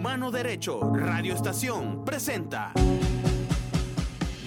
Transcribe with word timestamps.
Humano 0.00 0.30
Derecho 0.30 0.80
Radio 0.94 1.34
Estación 1.34 2.06
presenta. 2.06 2.72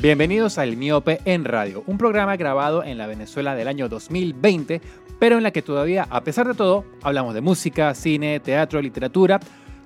Bienvenidos 0.02 0.58
a 0.58 0.64
El 0.64 0.78
Miope 0.78 1.20
en 1.26 1.46
Radio, 1.46 1.83
un 1.86 2.00
programa 2.00 2.36
grabado 2.38 2.83
en 2.83 2.98
la 2.98 3.06
Venezuela 3.06 3.53
del 3.53 3.67
año 3.67 3.87
2020, 3.87 4.81
pero 5.19 5.37
en 5.37 5.43
la 5.43 5.51
que 5.51 5.61
todavía, 5.61 6.08
a 6.09 6.24
pesar 6.24 6.47
de 6.47 6.55
todo, 6.55 6.85
hablamos 7.03 7.35
de 7.35 7.42
música, 7.42 7.93
cine, 7.93 8.39
teatro, 8.39 8.81
literatura. 8.81 9.39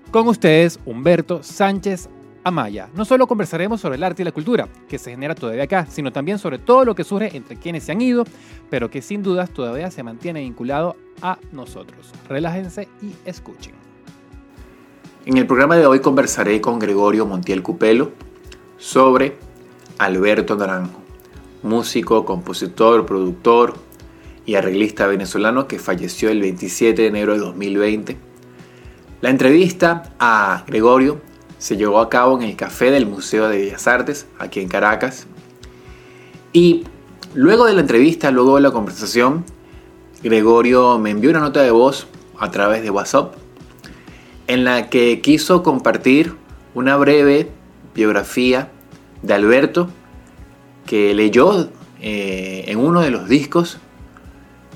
Con 0.10 0.30
ustedes, 0.30 0.80
Humberto 0.86 1.44
Sánchez 1.44 2.08
Amaya. 2.46 2.88
No 2.94 3.04
solo 3.04 3.28
conversaremos 3.28 3.82
sobre 3.82 3.98
el 3.98 4.04
arte 4.06 4.22
y 4.22 4.26
la 4.26 4.32
cultura, 4.32 4.70
que 4.88 4.98
se 4.98 5.12
genera 5.12 5.36
todavía 5.36 5.64
acá, 5.64 5.86
sino 5.90 6.14
también 6.14 6.40
sobre 6.40 6.60
todo 6.60 6.86
lo 6.86 6.96
que 6.96 7.04
surge 7.04 7.36
entre 7.36 7.58
quienes 7.58 7.84
se 7.84 7.92
han 7.92 8.00
ido, 8.00 8.24
pero 8.70 8.90
que 8.90 9.02
sin 9.02 9.22
dudas 9.22 9.50
todavía 9.50 9.92
se 9.92 10.02
mantiene 10.02 10.40
vinculado 10.40 10.96
a 11.22 11.38
nosotros. 11.52 12.14
Relájense 12.30 12.88
y 13.02 13.12
escuchen. 13.26 13.87
En 15.28 15.36
el 15.36 15.46
programa 15.46 15.76
de 15.76 15.86
hoy 15.86 16.00
conversaré 16.00 16.62
con 16.62 16.80
Gregorio 16.80 17.26
Montiel 17.26 17.62
Cupelo 17.62 18.14
sobre 18.78 19.36
Alberto 19.98 20.56
Naranjo, 20.56 21.02
músico, 21.64 22.24
compositor, 22.24 23.06
productor 23.06 23.74
y 24.46 24.56
arreglista 24.56 25.06
venezolano 25.06 25.68
que 25.68 25.80
falleció 25.80 26.30
el 26.30 26.40
27 26.40 27.02
de 27.02 27.08
enero 27.10 27.34
de 27.34 27.40
2020. 27.40 28.18
La 29.20 29.30
entrevista 29.30 30.14
a 30.18 30.64
Gregorio 30.66 31.20
se 31.58 31.76
llevó 31.76 32.00
a 32.00 32.08
cabo 32.08 32.38
en 32.38 32.44
el 32.44 32.56
café 32.56 32.90
del 32.90 33.06
Museo 33.06 33.50
de 33.50 33.58
Bellas 33.58 33.86
Artes, 33.86 34.28
aquí 34.40 34.62
en 34.62 34.70
Caracas. 34.70 35.28
Y 36.54 36.86
luego 37.34 37.66
de 37.66 37.74
la 37.74 37.82
entrevista, 37.82 38.32
luego 38.32 38.56
de 38.56 38.62
la 38.62 38.72
conversación, 38.72 39.44
Gregorio 40.24 40.98
me 41.00 41.10
envió 41.10 41.32
una 41.32 41.42
nota 41.42 41.64
de 41.64 41.72
voz 41.72 42.08
a 42.40 42.50
través 42.50 42.82
de 42.82 42.92
WhatsApp 42.92 43.36
en 44.48 44.64
la 44.64 44.90
que 44.90 45.22
quiso 45.22 45.62
compartir 45.62 46.36
una 46.74 46.96
breve 46.96 47.50
biografía 47.94 48.70
de 49.22 49.34
Alberto 49.34 49.90
que 50.86 51.14
leyó 51.14 51.70
eh, 52.02 52.66
en 52.68 52.80
uno 52.80 53.02
de 53.02 53.12
los 53.12 53.28
discos 53.28 53.80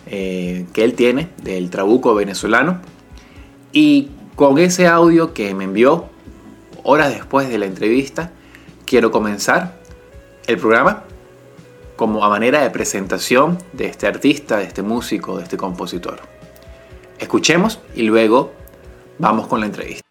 eh, 0.08 0.66
que 0.74 0.84
él 0.84 0.94
tiene 0.94 1.30
del 1.42 1.70
Trabuco 1.70 2.14
venezolano. 2.14 2.82
Y 3.72 4.10
con 4.36 4.58
ese 4.58 4.88
audio 4.88 5.34
que 5.34 5.54
me 5.54 5.64
envió 5.64 6.10
horas 6.84 7.14
después 7.14 7.50
de 7.50 7.58
la 7.58 7.66
entrevista, 7.66 8.32
quiero 8.86 9.12
comenzar 9.12 9.80
el 10.48 10.58
programa 10.58 11.04
como 11.96 12.26
a 12.26 12.30
manera 12.30 12.62
de 12.62 12.72
presentación 12.72 13.60
de 13.74 13.86
este 13.86 14.08
artista, 14.08 14.58
de 14.58 14.64
este 14.64 14.82
músico, 14.82 15.38
de 15.38 15.44
este 15.44 15.56
compositor. 15.56 16.20
Escuchemos 17.20 17.80
y 17.96 18.02
luego 18.02 18.52
Vamos 19.22 19.46
con 19.46 19.60
la 19.60 19.68
entrevista. 19.68 20.02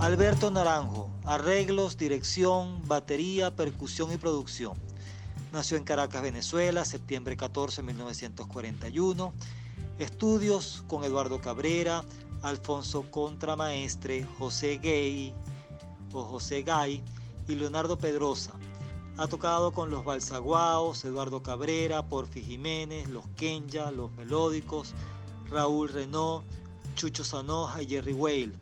Alberto 0.00 0.50
Naranjo, 0.50 1.08
arreglos, 1.24 1.96
dirección, 1.96 2.82
batería, 2.88 3.54
percusión 3.54 4.12
y 4.12 4.16
producción. 4.16 4.72
Nació 5.52 5.76
en 5.76 5.84
Caracas, 5.84 6.20
Venezuela, 6.22 6.84
septiembre 6.84 7.36
14 7.36 7.80
de 7.80 7.86
1941. 7.86 9.32
Estudios 10.00 10.82
con 10.88 11.04
Eduardo 11.04 11.40
Cabrera, 11.40 12.02
Alfonso 12.42 13.08
Contramaestre, 13.08 14.26
José 14.36 14.80
Gay 14.82 15.32
o 16.12 16.24
José 16.24 16.62
Gay 16.62 17.04
y 17.46 17.54
Leonardo 17.54 17.98
Pedrosa. 17.98 18.50
Ha 19.16 19.28
tocado 19.28 19.70
con 19.70 19.90
los 19.90 20.04
Balsaguaos, 20.04 21.04
Eduardo 21.04 21.44
Cabrera, 21.44 22.02
Porfi 22.02 22.42
Jiménez, 22.42 23.08
los 23.08 23.28
Kenya, 23.36 23.92
los 23.92 24.10
Melódicos, 24.16 24.92
Raúl 25.48 25.88
Renault, 25.88 26.44
Chucho 26.98 27.22
Sanoja 27.22 27.80
y 27.80 27.86
Jerry 27.86 28.12
Whale. 28.12 28.52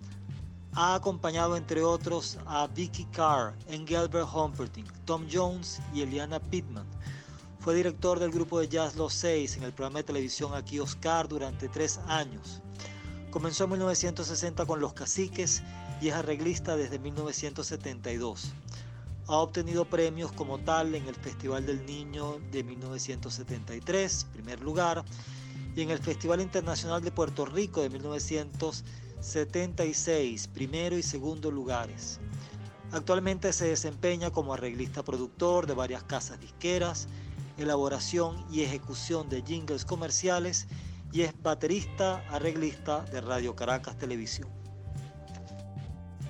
Ha 0.75 0.95
acompañado 0.95 1.56
entre 1.56 1.83
otros 1.83 2.37
a 2.45 2.67
Vicky 2.67 3.06
Carr, 3.06 3.55
Engelbert 3.67 4.28
Humperdinck, 4.31 4.93
Tom 5.06 5.27
Jones 5.33 5.81
y 5.95 6.03
Eliana 6.03 6.39
Pittman. 6.39 6.84
Fue 7.61 7.75
director 7.75 8.19
del 8.19 8.31
grupo 8.31 8.61
de 8.61 8.69
jazz 8.69 8.95
Los 8.95 9.15
Seis 9.15 9.56
en 9.56 9.62
el 9.62 9.72
programa 9.72 10.00
de 10.00 10.05
televisión 10.05 10.53
Aquí 10.53 10.78
Oscar 10.78 11.28
durante 11.28 11.71
tres 11.71 11.99
años. 12.09 12.61
Comenzó 13.31 13.65
en 13.65 13.71
1960 13.71 14.66
con 14.66 14.81
Los 14.81 14.93
Caciques 14.93 15.62
y 16.03 16.09
es 16.09 16.15
arreglista 16.15 16.77
desde 16.77 16.99
1972. 16.99 18.53
Ha 19.28 19.37
obtenido 19.37 19.87
premios 19.87 20.31
como 20.32 20.59
tal 20.59 20.94
en 20.94 21.09
el 21.09 21.15
Festival 21.15 21.65
del 21.65 21.87
Niño 21.87 22.38
de 22.53 22.62
1973, 22.62 24.27
primer 24.34 24.61
lugar, 24.61 25.06
y 25.76 25.82
en 25.82 25.91
el 25.91 25.98
Festival 25.98 26.41
Internacional 26.41 27.03
de 27.03 27.12
Puerto 27.12 27.44
Rico 27.44 27.82
de 27.82 27.91
1976, 27.91 30.48
primero 30.48 30.97
y 30.97 31.03
segundo 31.03 31.50
lugares. 31.50 32.19
Actualmente 32.92 33.53
se 33.53 33.69
desempeña 33.69 34.31
como 34.31 34.54
arreglista 34.54 35.04
productor 35.04 35.66
de 35.66 35.75
varias 35.75 36.03
casas 36.03 36.41
disqueras, 36.41 37.09
elaboración 37.59 38.42
y 38.50 38.62
ejecución 38.62 39.28
de 39.28 39.42
jingles 39.42 39.84
comerciales 39.84 40.66
y 41.12 41.20
es 41.22 41.34
baterista 41.42 42.25
arreglista 42.31 43.03
de 43.12 43.20
Radio 43.20 43.54
Caracas 43.54 43.98
Televisión. 43.98 44.48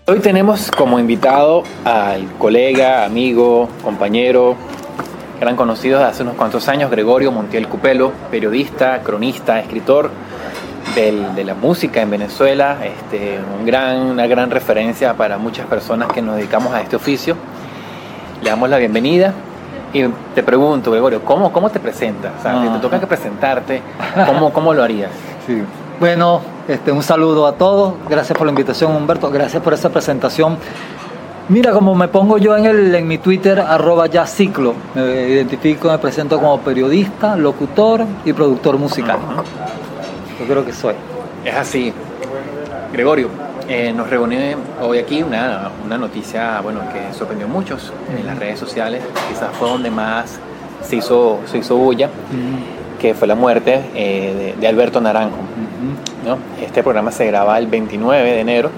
Hoy 0.09 0.21
tenemos 0.21 0.71
como 0.71 1.01
invitado 1.01 1.65
al 1.85 2.33
colega, 2.39 3.05
amigo, 3.05 3.69
compañero, 3.83 4.57
gran 5.41 5.57
conocido 5.57 5.99
de 5.99 6.05
hace 6.07 6.23
unos 6.23 6.35
cuantos 6.35 6.69
años, 6.69 6.91
Gregorio 6.91 7.33
Montiel 7.33 7.69
Cupelo, 7.69 8.13
periodista, 8.31 9.01
cronista, 9.03 9.61
escritor 9.61 10.11
de 10.95 11.45
la 11.45 11.55
música 11.55 12.01
en 12.01 12.11
Venezuela, 12.11 12.79
este, 12.83 13.39
un 13.59 13.67
gran, 13.67 13.99
una 13.99 14.27
gran 14.27 14.51
referencia 14.51 15.13
para 15.13 15.37
muchas 15.37 15.67
personas 15.67 16.11
que 16.11 16.23
nos 16.23 16.37
dedicamos 16.37 16.73
a 16.73 16.81
este 16.81 16.97
oficio. 16.97 17.37
Le 18.43 18.49
damos 18.49 18.71
la 18.71 18.79
bienvenida 18.79 19.35
y 19.93 20.05
te 20.35 20.43
pregunto, 20.43 20.91
Gregorio, 20.91 21.23
¿cómo, 21.23 21.53
cómo 21.53 21.69
te 21.69 21.81
presentas? 21.81 22.33
O 22.39 22.43
sea, 22.43 22.63
si 22.63 22.69
te 22.69 22.79
toca 22.79 22.99
que 22.99 23.07
presentarte, 23.07 23.83
¿cómo, 24.27 24.53
cómo 24.53 24.73
lo 24.73 24.83
harías? 24.83 25.11
Sí. 25.47 25.63
Bueno, 26.01 26.41
este, 26.67 26.91
un 26.91 27.05
saludo 27.05 27.47
a 27.47 27.53
todos, 27.53 27.95
gracias 28.09 28.37
por 28.37 28.49
la 28.49 28.51
invitación 28.51 28.97
Humberto, 28.97 29.31
gracias 29.31 29.63
por 29.63 29.73
esa 29.73 29.91
presentación 29.91 30.59
Mira, 31.49 31.71
como 31.71 31.95
me 31.95 32.09
pongo 32.09 32.39
yo 32.39 32.57
en, 32.57 32.67
el, 32.67 32.93
en 32.93 33.07
mi 33.07 33.19
Twitter, 33.19 33.61
arroba 33.61 34.09
ya 34.09 34.27
ciclo, 34.27 34.75
me 34.97 35.29
identifico, 35.29 35.89
me 35.89 35.99
presento 35.99 36.41
como 36.41 36.59
periodista, 36.61 37.37
locutor 37.37 38.05
y 38.25 38.33
productor 38.33 38.79
musical. 38.79 39.19
Yo 40.41 40.45
creo 40.45 40.65
que 40.65 40.73
soy. 40.73 40.97
Es 41.45 41.55
así. 41.55 41.93
Gregorio, 42.93 43.29
eh, 43.69 43.93
nos 43.93 44.11
reúne 44.11 44.57
hoy 44.83 44.99
aquí 44.99 45.23
una, 45.23 45.71
una, 45.85 45.97
noticia 45.97 46.61
bueno, 46.63 46.81
que 46.93 47.17
sorprendió 47.17 47.47
a 47.47 47.51
muchos 47.51 47.93
en 48.19 48.27
las 48.27 48.37
redes 48.37 48.59
sociales, 48.59 49.05
quizás 49.29 49.51
fue 49.57 49.69
donde 49.69 49.91
más 49.93 50.41
se 50.83 50.97
hizo, 50.97 51.39
se 51.47 51.59
hizo 51.59 51.77
bulla, 51.77 52.11
que 53.01 53.15
fue 53.15 53.29
la 53.29 53.37
muerte 53.37 53.85
eh, 53.95 54.57
de, 54.59 54.67
Alberto 54.67 55.01
Naranjo. 55.01 55.37
¿no? 56.27 56.39
Este 56.61 56.83
programa 56.83 57.13
se 57.13 57.25
graba 57.27 57.57
el 57.57 57.69
29 57.69 58.33
de 58.33 58.41
enero, 58.41 58.71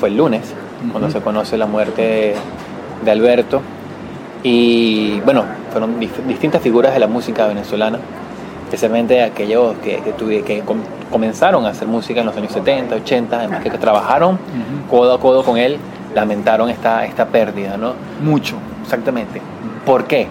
fue 0.00 0.08
el 0.08 0.16
lunes 0.16 0.54
cuando 0.92 1.10
se 1.10 1.20
conoce 1.20 1.56
la 1.56 1.66
muerte 1.66 2.34
de 3.04 3.10
Alberto. 3.10 3.62
Y 4.42 5.20
bueno, 5.20 5.44
fueron 5.70 5.98
distintas 5.98 6.62
figuras 6.62 6.94
de 6.94 7.00
la 7.00 7.08
música 7.08 7.46
venezolana, 7.46 7.98
especialmente 8.64 9.22
aquellos 9.22 9.76
que, 9.78 10.00
que, 10.00 10.42
que 10.42 10.62
comenzaron 11.10 11.66
a 11.66 11.70
hacer 11.70 11.88
música 11.88 12.20
en 12.20 12.26
los 12.26 12.36
años 12.36 12.52
70, 12.52 12.94
80, 12.96 13.36
además 13.36 13.62
que, 13.62 13.70
trabajaron 13.70 14.38
codo 14.88 15.14
a 15.14 15.20
codo 15.20 15.42
con 15.42 15.58
él, 15.58 15.78
lamentaron 16.14 16.70
esta, 16.70 17.04
esta 17.04 17.26
pérdida, 17.26 17.76
¿no? 17.76 17.94
Mucho. 18.22 18.56
Exactamente. 18.82 19.40
¿Por 19.84 20.04
qué? 20.04 20.28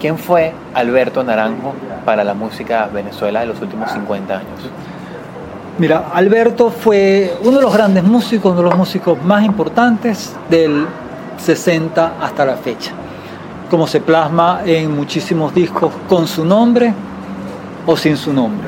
¿Quién 0.00 0.18
fue 0.18 0.52
Alberto 0.74 1.24
Naranjo 1.24 1.74
para 2.04 2.22
la 2.22 2.34
música 2.34 2.88
Venezuela 2.92 3.40
de 3.40 3.46
los 3.46 3.60
últimos 3.60 3.90
50 3.90 4.34
años? 4.34 4.70
Mira, 5.78 6.10
Alberto 6.14 6.70
fue 6.70 7.34
uno 7.42 7.58
de 7.58 7.62
los 7.62 7.72
grandes 7.74 8.02
músicos, 8.02 8.52
uno 8.52 8.62
de 8.62 8.68
los 8.70 8.78
músicos 8.78 9.22
más 9.22 9.44
importantes 9.44 10.34
del 10.48 10.86
60 11.36 12.14
hasta 12.18 12.46
la 12.46 12.56
fecha. 12.56 12.92
Como 13.70 13.86
se 13.86 14.00
plasma 14.00 14.62
en 14.64 14.96
muchísimos 14.96 15.54
discos 15.54 15.92
con 16.08 16.26
su 16.26 16.46
nombre 16.46 16.94
o 17.84 17.94
sin 17.94 18.16
su 18.16 18.32
nombre, 18.32 18.66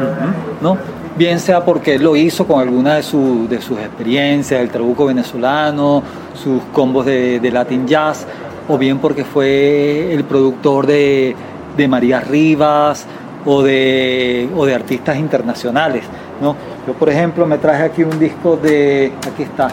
¿no? 0.60 0.76
Bien 1.16 1.40
sea 1.40 1.64
porque 1.64 1.98
lo 1.98 2.14
hizo 2.14 2.46
con 2.46 2.60
alguna 2.60 2.96
de, 2.96 3.02
de 3.02 3.60
sus 3.62 3.78
experiencias, 3.78 4.60
el 4.60 4.68
trabuco 4.68 5.06
venezolano, 5.06 6.02
sus 6.34 6.62
combos 6.74 7.06
de, 7.06 7.50
Latin 7.50 7.86
Jazz, 7.86 8.26
o 8.68 8.76
bien 8.76 8.98
porque 8.98 9.24
fue 9.24 10.12
el 10.12 10.24
productor 10.24 10.86
de, 10.86 11.34
de 11.74 11.88
María 11.88 12.20
Rivas 12.20 13.06
o 13.46 13.62
de, 13.62 14.48
o 14.54 14.66
de 14.66 14.74
artistas 14.74 15.16
internacionales, 15.16 16.04
¿no? 16.40 16.56
Yo, 16.86 16.94
por 16.94 17.08
ejemplo, 17.08 17.46
me 17.46 17.58
traje 17.58 17.84
aquí 17.84 18.02
un 18.02 18.18
disco 18.18 18.56
de, 18.56 19.12
aquí 19.30 19.42
está, 19.42 19.68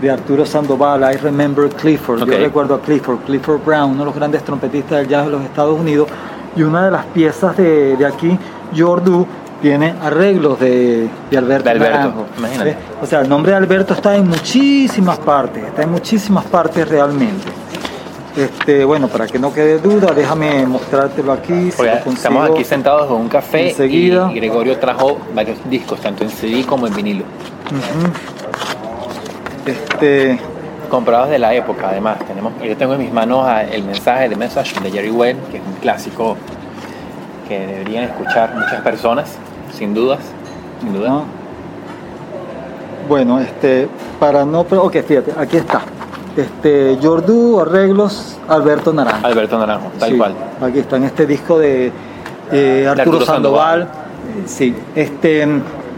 de 0.00 0.10
Arturo 0.10 0.46
Sandoval, 0.46 1.02
I 1.12 1.16
Remember 1.16 1.68
Clifford. 1.68 2.24
Yo 2.26 2.38
recuerdo 2.38 2.74
a 2.74 2.80
Clifford, 2.80 3.18
Clifford 3.26 3.64
Brown, 3.64 3.90
uno 3.90 4.00
de 4.00 4.04
los 4.06 4.14
grandes 4.14 4.42
trompetistas 4.44 4.98
del 4.98 5.08
jazz 5.08 5.26
de 5.26 5.32
los 5.32 5.42
Estados 5.42 5.78
Unidos. 5.78 6.08
Y 6.56 6.62
una 6.62 6.84
de 6.84 6.90
las 6.90 7.04
piezas 7.06 7.56
de, 7.56 7.96
de 7.96 8.06
aquí, 8.06 8.36
Jordu, 8.76 9.26
tiene 9.60 9.94
arreglos 10.02 10.58
de, 10.58 11.08
de 11.30 11.38
Alberto, 11.38 11.64
De 11.64 11.70
Alberto, 11.70 12.26
imagínate. 12.38 12.76
O 13.02 13.06
sea, 13.06 13.20
el 13.20 13.28
nombre 13.28 13.52
de 13.52 13.58
Alberto 13.58 13.94
está 13.94 14.16
en 14.16 14.28
muchísimas 14.28 15.18
partes, 15.18 15.64
está 15.64 15.82
en 15.82 15.92
muchísimas 15.92 16.44
partes 16.46 16.88
realmente. 16.88 17.59
Este, 18.36 18.84
bueno, 18.84 19.08
para 19.08 19.26
que 19.26 19.38
no 19.38 19.52
quede 19.52 19.78
duda, 19.78 20.12
déjame 20.14 20.64
mostrártelo 20.66 21.32
aquí. 21.32 21.70
si 21.72 21.84
estamos 21.84 22.50
aquí 22.50 22.64
sentados 22.64 23.08
con 23.08 23.20
un 23.20 23.28
café 23.28 23.70
enseguida. 23.70 24.30
y 24.32 24.36
Gregorio 24.36 24.78
trajo 24.78 25.18
varios 25.34 25.58
discos, 25.68 26.00
tanto 26.00 26.24
en 26.24 26.30
CD 26.30 26.64
como 26.64 26.86
en 26.86 26.94
vinilo. 26.94 27.24
Este, 29.66 30.38
Comprados 30.88 31.30
de 31.30 31.38
la 31.38 31.54
época, 31.54 31.88
además. 31.90 32.18
Tenemos, 32.26 32.52
yo 32.60 32.76
tengo 32.76 32.94
en 32.94 33.00
mis 33.00 33.12
manos 33.12 33.46
el 33.70 33.84
mensaje 33.84 34.28
de 34.28 34.34
Message 34.34 34.80
de 34.80 34.90
Jerry 34.90 35.10
Well, 35.10 35.36
que 35.50 35.58
es 35.58 35.62
un 35.64 35.74
clásico 35.74 36.36
que 37.48 37.64
deberían 37.64 38.04
escuchar 38.04 38.54
muchas 38.56 38.80
personas, 38.82 39.36
sin 39.72 39.94
dudas. 39.94 40.18
Sin 40.80 40.92
duda. 40.92 41.08
¿no? 41.08 41.24
Bueno, 43.08 43.40
este, 43.40 43.88
para 44.18 44.44
no, 44.44 44.60
ok, 44.60 44.96
fíjate, 45.06 45.32
aquí 45.36 45.58
está. 45.58 45.82
Este, 46.40 46.98
Jordu, 47.02 47.60
arreglos, 47.60 48.38
Alberto 48.48 48.92
Naranjo. 48.92 49.26
Alberto 49.26 49.58
Naranjo, 49.58 49.90
tal 49.98 50.10
Sí, 50.10 50.16
cual. 50.16 50.34
Aquí 50.60 50.78
está 50.78 50.96
en 50.96 51.04
este 51.04 51.26
disco 51.26 51.58
de 51.58 51.92
eh, 52.52 52.86
Arturo, 52.88 53.02
Arturo 53.16 53.26
Sandoval. 53.26 53.80
Sandoval. 53.82 54.10
Sí, 54.46 54.74
este, 54.94 55.46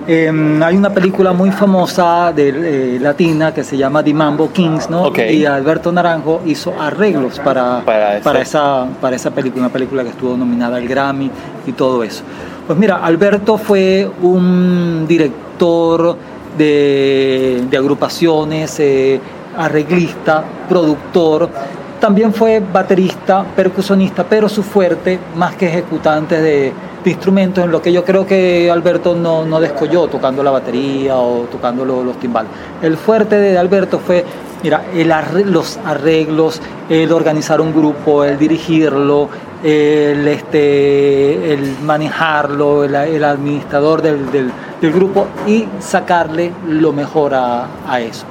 em, 0.06 0.62
hay 0.62 0.76
una 0.76 0.90
película 0.90 1.32
muy 1.32 1.50
famosa 1.50 2.32
de 2.34 2.48
eh, 2.48 2.98
latina 3.00 3.52
que 3.52 3.62
se 3.62 3.76
llama 3.76 4.02
The 4.02 4.14
Mambo 4.14 4.50
Kings, 4.52 4.88
¿no? 4.90 5.12
Y 5.16 5.44
Alberto 5.44 5.92
Naranjo 5.92 6.40
hizo 6.46 6.72
arreglos 6.80 7.38
para, 7.40 7.82
Para 7.84 8.40
esa, 8.40 8.86
para 9.00 9.16
esa 9.16 9.30
película, 9.30 9.64
una 9.64 9.72
película 9.72 10.02
que 10.02 10.10
estuvo 10.10 10.36
nominada 10.36 10.76
al 10.76 10.88
Grammy 10.88 11.30
y 11.66 11.72
todo 11.72 12.02
eso. 12.02 12.22
Pues 12.66 12.78
mira, 12.78 12.96
Alberto 13.04 13.58
fue 13.58 14.10
un 14.22 15.04
director 15.06 16.16
de, 16.56 17.64
de 17.70 17.76
agrupaciones, 17.76 18.78
eh, 18.80 19.20
arreglista, 19.56 20.44
productor, 20.68 21.48
también 22.00 22.32
fue 22.34 22.60
baterista, 22.60 23.44
percusionista, 23.54 24.24
pero 24.24 24.48
su 24.48 24.62
fuerte, 24.64 25.18
más 25.36 25.54
que 25.54 25.68
ejecutante 25.68 26.40
de, 26.40 26.72
instrumentos, 27.04 27.64
en 27.64 27.70
lo 27.72 27.80
que 27.82 27.92
yo 27.92 28.04
creo 28.04 28.26
que 28.26 28.70
Alberto 28.70 29.14
no, 29.14 29.44
no 29.44 29.60
descolló 29.60 30.06
tocando 30.08 30.42
la 30.42 30.50
batería 30.50 31.16
o 31.16 31.44
tocando 31.50 31.84
lo- 31.84 32.02
los 32.04 32.16
timbales. 32.18 32.50
El 32.80 32.96
fuerte 32.96 33.38
de 33.38 33.56
Alberto 33.58 33.98
fue, 33.98 34.24
mira, 34.62 34.82
los 35.46 35.78
arreglos, 35.84 36.60
el 36.88 37.12
organizar 37.12 37.60
un 37.60 37.72
grupo, 37.72 38.24
el 38.24 38.38
dirigirlo, 38.38 39.28
el, 39.62 40.26
este, 40.28 41.52
el 41.54 41.76
manejarlo, 41.84 42.84
el, 42.84 42.94
el 42.94 43.24
administrador 43.24 44.02
del, 44.02 44.30
del- 44.32 44.50
del 44.80 44.92
grupo 44.92 45.26
y 45.46 45.66
sacarle 45.80 46.52
lo 46.68 46.92
mejor 46.92 47.34
a, 47.34 47.66
a 47.88 48.00
eso. 48.00 48.24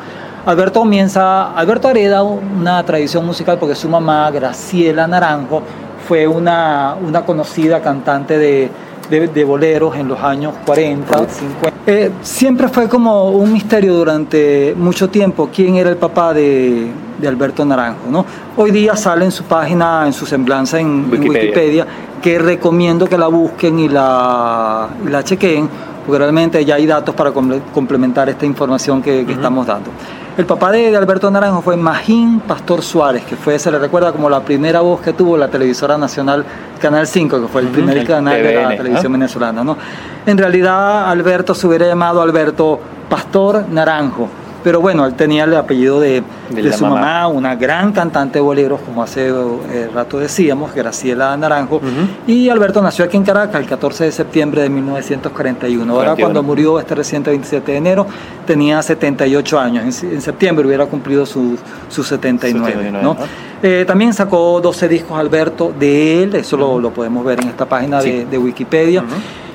Alberto 0.45 0.79
comienza, 0.79 1.51
Alberto 1.51 1.89
hereda 1.89 2.23
una 2.23 2.83
tradición 2.83 3.25
musical 3.25 3.57
porque 3.59 3.75
su 3.75 3.87
mamá, 3.87 4.29
Graciela 4.31 5.07
Naranjo, 5.07 5.61
fue 6.07 6.27
una, 6.27 6.95
una 7.07 7.21
conocida 7.23 7.79
cantante 7.81 8.37
de, 8.37 8.69
de- 9.09 9.27
de 9.27 9.43
boleros 9.43 9.95
en 9.95 10.07
los 10.07 10.19
años 10.19 10.53
40, 10.65 11.17
50. 11.29 11.71
Eh, 11.85 12.11
siempre 12.21 12.67
fue 12.69 12.87
como 12.87 13.29
un 13.29 13.53
misterio 13.53 13.93
durante 13.95 14.73
mucho 14.77 15.09
tiempo 15.09 15.49
quién 15.53 15.75
era 15.75 15.89
el 15.89 15.97
papá 15.97 16.33
de, 16.33 16.87
de 17.19 17.27
Alberto 17.27 17.63
Naranjo. 17.63 18.09
¿no? 18.09 18.25
Hoy 18.57 18.71
día 18.71 18.95
sale 18.95 19.25
en 19.25 19.31
su 19.31 19.43
página, 19.43 20.03
en 20.07 20.13
su 20.13 20.25
semblanza 20.25 20.79
en 20.79 20.87
en 21.11 21.21
Wikipedia. 21.29 21.87
Que 22.21 22.37
recomiendo 22.37 23.07
que 23.07 23.17
la 23.17 23.27
busquen 23.27 23.79
y 23.79 23.89
la, 23.89 24.87
la 25.09 25.23
chequeen, 25.23 25.67
porque 26.05 26.19
realmente 26.19 26.63
ya 26.63 26.75
hay 26.75 26.85
datos 26.85 27.15
para 27.15 27.31
comple- 27.33 27.61
complementar 27.73 28.29
esta 28.29 28.45
información 28.45 29.01
que, 29.01 29.25
que 29.25 29.33
estamos 29.33 29.65
dando. 29.65 29.89
El 30.37 30.45
papá 30.45 30.71
de, 30.71 30.95
Alberto 30.95 31.29
Naranjo 31.29 31.61
fue 31.61 31.75
Magín 31.75 32.39
Pastor 32.39 32.81
Suárez, 32.81 33.25
que 33.25 33.35
fue, 33.35 33.59
se 33.59 33.69
le 33.69 33.77
recuerda 33.77 34.13
como 34.13 34.29
la 34.29 34.39
primera 34.39 34.79
voz 34.79 35.01
que 35.01 35.11
tuvo 35.11 35.35
la 35.35 35.49
televisora 35.49 35.97
nacional 35.97 36.45
Canal 36.79 37.05
5, 37.05 37.41
que 37.41 37.47
fue 37.49 37.61
el 37.61 37.67
primer 37.67 37.97
el 37.97 38.07
canal 38.07 38.41
de 38.41 38.55
la 38.55 38.77
televisión 38.77 39.11
venezolana. 39.11 39.61
¿no? 39.63 39.77
En 40.25 40.37
realidad 40.37 41.09
Alberto 41.09 41.53
se 41.53 41.67
hubiera 41.67 41.85
llamado 41.85 42.21
Alberto 42.21 42.79
Pastor 43.09 43.65
Naranjo, 43.69 44.29
pero 44.63 44.81
bueno, 44.81 45.05
él 45.05 45.13
tenía 45.13 45.43
el 45.45 45.55
apellido 45.55 45.99
de, 45.99 46.23
De 46.49 46.71
su 46.73 46.83
mamá. 46.83 46.95
mamá, 46.95 47.27
una 47.27 47.55
gran 47.55 47.91
cantante 47.91 48.39
de 48.39 48.41
boleros, 48.43 48.79
como 48.81 49.03
hace 49.03 49.27
eh, 49.29 49.89
rato 49.93 50.19
decíamos, 50.19 50.73
Graciela 50.73 51.35
Naranjo. 51.37 51.81
Y 52.27 52.49
Alberto 52.49 52.81
nació 52.81 53.05
aquí 53.05 53.17
en 53.17 53.23
Caracas 53.23 53.61
el 53.61 53.67
14 53.67 54.05
de 54.05 54.11
septiembre 54.11 54.61
de 54.61 54.69
1941. 54.69 55.91
Ahora 55.93 56.09
41. 56.15 56.25
cuando 56.25 56.43
murió 56.43 56.79
este 56.79 56.95
reciente 56.95 57.29
27 57.31 57.71
de 57.71 57.77
enero 57.77 58.05
tenía 58.45 58.81
78 58.81 59.59
años. 59.59 60.03
En, 60.03 60.13
en 60.13 60.21
septiembre 60.21 60.65
hubiera 60.67 60.85
cumplido 60.85 61.25
sus 61.25 61.59
sus 61.89 62.07
79. 62.07 62.67
79, 62.73 63.03
¿no? 63.03 63.13
¿no? 63.15 63.51
Eh, 63.63 63.83
también 63.85 64.13
sacó 64.13 64.59
12 64.59 64.87
discos 64.87 65.19
Alberto 65.19 65.71
de 65.77 66.23
él, 66.23 66.35
eso 66.35 66.57
lo, 66.57 66.79
lo 66.79 66.89
podemos 66.91 67.23
ver 67.23 67.41
en 67.41 67.49
esta 67.49 67.65
página 67.65 68.01
de, 68.01 68.21
Sí. 68.21 68.27
de 68.29 68.37
Wikipedia. 68.37 69.03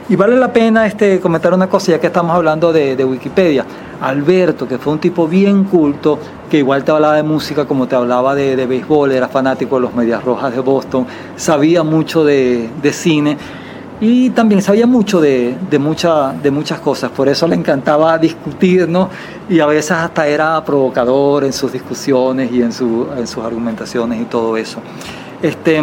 Y 0.09 0.15
vale 0.15 0.37
la 0.37 0.53
pena 0.53 0.87
este, 0.87 1.19
comentar 1.21 1.53
una 1.53 1.69
cosa, 1.69 1.93
ya 1.93 2.01
que 2.01 2.07
estamos 2.07 2.35
hablando 2.37 2.73
de, 2.73 3.05
Wikipedia. 3.05 3.65
Alberto, 4.01 4.69
que 4.69 4.79
fue 4.79 4.93
un 4.93 4.99
tipo 5.01 5.27
bien 5.27 5.65
culto, 5.65 6.19
que 6.49 6.59
igual 6.59 6.85
te 6.85 6.93
hablaba 6.93 7.17
de 7.17 7.23
música 7.25 7.65
como 7.65 7.89
te 7.89 7.97
hablaba 7.97 8.35
de, 8.35 8.55
de 8.55 8.67
béisbol, 8.67 9.11
era 9.11 9.27
fanático 9.27 9.77
de 9.77 9.83
los 9.83 9.95
Medias 9.95 10.23
Rojas 10.23 10.53
de 10.55 10.61
Boston, 10.61 11.07
sabía 11.35 11.83
mucho 11.83 12.25
de, 12.25 12.71
de 12.81 12.93
cine 12.93 13.37
y 14.01 14.31
también 14.31 14.61
sabía 14.63 14.87
mucho 14.87 15.21
de, 15.21 15.57
de, 15.71 15.79
mucha- 15.79 16.33
de 16.41 16.51
muchas 16.53 16.79
cosas. 16.81 17.11
Por 17.11 17.29
eso 17.29 17.49
le 17.49 17.57
encantaba 17.57 18.17
discutir, 18.19 18.87
¿no? 18.89 19.09
Y 19.49 19.59
a 19.59 19.67
veces 19.67 19.93
hasta 19.93 20.29
era 20.29 20.63
provocador 20.65 21.43
en 21.45 21.53
sus 21.55 21.73
discusiones 21.73 22.53
y 22.53 22.63
en, 22.63 22.73
su- 22.73 23.09
en 23.17 23.27
sus 23.27 23.43
argumentaciones 23.43 24.21
y 24.21 24.25
todo 24.27 24.57
eso. 24.59 24.79
Este, 25.43 25.83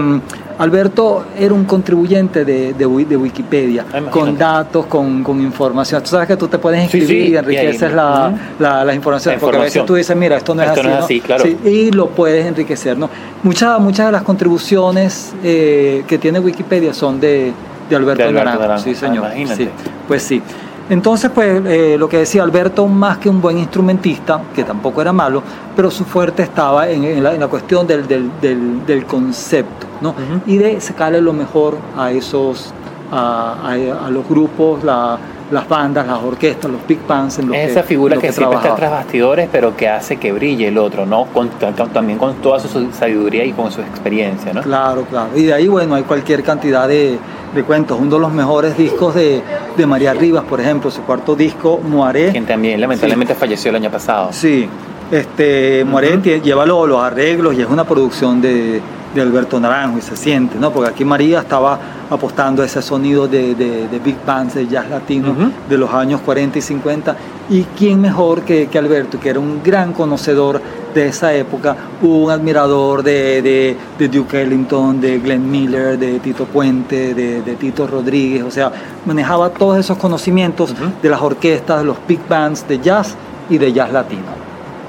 Alberto 0.58 1.26
era 1.38 1.54
un 1.54 1.66
contribuyente 1.66 2.46
de, 2.46 2.74
de 2.74 2.86
Wi- 2.86 3.06
de 3.06 3.18
Wikipedia, 3.18 3.82
Ah, 3.92 3.98
imagínate. 3.98 4.12
con 4.20 4.38
datos, 4.38 4.86
con, 4.86 5.24
con 5.24 5.42
información. 5.42 6.02
Tú 6.04 6.10
sabes 6.10 6.28
que 6.28 6.38
tú 6.38 6.48
te 6.48 6.58
puedes 6.60 6.80
Sí, 6.80 6.98
inscribir 6.98 7.26
sí, 7.26 7.30
y 7.32 7.34
y 7.34 7.38
enriqueces 7.38 7.84
ahí, 7.84 7.96
la, 7.96 8.28
ujú. 8.30 8.38
la, 8.64 8.86
la 8.86 8.94
información, 8.94 9.34
La 9.36 9.40
porque 9.40 9.58
a 9.58 9.62
veces 9.62 9.86
tú 9.86 9.96
dices, 9.96 10.16
mira, 10.16 10.38
esto 10.38 10.54
no 10.56 10.62
es 10.64 10.70
Esto 10.70 10.82
así. 10.82 10.88
no 10.90 10.94
es 10.94 11.00
¿no? 11.00 11.06
así, 11.06 11.22
claro. 11.22 11.44
Sí, 11.44 11.58
y 11.66 11.92
lo 11.92 12.08
puedes 12.10 12.46
enriquecer. 12.46 12.98
¿no? 12.98 13.10
Muchas, 13.44 13.80
muchas 13.80 14.06
de 14.08 14.12
las 14.12 14.24
contribuciones 14.24 15.34
eh, 15.44 16.04
que 16.08 16.18
tiene 16.18 16.40
Wikipedia 16.40 16.94
son 16.94 17.20
de, 17.20 17.52
de 17.90 17.96
Alberto, 17.96 18.24
De 18.24 18.30
Alberto 18.30 18.46
Naranjo. 18.46 18.62
Naranjo. 18.62 18.84
Sí, 18.84 18.92
Ah, 18.96 19.00
señor. 19.00 19.26
imagínate. 19.26 19.64
Sí, 19.66 19.70
pues 20.08 20.24
sí. 20.24 20.42
Entonces, 20.90 21.32
pues 21.34 21.62
eh, 21.66 21.96
lo 21.98 22.10
que 22.10 22.18
decía 22.18 22.44
Alberto, 22.44 22.88
más 22.88 23.18
que 23.18 23.30
un 23.30 23.42
buen 23.42 23.58
instrumentista, 23.58 24.42
que 24.54 24.64
tampoco 24.64 25.02
era 25.02 25.14
malo, 25.14 25.42
pero 25.76 25.90
su 25.90 26.04
fuerte 26.04 26.44
estaba 26.44 26.90
en, 26.90 27.04
en 27.06 27.24
la, 27.24 27.34
en 27.34 27.40
la 27.40 27.48
cuestión 27.48 27.88
del, 27.88 28.08
del, 28.08 28.30
del, 28.42 28.86
del 28.86 29.06
concepto, 29.06 29.88
¿no? 30.02 30.14
Y 30.46 30.58
de 30.58 30.82
sacarle 30.82 31.22
lo 31.22 31.32
mejor 31.34 31.78
a 31.98 32.12
esos, 32.12 32.74
a, 33.12 33.56
a- 33.64 34.08
a 34.08 34.10
los 34.10 34.28
grupos, 34.28 34.84
la- 34.84 35.18
las 35.52 35.70
bandas, 35.70 36.08
las 36.08 36.18
orquestas, 36.22 36.72
los 36.72 36.86
big 36.88 37.06
bands 37.08 37.38
en 37.38 37.48
los 37.50 37.56
Es 37.58 37.72
esa 37.72 37.84
figura 37.84 38.16
en 38.16 38.22
que, 38.22 38.28
los 38.28 38.36
siempre 38.36 38.58
está 38.58 38.76
tras 38.76 38.92
bastidores, 38.92 39.48
pero 39.52 39.76
que 39.78 39.88
hace 39.88 40.18
que 40.18 40.32
brille 40.32 40.68
el 40.70 40.78
otro, 40.80 41.06
¿no? 41.06 41.26
Con- 41.26 41.50
con- 41.50 41.90
también 41.90 42.18
con 42.18 42.34
toda 42.36 42.60
su 42.60 42.92
sabiduría 42.92 43.46
y 43.46 43.52
con 43.52 43.72
su 43.72 43.82
experiencia, 43.82 44.52
¿no? 44.52 44.62
Claro, 44.62 45.04
claro. 45.10 45.30
Y 45.36 45.44
de 45.44 45.54
ahí, 45.54 45.68
bueno, 45.68 45.94
hay 45.96 46.04
cualquier 46.04 46.42
cantidad 46.44 46.88
de, 46.88 47.20
de 47.54 47.64
cuentos. 47.64 47.98
Uno 48.00 48.16
de 48.16 48.22
los 48.22 48.32
mejores 48.32 48.78
discos 48.78 49.16
de, 49.16 49.42
de 49.78 49.86
María 49.86 50.14
Rivas, 50.14 50.44
por 50.46 50.60
ejemplo, 50.62 50.90
su 50.92 51.02
cuarto 51.04 51.36
disco, 51.36 51.80
Moaré. 51.80 52.32
Quien 52.32 52.46
también 52.46 52.80
lamentablemente 52.82 53.36
falleció 53.36 53.70
el 53.70 53.76
año 53.78 53.92
pasado. 53.92 54.30
Sí, 54.32 54.68
este, 55.12 55.84
Moaré 55.86 56.18
lleva 56.42 56.66
lo- 56.66 56.88
los 56.88 57.02
arreglos 57.02 57.54
y 57.56 57.62
es 57.62 57.68
una 57.68 57.84
producción 57.84 58.42
de, 58.42 58.82
de 59.14 59.22
Alberto 59.22 59.60
Naranjo 59.60 59.98
y 59.98 60.02
se 60.02 60.16
siente, 60.18 60.58
¿no? 60.60 60.72
Porque 60.72 60.90
aquí 60.90 61.06
María 61.06 61.40
estaba 61.42 61.80
apostando 62.10 62.64
a 62.64 62.66
ese 62.66 62.82
sonido 62.82 63.28
de, 63.28 63.54
de- 63.56 63.88
de 63.88 64.00
big 64.00 64.18
bands, 64.26 64.56
de 64.56 64.68
jazz 64.68 64.90
latino 64.90 65.36
de 65.70 65.78
los 65.78 65.94
años 65.94 66.22
40 66.22 66.58
y 66.58 66.62
50. 66.62 67.16
Y 67.50 67.64
quién 67.78 68.02
mejor 68.02 68.42
que, 68.42 68.68
que 68.68 68.78
Alberto, 68.80 69.20
que 69.20 69.30
era 69.30 69.40
un 69.40 69.62
gran 69.64 69.94
conocedor 69.94 70.62
de 70.96 71.08
esa 71.08 71.34
época, 71.34 71.76
un 72.02 72.30
admirador 72.32 73.04
de, 73.04 73.76
de, 73.98 74.08
Duke 74.08 74.42
Ellington, 74.42 75.02
de 75.02 75.20
Glenn 75.20 75.50
Miller, 75.50 75.98
de 75.98 76.20
Tito 76.20 76.46
Puente, 76.46 77.14
de, 77.14 77.42
Tito 77.56 77.88
Rodríguez, 77.88 78.44
o 78.44 78.52
sea, 78.52 78.72
manejaba 79.06 79.50
todos 79.50 79.78
esos 79.78 79.98
conocimientos 79.98 80.74
de 81.02 81.10
las 81.10 81.22
orquestas, 81.22 81.80
de 81.80 81.86
los 81.86 81.98
big 82.08 82.20
bands 82.30 82.68
de 82.68 82.80
jazz 82.80 83.16
y 83.50 83.58
de 83.58 83.74
jazz 83.74 83.92
latino. 83.92 84.22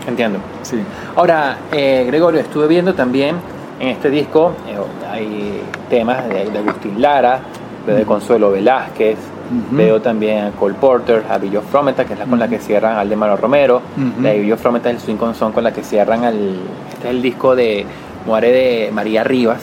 Entiendo. 0.07 0.38
Sí. 0.62 0.76
Ahora, 1.16 1.57
eh, 1.73 2.04
Gregorio, 2.07 2.40
estuve 2.40 2.66
viendo 2.66 2.93
también 2.95 3.37
en 3.81 3.88
este 3.88 4.11
disco, 4.11 4.52
eh, 4.69 4.76
hay 5.11 5.61
temas 5.90 6.28
de, 6.28 6.50
de 6.50 6.59
Agustín 6.59 7.00
Lara, 7.00 7.40
veo 7.87 7.97
de 7.97 8.04
Consuelo 8.04 8.50
Velázquez, 8.50 9.19
Ujú. 9.45 9.76
veo 9.76 10.00
también 10.00 10.45
a 10.47 10.50
Cole 10.52 10.75
Porter, 10.75 11.23
a 11.28 11.37
Billo 11.37 11.61
Frometa, 11.61 12.04
que 12.07 12.14
es 12.14 12.19
la 12.19 12.25
con 12.25 12.38
la 12.38 12.49
que 12.49 12.59
cierran 12.59 12.97
al 12.97 13.09
de 13.11 13.14
Mano 13.16 13.37
Romero, 13.37 13.83
la 14.23 14.31
de 14.31 14.38
Billo 14.40 14.57
Frometa 14.57 14.88
es 14.90 14.97
el 14.97 15.02
swing 15.02 15.16
con 15.16 15.35
son 15.35 15.52
con 15.52 15.62
la 15.62 15.73
que 15.73 15.83
cierran 15.83 16.25
al, 16.25 16.61
este 16.95 17.09
es 17.09 17.14
el 17.14 17.21
disco 17.21 17.54
de 17.54 17.85
Muere 18.26 18.50
de 18.52 18.90
María 18.90 19.23
Rivas, 19.23 19.61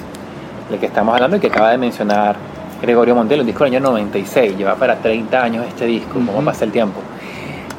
del 0.70 0.80
que 0.80 0.86
estamos 0.86 1.16
hablando 1.16 1.38
y 1.38 1.40
que 1.40 1.48
acaba 1.48 1.72
de 1.72 1.80
mencionar 1.80 2.36
Gregorio 2.82 3.16
Montel, 3.16 3.40
el 3.40 3.46
disco 3.46 3.64
del 3.64 3.74
año 3.76 3.90
96, 3.90 4.56
lleva 4.56 4.76
para 4.76 4.98
30 4.98 5.44
años 5.44 5.66
este 5.68 5.86
disco, 5.88 6.14
cómo 6.14 6.42
pasa 6.44 6.64
el 6.64 6.72
tiempo. 6.72 7.00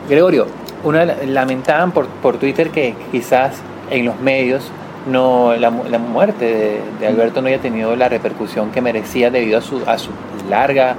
Gregorio, 0.08 0.46
una 0.84 1.04
lamentaban 1.04 1.92
por, 1.92 2.06
por 2.06 2.36
Twitter 2.36 2.70
que 2.70 2.94
quizás 3.12 3.54
en 3.90 4.06
los 4.06 4.18
medios 4.20 4.70
no 5.06 5.54
la, 5.56 5.70
muerte 5.70 6.80
de, 6.98 7.06
Alberto 7.06 7.42
no 7.42 7.48
haya 7.48 7.58
tenido 7.58 7.96
la 7.96 8.08
repercusión 8.08 8.70
que 8.70 8.80
merecía 8.80 9.30
debido 9.30 9.58
a 9.58 9.62
su, 9.62 9.82
a 9.86 9.98
su 9.98 10.10
larga 10.48 10.96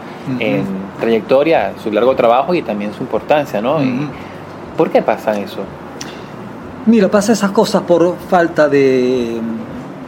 trayectoria, 0.99 1.73
su 1.81 1.91
largo 1.91 2.15
trabajo 2.15 2.53
y 2.53 2.61
también 2.61 2.93
su 2.93 3.03
importancia, 3.03 3.61
¿no? 3.61 3.77
¿Por 4.77 4.89
qué 4.89 5.01
pasa 5.01 5.37
eso? 5.39 5.59
Mira, 6.85 7.09
pasa 7.09 7.33
esas 7.33 7.51
cosas 7.51 7.83
por 7.83 8.17
falta 8.29 8.67
de, 8.67 9.39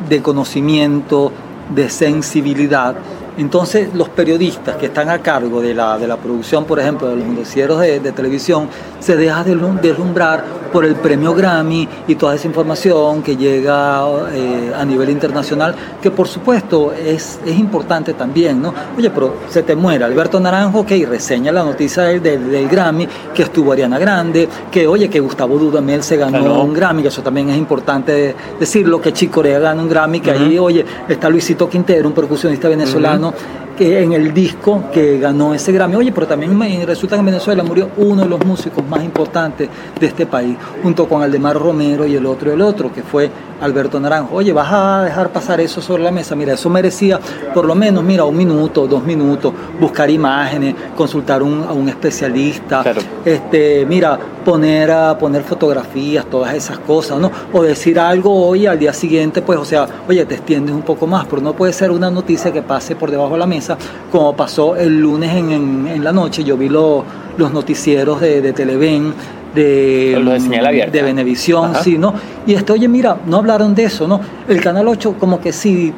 de 0.10 0.22
conocimiento, 0.22 1.32
de 1.74 1.90
sensibilidad 1.90 2.96
entonces 3.38 3.94
los 3.94 4.10
periodistas 4.10 4.76
que 4.78 4.88
están 4.88 5.10
a 5.10 5.20
cargo 5.20 5.62
de 5.62 5.74
la, 5.74 5.98
de 5.98 6.08
la 6.08 6.18
producción, 6.18 6.66
por 6.66 6.80
ejemplo, 6.80 7.08
de 7.08 7.18
los 7.18 7.26
noticieros 7.26 7.80
de, 7.80 8.00
televisión, 8.12 8.70
se 9.00 9.16
dejan 9.16 9.46
deslumbrar 9.82 10.44
por 10.72 10.86
el 10.86 10.96
premio 10.96 11.34
Grammy 11.34 11.88
y 12.08 12.16
toda 12.16 12.36
esa 12.36 12.48
información 12.48 13.22
que 13.24 13.38
llega 13.38 14.04
eh, 14.34 14.74
a 14.76 14.84
nivel 14.84 15.10
internacional, 15.10 15.76
que 16.02 16.12
por 16.12 16.28
supuesto 16.28 16.92
es, 16.92 17.40
es 17.46 17.58
importante 17.58 18.14
también, 18.14 18.62
¿no? 18.62 18.74
Oye, 18.98 19.10
pero 19.10 19.36
se 19.50 19.64
te 19.64 19.76
muere 19.76 20.04
Alberto 20.04 20.40
Naranjo, 20.40 20.86
que 20.86 21.06
reseña 21.06 21.52
la 21.52 21.64
noticia 21.64 22.04
del, 22.04 22.22
del, 22.22 22.68
Grammy, 22.68 23.08
que 23.34 23.44
estuvo 23.44 23.72
Ariana 23.72 23.98
Grande, 24.00 24.50
que 24.72 24.88
oye, 24.88 25.10
que 25.10 25.20
Gustavo 25.20 25.58
Dudamel 25.58 26.04
se 26.04 26.18
ganó 26.18 26.64
un 26.64 26.74
Grammy, 26.74 27.04
que 27.04 27.08
eso 27.10 27.22
también 27.22 27.50
es 27.50 27.58
importante 27.58 28.36
decirlo, 28.60 29.00
que 29.00 29.14
Chico 29.14 29.36
Corea 29.36 29.60
gana 29.60 29.82
un 29.82 29.90
Grammy, 29.90 30.20
que 30.20 30.32
ahí, 30.32 30.58
oye, 30.58 30.86
está 31.08 31.30
Luisito 31.30 31.70
Quintero, 31.70 32.08
un 32.08 32.14
percusionista 32.14 32.70
venezolano, 32.70 33.25
anno 33.26 33.65
que 33.78 34.02
en 34.02 34.14
el 34.14 34.34
disco 34.34 34.86
que 34.92 35.20
ganó 35.20 35.54
ese 35.54 35.72
Grammy. 35.72 35.96
Oye, 35.96 36.12
pero 36.12 36.28
también 36.28 36.58
resulta 36.86 37.16
que 37.16 37.20
en 37.20 37.26
Venezuela 37.26 37.64
murió 37.64 37.90
uno 37.98 38.24
de 38.24 38.30
los 38.30 38.46
músicos 38.46 38.86
más 38.88 39.04
importantes 39.04 39.70
de 40.00 40.06
este 40.08 40.26
país, 40.26 40.56
junto 40.82 41.08
con 41.08 41.22
Aldemar 41.22 41.58
Romero 41.58 42.06
y 42.06 42.16
el 42.16 42.26
otro, 42.26 42.52
el 42.52 42.62
otro, 42.62 42.92
que 42.94 43.04
fue 43.04 43.30
Alberto 43.62 44.00
Naranjo. 44.00 44.36
Oye, 44.36 44.54
vas 44.54 44.72
a 44.72 45.04
dejar 45.04 45.30
pasar 45.30 45.60
eso 45.62 45.82
sobre 45.82 46.04
la 46.04 46.12
mesa. 46.12 46.36
Mira, 46.36 46.54
eso 46.54 46.70
merecía 46.70 47.20
por 47.54 47.66
lo 47.66 47.76
menos, 47.76 48.04
mira, 48.04 48.26
un 48.26 48.36
minuto, 48.36 48.88
dos 48.88 49.04
minutos, 49.04 49.54
buscar 49.80 50.10
imágenes, 50.10 50.76
consultar 50.96 51.42
un, 51.42 51.64
a 51.64 51.72
un 51.72 51.88
especialista, 51.90 52.84
este, 53.24 53.86
mira, 53.86 54.20
poner 54.44 54.92
a 54.92 55.18
poner 55.18 55.44
fotografías, 55.44 56.26
todas 56.26 56.54
esas 56.54 56.78
cosas, 56.80 57.18
¿no? 57.20 57.32
O 57.52 57.64
decir 57.64 58.00
algo 58.00 58.46
hoy 58.46 58.68
al 58.68 58.78
día 58.78 58.94
siguiente, 58.94 59.42
pues, 59.42 59.58
o 59.58 59.66
sea, 59.66 59.88
oye, 60.08 60.26
te 60.26 60.36
extiendes 60.36 60.76
un 60.76 60.84
poco 60.84 61.08
más, 61.08 61.26
pero 61.26 61.42
no 61.42 61.54
puede 61.54 61.74
ser 61.74 61.92
una 61.92 62.12
noticia 62.12 62.52
que 62.52 62.62
pase 62.62 62.96
por 62.96 63.10
debajo 63.10 63.34
de 63.34 63.40
la 63.40 63.48
mesa, 63.48 63.65
como 64.12 64.36
pasó 64.36 64.76
el 64.76 65.00
lunes 65.00 65.36
en, 65.36 65.52
en, 65.88 66.04
la 66.04 66.12
noche. 66.12 66.44
Yo 66.44 66.58
vi 66.58 66.70
los 66.70 67.04
noticieros 67.38 68.22
de, 68.22 68.42
de 68.42 68.54
Televen 68.54 69.14
de, 69.56 70.90
de 70.92 71.02
Venevisión, 71.02 71.74
sí, 71.84 71.98
¿no? 71.98 72.14
Y 72.48 72.54
este, 72.54 72.74
oye, 72.74 72.88
mira, 72.88 73.18
no 73.26 73.38
hablaron 73.38 73.74
de 73.74 73.86
eso, 73.86 74.08
¿no? 74.08 74.20
El 74.48 74.62
Canal 74.62 74.88
8 74.88 75.16
como 75.20 75.42
que 75.42 75.52
sí 75.52 75.94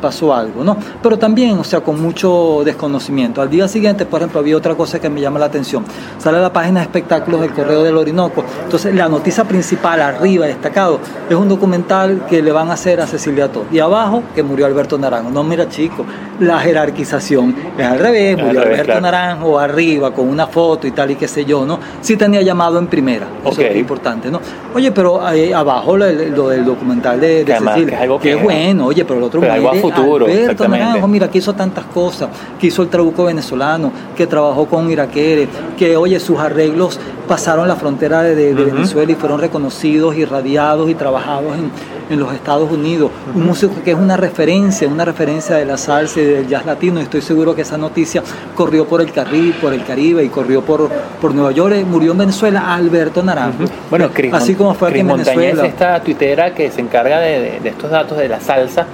pasó 0.00 0.34
algo, 0.34 0.64
¿no? 0.64 0.76
Pero 1.02 1.18
también, 1.18 1.58
o 1.58 1.64
sea, 1.64 1.80
con 1.80 2.00
mucho 2.00 2.62
desconocimiento. 2.64 3.42
Al 3.42 3.50
día 3.50 3.68
siguiente, 3.68 4.06
por 4.06 4.20
ejemplo, 4.20 4.40
había 4.40 4.56
otra 4.56 4.74
cosa 4.74 4.98
que 4.98 5.10
me 5.10 5.20
llama 5.20 5.38
la 5.38 5.46
atención. 5.46 5.84
Sale 6.18 6.40
la 6.40 6.52
página 6.52 6.80
de 6.80 6.84
espectáculos 6.86 7.42
del 7.42 7.52
Correo 7.52 7.82
del 7.82 7.96
Orinoco. 7.96 8.44
Entonces, 8.64 8.94
la 8.94 9.08
noticia 9.08 9.44
principal, 9.44 10.00
arriba, 10.00 10.46
destacado, 10.46 11.00
es 11.28 11.36
un 11.36 11.48
documental 11.48 12.24
que 12.28 12.42
le 12.42 12.50
van 12.50 12.70
a 12.70 12.74
hacer 12.74 13.00
a 13.00 13.06
Cecilia 13.06 13.52
Todd. 13.52 13.64
Y 13.70 13.78
abajo, 13.78 14.22
que 14.34 14.42
murió 14.42 14.66
Alberto 14.66 14.96
Naranjo. 14.96 15.30
No, 15.30 15.44
mira, 15.44 15.68
chico, 15.68 16.06
la 16.38 16.58
jerarquización 16.60 17.54
es 17.76 17.86
al 17.86 17.98
revés, 17.98 18.42
murió 18.42 18.62
Alberto 18.62 19.00
Naranjo 19.00 19.58
arriba 19.58 20.12
con 20.12 20.28
una 20.28 20.46
foto 20.46 20.86
y 20.86 20.92
tal 20.92 21.10
y 21.10 21.16
qué 21.16 21.28
sé 21.28 21.44
yo, 21.44 21.66
¿no? 21.66 21.78
Sí 22.00 22.16
tenía 22.16 22.40
llamado 22.40 22.78
en 22.78 22.86
primera. 22.86 23.26
Eso 23.44 23.60
es 23.60 23.76
importante, 23.76 24.30
¿no? 24.30 24.40
Oye, 24.74 24.90
pero 24.92 25.24
ahí 25.24 25.52
abajo 25.52 25.89
lo, 25.96 26.48
del 26.48 26.64
documental 26.64 27.20
de, 27.20 27.44
de 27.44 27.58
Cecilia, 27.58 27.86
que, 27.86 27.96
algo 27.96 28.20
que, 28.20 28.32
es 28.32 28.42
bueno, 28.42 28.86
oye, 28.86 29.04
pero 29.04 29.18
el 29.18 29.24
otro 29.24 29.40
pero 29.40 29.52
algo 29.52 29.70
a 29.70 29.74
futuro, 29.74 30.26
Alberto 30.26 30.68
Naranjo, 30.68 31.08
mira, 31.08 31.30
que 31.30 31.38
hizo 31.38 31.54
tantas 31.54 31.84
cosas, 31.86 32.28
que 32.58 32.68
hizo 32.68 32.82
el 32.82 32.88
trabuco 32.88 33.24
venezolano, 33.24 33.92
que 34.16 34.26
trabajó 34.26 34.66
con 34.66 34.90
Iraquere, 34.90 35.48
que, 35.76 35.96
oye, 35.96 36.18
sus 36.20 36.38
arreglos 36.38 36.98
pasaron 37.28 37.68
la 37.68 37.76
frontera 37.76 38.22
de, 38.22 38.54
Venezuela 38.54 39.12
y 39.12 39.14
fueron 39.14 39.40
reconocidos, 39.40 40.16
irradiados 40.16 40.90
y 40.90 40.94
trabajados 40.94 41.54
en, 41.56 41.70
en 42.10 42.18
los 42.18 42.34
Estados 42.34 42.70
Unidos. 42.70 43.10
Un 43.34 43.46
músico 43.46 43.72
que 43.84 43.92
es 43.92 43.96
una 43.96 44.16
referencia, 44.16 44.88
una 44.88 45.04
referencia 45.04 45.56
de 45.56 45.64
la 45.64 45.78
salsa 45.78 46.20
y 46.20 46.24
del 46.24 46.48
jazz 46.48 46.66
latino. 46.66 46.98
Y 46.98 47.04
estoy 47.04 47.22
seguro 47.22 47.54
que 47.54 47.62
esa 47.62 47.78
noticia 47.78 48.22
corrió 48.54 48.84
por 48.86 49.00
el 49.00 49.12
Caribe, 49.12 49.54
por 49.60 49.72
el 49.72 49.84
Caribe 49.84 50.24
y 50.24 50.28
corrió 50.28 50.62
por, 50.62 50.90
por 51.20 51.34
Nueva 51.34 51.52
York. 51.52 51.76
Murió 51.88 52.12
en 52.12 52.18
Venezuela 52.18 52.74
Alberto 52.74 53.22
Naranjo. 53.22 53.64
Bueno, 53.88 54.10
así 54.32 54.54
como 54.54 54.74
fue 54.74 54.90
aquí 54.90 54.98
en 54.98 55.06
Venezuela. 55.06 55.64
Esta 55.80 56.00
tuitera 56.00 56.52
que 56.52 56.70
se 56.70 56.82
encarga 56.82 57.20
de, 57.20 57.58
estos 57.64 57.90
datos 57.90 58.18
de 58.18 58.28
la 58.28 58.38
salsa, 58.38 58.86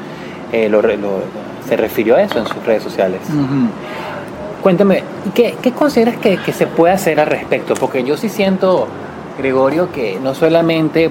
eh, 0.52 0.70
se 1.68 1.76
refirió 1.76 2.14
a 2.14 2.22
eso 2.22 2.38
en 2.38 2.46
sus 2.46 2.64
redes 2.64 2.84
sociales. 2.84 3.20
Cuéntame, 4.62 5.02
¿qué, 5.34 5.56
qué 5.60 5.72
consideras 5.72 6.16
que, 6.18 6.38
que, 6.38 6.52
se 6.52 6.68
puede 6.68 6.94
hacer 6.94 7.18
al 7.18 7.26
respecto? 7.26 7.74
Porque 7.74 8.04
yo 8.04 8.16
sí 8.16 8.28
siento, 8.28 8.86
Gregorio, 9.36 9.90
que 9.90 10.20
no 10.22 10.32
solamente 10.34 11.10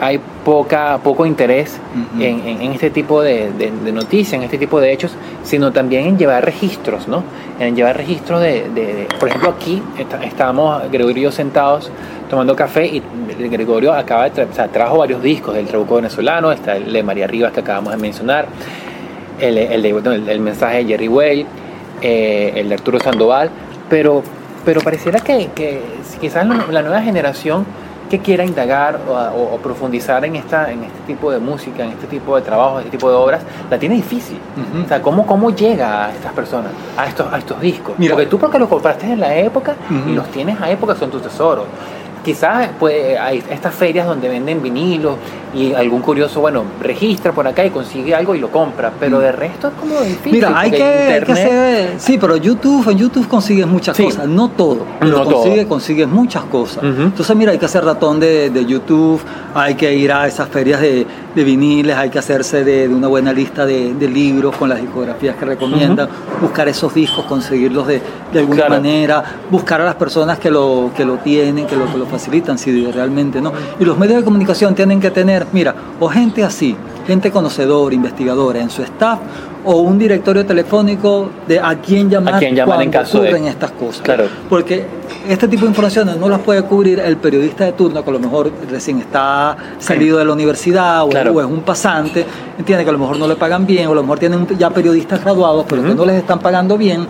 hay 0.00 0.20
poca, 0.44 0.98
poco 1.02 1.24
interés 1.26 1.78
en, 2.20 2.60
este 2.72 2.90
tipo 2.90 3.22
de, 3.22 3.50
noticias, 3.92 4.34
en 4.34 4.42
este 4.42 4.58
tipo 4.58 4.80
de 4.80 4.92
hechos, 4.92 5.12
sino 5.42 5.72
también 5.72 6.06
en 6.06 6.18
llevar 6.18 6.44
registros, 6.44 7.08
¿no? 7.08 7.24
En 7.58 7.74
llevar 7.74 7.96
registros 7.96 8.40
de, 8.40 9.08
por 9.18 9.28
ejemplo, 9.28 9.50
aquí 9.50 9.82
estábamos 10.22 10.82
Gregorio 10.90 11.18
y 11.18 11.24
yo 11.24 11.32
sentados 11.32 11.90
tomando 12.28 12.54
café 12.56 12.86
y 12.86 13.02
Gregorio 13.48 13.92
acaba 13.92 14.24
de 14.24 14.30
traer, 14.30 14.48
o 14.50 14.54
sea, 14.54 14.68
trajo 14.68 14.98
varios 14.98 15.22
discos 15.22 15.54
del 15.54 15.66
Trabuco 15.66 15.96
venezolano, 15.96 16.52
está 16.52 16.76
el 16.76 16.92
de 16.92 17.02
María 17.02 17.26
Rivas 17.26 17.52
que 17.52 17.60
acabamos 17.60 17.92
de 17.92 17.98
mencionar, 17.98 18.46
el, 19.40 19.58
el, 19.58 20.40
mensaje 20.40 20.78
de 20.78 20.84
Jerry 20.86 21.08
Way, 21.08 21.46
eh, 22.02 22.52
el 22.56 22.68
de 22.68 22.74
Arturo 22.74 22.98
Sandoval, 23.00 23.50
pero, 23.88 24.22
pero 24.64 24.80
pareciera 24.80 25.20
que, 25.20 25.50
que 25.54 25.82
quizás 26.20 26.46
la 26.46 26.82
nueva 26.82 27.02
generación 27.02 27.66
que 28.08 28.20
quiera 28.20 28.44
indagar 28.44 29.00
o, 29.08 29.58
profundizar 29.58 30.24
en, 30.24 30.36
esta, 30.36 30.70
en 30.70 30.84
este 30.84 30.98
tipo 31.06 31.30
de 31.30 31.38
música, 31.38 31.84
en 31.84 31.90
este 31.90 32.06
tipo 32.06 32.36
de 32.36 32.42
trabajo, 32.42 32.78
en 32.78 32.86
este 32.86 32.96
tipo 32.96 33.10
de 33.10 33.16
obras, 33.16 33.42
la 33.68 33.78
tiene 33.78 33.96
difícil. 33.96 34.38
O 34.84 34.88
sea, 34.88 35.02
¿cómo, 35.02 35.26
¿cómo 35.26 35.50
llega 35.50 36.06
a 36.06 36.12
estas 36.12 36.32
personas, 36.32 36.72
a 36.96 37.06
estos, 37.06 37.32
a 37.32 37.38
estos 37.38 37.60
discos? 37.60 37.96
porque 38.08 38.26
tú 38.26 38.38
porque 38.38 38.58
los 38.58 38.68
compraste 38.68 39.06
en 39.06 39.20
la 39.20 39.34
época 39.36 39.74
y 40.08 40.12
los 40.12 40.28
tienes 40.30 40.60
a 40.60 40.70
época 40.70 40.94
son 40.94 41.10
tus 41.10 41.22
tesoros 41.22 41.64
quizás 42.26 42.70
pues, 42.80 43.16
hay 43.20 43.40
estas 43.48 43.72
ferias 43.72 44.04
donde 44.04 44.28
venden 44.28 44.60
vinilos 44.60 45.16
y 45.56 45.72
algún 45.72 46.02
curioso, 46.02 46.40
bueno, 46.40 46.64
registra 46.82 47.32
por 47.32 47.46
acá 47.46 47.64
y 47.64 47.70
consigue 47.70 48.14
algo 48.14 48.34
y 48.34 48.38
lo 48.38 48.50
compra, 48.50 48.92
pero 49.00 49.18
de 49.20 49.32
resto 49.32 49.68
es 49.68 49.74
como 49.74 50.00
difícil. 50.00 50.32
Mira, 50.32 50.58
hay 50.58 50.70
que, 50.70 50.82
hacer, 51.32 51.94
sí, 51.98 52.18
pero 52.20 52.36
YouTube, 52.36 52.86
en 52.90 52.98
YouTube 52.98 53.26
consigues 53.26 53.66
muchas 53.66 53.96
cosas, 53.96 54.28
no 54.28 54.50
todo, 54.50 54.86
pero 55.00 55.24
no 55.24 55.68
consigues 55.68 56.08
muchas 56.08 56.44
cosas. 56.44 56.84
Entonces, 56.84 57.34
mira, 57.36 57.52
hay 57.52 57.58
que 57.58 57.66
hacer 57.66 57.84
ratón 57.84 58.20
de, 58.20 58.66
YouTube, 58.66 59.20
hay 59.54 59.74
que 59.74 59.94
ir 59.94 60.12
a 60.12 60.26
esas 60.26 60.48
ferias 60.48 60.80
de, 60.80 61.06
de 61.34 61.44
viniles, 61.44 61.96
hay 61.96 62.10
que 62.10 62.18
hacerse 62.18 62.64
de, 62.64 62.88
una 62.88 63.08
buena 63.08 63.32
lista 63.32 63.66
de, 63.66 63.94
libros 64.06 64.56
con 64.56 64.68
las 64.68 64.80
discografías 64.80 65.36
que 65.36 65.44
recomiendan, 65.44 66.08
buscar 66.40 66.68
esos 66.68 66.94
discos, 66.94 67.24
conseguirlos 67.24 67.86
de, 67.86 68.00
alguna 68.34 68.68
manera, 68.68 69.22
buscar 69.50 69.80
a 69.80 69.84
las 69.84 69.94
personas 69.94 70.38
que 70.38 70.50
lo, 70.50 70.90
que 70.96 71.04
lo 71.04 71.16
tienen, 71.18 71.66
que 71.66 71.76
lo, 71.76 71.90
que 71.90 71.98
lo 71.98 72.06
facilitan, 72.06 72.58
si 72.58 72.90
realmente 72.90 73.40
no. 73.40 73.52
Y 73.78 73.84
los 73.84 73.98
medios 73.98 74.18
de 74.18 74.24
comunicación 74.24 74.74
tienen 74.74 75.00
que 75.00 75.10
tener, 75.10 75.45
mira, 75.52 75.74
o 76.00 76.08
gente 76.08 76.44
así, 76.44 76.76
gente 77.06 77.30
conocedora, 77.30 77.94
investigadora 77.94 78.60
en 78.60 78.70
su 78.70 78.82
staff, 78.82 79.20
o 79.66 79.80
un 79.80 79.98
directorio 79.98 80.46
telefónico 80.46 81.28
de 81.46 81.58
a 81.58 81.74
quién 81.80 82.08
llamar, 82.08 82.34
¿A 82.34 82.38
quién 82.38 82.54
cuando 82.54 82.82
en 82.82 82.90
caso 82.90 83.18
ocurren 83.18 83.46
estas 83.46 83.72
cosas. 83.72 84.00
Claro. 84.02 84.26
Porque 84.48 84.86
este 85.28 85.48
tipo 85.48 85.62
de 85.62 85.70
informaciones 85.70 86.16
no 86.18 86.28
las 86.28 86.38
puede 86.38 86.62
cubrir 86.62 87.00
el 87.00 87.16
periodista 87.16 87.64
de 87.64 87.72
turno 87.72 88.04
que 88.04 88.10
a 88.10 88.12
lo 88.12 88.20
mejor 88.20 88.52
recién 88.70 89.00
está 89.00 89.56
salido 89.80 90.18
de 90.18 90.24
la 90.24 90.32
universidad 90.32 91.02
o, 91.02 91.10
es 91.40 91.46
un 91.46 91.62
pasante, 91.62 92.24
entiende 92.56 92.84
que 92.84 92.90
a 92.90 92.92
lo 92.92 92.98
mejor 93.00 93.18
no 93.18 93.26
le 93.26 93.34
pagan 93.34 93.66
bien 93.66 93.88
o 93.88 93.92
a 93.92 93.94
lo 93.96 94.02
mejor 94.02 94.20
tienen 94.20 94.46
ya 94.56 94.70
periodistas 94.70 95.22
graduados 95.22 95.66
pero 95.68 95.82
que 95.82 95.94
no 95.94 96.04
les 96.04 96.16
están 96.16 96.38
pagando 96.38 96.78
bien 96.78 97.06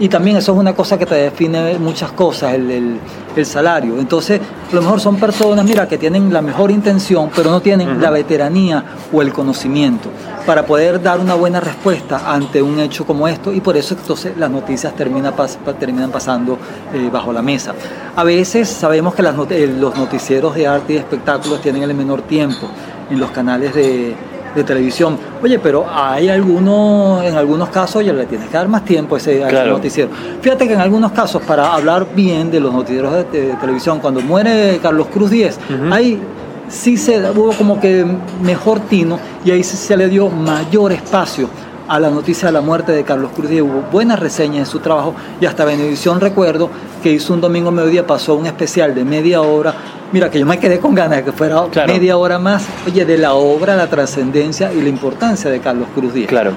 y 0.00 0.08
también 0.08 0.38
eso 0.38 0.52
es 0.52 0.58
una 0.58 0.74
cosa 0.74 0.98
que 0.98 1.04
te 1.04 1.14
define 1.14 1.78
muchas 1.78 2.10
cosas, 2.12 2.54
el, 2.54 2.98
salario. 3.44 3.98
Entonces, 3.98 4.40
a 4.70 4.74
lo 4.74 4.82
mejor 4.82 5.00
son 5.00 5.16
personas, 5.16 5.64
mira, 5.64 5.86
que 5.86 5.96
tienen 5.96 6.32
la 6.32 6.42
mejor 6.42 6.70
intención, 6.70 7.30
pero 7.34 7.50
no 7.50 7.60
tienen 7.60 8.00
la 8.00 8.10
veteranía 8.10 8.84
o 9.12 9.22
el 9.22 9.32
conocimiento 9.32 10.10
para 10.46 10.66
poder 10.66 11.02
dar 11.02 11.20
una 11.20 11.34
buena 11.34 11.60
respuesta 11.60 12.32
ante 12.32 12.60
un 12.60 12.80
hecho 12.80 13.06
como 13.06 13.28
esto 13.28 13.52
y 13.52 13.60
por 13.60 13.76
eso 13.76 13.94
entonces 13.94 14.36
las 14.36 14.50
noticias 14.50 14.94
terminan, 14.94 15.34
terminan 15.78 16.10
pasando 16.10 16.58
eh, 16.92 17.08
bajo 17.10 17.32
la 17.32 17.40
mesa. 17.40 17.74
A 18.16 18.24
veces 18.24 18.68
sabemos 18.68 19.14
que 19.14 19.22
las 19.22 19.34
eh, 19.50 19.74
los 19.78 19.96
noticieros 19.96 20.54
de 20.54 20.66
arte 20.66 20.94
y 20.94 20.96
espectáculos 20.96 21.60
tienen 21.60 21.82
el 21.82 21.94
menor 21.94 22.22
tiempo 22.22 22.68
en 23.10 23.20
los 23.20 23.30
canales 23.30 23.74
de 23.74 24.14
de 24.54 24.64
televisión. 24.64 25.18
Oye, 25.42 25.58
pero 25.58 25.86
hay 25.88 26.28
algunos, 26.28 27.24
en 27.24 27.36
algunos 27.36 27.68
casos 27.68 28.04
ya 28.04 28.12
le 28.12 28.26
tienes 28.26 28.48
que 28.48 28.54
dar 28.56 28.68
más 28.68 28.84
tiempo 28.84 29.14
a 29.14 29.18
ese, 29.18 29.44
a 29.44 29.48
ese 29.48 29.66
noticiero. 29.66 30.10
Fíjate 30.40 30.66
que 30.66 30.74
en 30.74 30.80
algunos 30.80 31.12
casos, 31.12 31.42
para 31.42 31.72
hablar 31.74 32.06
bien 32.14 32.50
de 32.50 32.60
los 32.60 32.72
noticieros 32.72 33.12
de, 33.12 33.24
de 33.48 33.52
televisión, 33.54 34.00
cuando 34.00 34.20
muere 34.20 34.78
Carlos 34.82 35.06
Cruz 35.12 35.30
Díez, 35.30 35.58
Ujú. 35.68 35.92
ahí 35.94 36.20
sí 36.68 36.96
se 36.96 37.18
hubo 37.30 37.52
como 37.52 37.80
que 37.80 38.04
mejor 38.42 38.80
tino 38.80 39.18
y 39.44 39.50
ahí 39.50 39.62
sí 39.64 39.76
se 39.76 39.96
le 39.96 40.08
dio 40.08 40.28
mayor 40.28 40.92
espacio 40.92 41.48
a 41.88 41.98
la 41.98 42.08
noticia 42.10 42.46
de 42.46 42.52
la 42.52 42.60
muerte 42.60 42.92
de 42.92 43.02
Carlos 43.02 43.32
Cruz 43.34 43.50
Díez. 43.50 43.62
Hubo 43.62 43.82
buenas 43.90 44.20
reseñas 44.20 44.58
en 44.58 44.66
su 44.66 44.78
trabajo 44.78 45.14
y 45.40 45.46
hasta 45.46 45.64
Benevisión 45.64 46.20
recuerdo 46.20 46.70
que 47.02 47.10
hizo 47.12 47.34
un 47.34 47.40
domingo 47.40 47.72
mediodía, 47.72 48.06
pasó 48.06 48.34
un 48.36 48.46
especial 48.46 48.94
de 48.94 49.04
media 49.04 49.40
hora. 49.42 49.74
Mira, 50.12 50.28
que 50.30 50.40
yo 50.40 50.46
me 50.46 50.58
quedé 50.58 50.78
con 50.80 50.94
ganas 50.94 51.18
de 51.18 51.24
que 51.24 51.32
fuera 51.32 51.64
Claro. 51.70 51.92
media 51.92 52.16
hora 52.16 52.38
más, 52.38 52.64
oye, 52.86 53.04
de 53.04 53.16
la 53.16 53.34
obra, 53.34 53.76
la 53.76 53.86
trascendencia 53.88 54.72
y 54.72 54.80
la 54.80 54.88
importancia 54.88 55.50
de 55.50 55.60
Carlos 55.60 55.86
Cruz 55.94 56.12
Díaz. 56.14 56.28
Claro. 56.28 56.52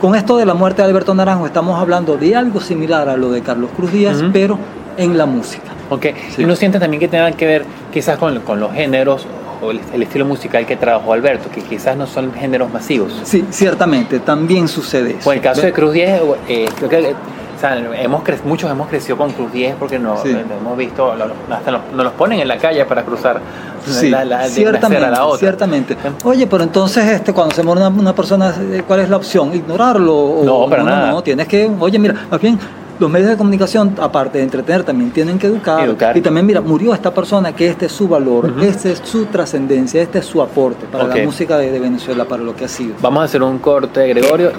Con 0.00 0.14
esto 0.14 0.36
de 0.36 0.46
la 0.46 0.54
muerte 0.54 0.82
de 0.82 0.88
Alberto 0.88 1.14
Naranjo 1.14 1.46
estamos 1.46 1.80
hablando 1.80 2.16
de 2.16 2.36
algo 2.36 2.60
similar 2.60 3.08
a 3.08 3.16
lo 3.16 3.30
de 3.30 3.40
Carlos 3.42 3.70
Cruz 3.76 3.92
Díaz, 3.92 4.22
pero 4.32 4.58
en 4.96 5.18
la 5.18 5.26
música. 5.26 5.64
Ok, 5.90 6.06
Sí. 6.30 6.42
y 6.42 6.44
uno 6.44 6.54
siente 6.54 6.78
también 6.78 7.00
que 7.00 7.08
tenga 7.08 7.30
que 7.32 7.46
ver 7.46 7.64
quizás 7.92 8.18
con, 8.18 8.38
con 8.40 8.60
los 8.60 8.72
géneros 8.72 9.26
o 9.60 9.70
el, 9.70 9.80
el 9.94 10.02
estilo 10.02 10.24
musical 10.24 10.64
que 10.66 10.76
trabajó 10.76 11.12
Alberto, 11.12 11.48
que 11.52 11.60
quizás 11.60 11.96
no 11.96 12.06
son 12.06 12.32
géneros 12.32 12.72
masivos. 12.72 13.20
Sí, 13.24 13.44
ciertamente, 13.50 14.18
también 14.20 14.68
sucede 14.68 15.16
eso. 15.18 15.28
O 15.28 15.32
el 15.32 15.40
caso 15.40 15.62
de 15.62 15.72
Cruz 15.72 15.92
10, 15.92 16.20
eh, 16.48 16.66
creo 16.76 16.88
que 16.88 16.98
eh, 17.10 17.14
sea, 17.62 17.76
hemos 18.02 18.22
cre- 18.22 18.42
muchos 18.44 18.70
hemos 18.70 18.88
crecido 18.88 19.16
con 19.16 19.30
Cruz 19.32 19.52
10 19.52 19.76
porque 19.78 19.98
no, 19.98 20.16
Sí. 20.22 20.28
eh, 20.30 20.44
hemos 20.60 20.76
visto, 20.76 21.14
lo- 21.14 21.54
hasta 21.54 21.70
nos, 21.70 21.80
nos 21.94 22.04
los 22.04 22.12
ponen 22.14 22.40
en 22.40 22.48
la 22.48 22.58
calle 22.58 22.84
para 22.84 23.02
cruzar 23.04 23.40
Sí, 23.86 24.10
la, 24.10 24.24
la- 24.24 24.42
de 24.44 24.50
ciertamente, 24.50 25.10
la 25.10 25.24
otra. 25.26 25.38
ciertamente. 25.38 25.96
Oye, 26.24 26.46
pero 26.46 26.62
entonces 26.62 27.04
este, 27.08 27.32
cuando 27.32 27.54
se 27.54 27.62
muere 27.62 27.80
una, 27.80 27.88
una 27.88 28.14
persona, 28.14 28.54
eh, 28.72 28.82
¿cuál 28.86 29.00
es 29.00 29.08
la 29.08 29.16
opción? 29.16 29.54
¿Ignorarlo? 29.54 30.14
O- 30.14 30.44
No, 30.44 30.68
para 30.70 30.82
nada. 30.84 31.10
No, 31.10 31.22
tienes 31.22 31.48
que, 31.48 31.70
oye, 31.80 31.98
mira, 31.98 32.14
más 32.30 32.40
bien 32.40 32.58
los 32.98 33.10
medios 33.10 33.30
de 33.30 33.36
comunicación, 33.36 33.96
aparte 34.00 34.38
de 34.38 34.44
entretener, 34.44 34.84
también 34.84 35.10
tienen 35.10 35.36
que 35.38 35.48
educar. 35.48 35.82
Educar. 35.84 36.16
Y 36.16 36.20
también, 36.20 36.46
mira, 36.46 36.60
murió 36.60 36.94
esta 36.94 37.12
persona, 37.12 37.52
que 37.52 37.66
este 37.66 37.86
es 37.86 37.92
su 37.92 38.06
valor, 38.06 38.50
Ujú. 38.50 38.60
este 38.60 38.92
es 38.92 39.00
su 39.04 39.24
trascendencia, 39.26 40.00
este 40.00 40.20
es 40.20 40.26
su 40.26 40.40
aporte 40.40 40.86
para 40.86 41.04
Ok. 41.06 41.16
la 41.16 41.22
música 41.24 41.58
de, 41.58 41.72
de 41.72 41.80
Venezuela, 41.80 42.24
para 42.26 42.42
lo 42.44 42.54
que 42.54 42.66
ha 42.66 42.68
sido. 42.68 42.94
Vamos 43.00 43.22
a 43.22 43.24
hacer 43.24 43.42
un 43.42 43.58
corte, 43.58 44.06
Gregorio. 44.06 44.52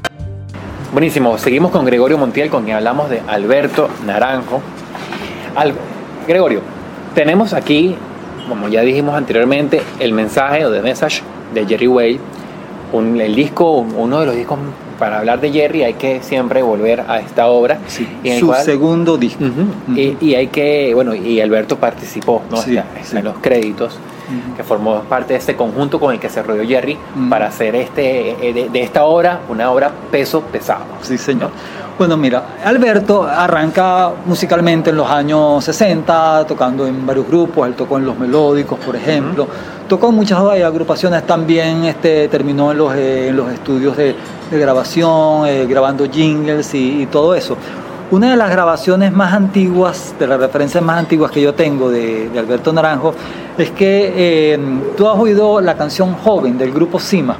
Buenísimo, 0.94 1.38
seguimos 1.38 1.72
con 1.72 1.86
Gregorio 1.86 2.18
Montiel, 2.18 2.50
con 2.50 2.64
quien 2.66 2.76
hablamos 2.78 3.10
de 3.10 3.22
Alberto 3.28 3.90
Naranjo. 4.06 4.62
Al- 5.56 5.74
Gregorio, 6.28 6.62
tenemos 7.16 7.54
aquí, 7.54 7.96
como 8.48 8.68
ya 8.70 8.82
dijimos 8.82 9.16
anteriormente, 9.16 9.82
el 10.00 10.14
mensaje 10.14 10.66
o 10.66 10.72
the 10.72 10.82
message 10.82 11.22
de 11.54 11.66
Jerry 11.66 11.88
Way. 11.88 12.20
Un- 12.94 13.20
el 13.20 13.34
disco, 13.36 13.72
uno 13.72 14.20
de 14.20 14.28
los 14.28 14.36
discos 14.36 14.60
para 15.00 15.18
hablar 15.20 15.42
de 15.42 15.52
Jerry, 15.52 15.84
hay 15.84 15.96
que 15.96 16.22
siempre 16.22 16.62
volver 16.62 17.04
a 17.08 17.20
esta 17.20 17.48
obra. 17.48 17.80
Sí, 17.88 18.08
y 18.24 18.38
su 18.38 18.46
cual- 18.48 18.64
segundo 18.64 19.18
disco. 19.18 19.44
Y, 19.96 20.16
y 20.22 20.36
hay 20.36 20.48
que, 20.48 20.92
bueno, 20.94 21.16
y 21.16 21.42
Alberto 21.42 21.78
participó, 21.78 22.44
¿no? 22.52 22.58
Sí, 22.58 22.78
sí. 23.02 23.18
en 23.18 23.24
los 23.24 23.38
créditos, 23.40 23.98
Que 24.56 24.64
formó 24.64 25.02
parte 25.02 25.34
de 25.34 25.40
este 25.40 25.56
conjunto 25.56 26.00
con 26.00 26.14
el 26.14 26.20
que 26.20 26.30
se 26.30 26.42
rodeó 26.42 26.68
Jerry 26.68 26.98
para 27.30 27.48
hacer 27.48 27.76
este, 27.76 28.50
eh, 28.50 28.54
de, 28.54 28.70
de 28.70 28.82
esta 28.82 29.04
obra 29.06 29.42
una 29.50 29.70
obra 29.72 29.92
peso 30.12 30.42
pesado. 30.42 30.86
Sí, 31.02 31.18
señor. 31.18 31.52
Bueno, 31.96 32.18
mira, 32.18 32.44
Alberto 32.66 33.24
arranca 33.24 34.12
musicalmente 34.26 34.90
en 34.90 34.98
los 34.98 35.08
años 35.08 35.64
60, 35.64 36.44
tocando 36.48 36.88
en 36.88 37.06
varios 37.06 37.28
grupos, 37.28 37.68
él 37.68 37.76
tocó 37.76 38.00
en 38.00 38.06
Los 38.06 38.18
Melódicos, 38.18 38.80
por 38.80 38.96
ejemplo, 38.96 39.48
tocó 39.88 40.10
en 40.10 40.16
muchas 40.16 40.40
agrupaciones 40.40 41.24
también, 41.28 41.86
este, 41.86 42.28
terminó 42.30 42.72
en 42.72 42.80
los, 42.80 42.96
eh, 42.96 43.28
en 43.28 43.36
los 43.36 43.52
estudios 43.52 43.96
de, 43.96 44.16
de 44.50 44.60
grabación, 44.60 45.46
eh, 45.46 45.68
grabando 45.68 46.10
jingles 46.10 46.74
y, 46.74 47.04
y 47.04 47.06
todo 47.06 47.36
eso. 47.36 47.58
Una 48.12 48.32
de 48.32 48.38
las 48.38 48.52
grabaciones 48.52 49.12
más 49.12 49.34
antiguas, 49.34 50.14
de 50.20 50.28
las 50.28 50.40
referencias 50.40 50.84
más 50.84 51.00
antiguas 51.00 51.32
que 51.32 51.42
yo 51.42 51.54
tengo 51.54 51.90
de, 51.90 52.30
de 52.30 52.40
Alberto 52.40 52.72
Naranjo, 52.72 53.14
es 53.58 53.72
que 53.72 54.14
eh, 54.16 54.60
tú 54.96 55.08
has 55.08 55.18
oído 55.18 55.62
la 55.62 55.76
canción 55.76 56.14
Joven 56.16 56.58
del 56.58 56.72
grupo 56.72 57.00
Cima. 57.00 57.36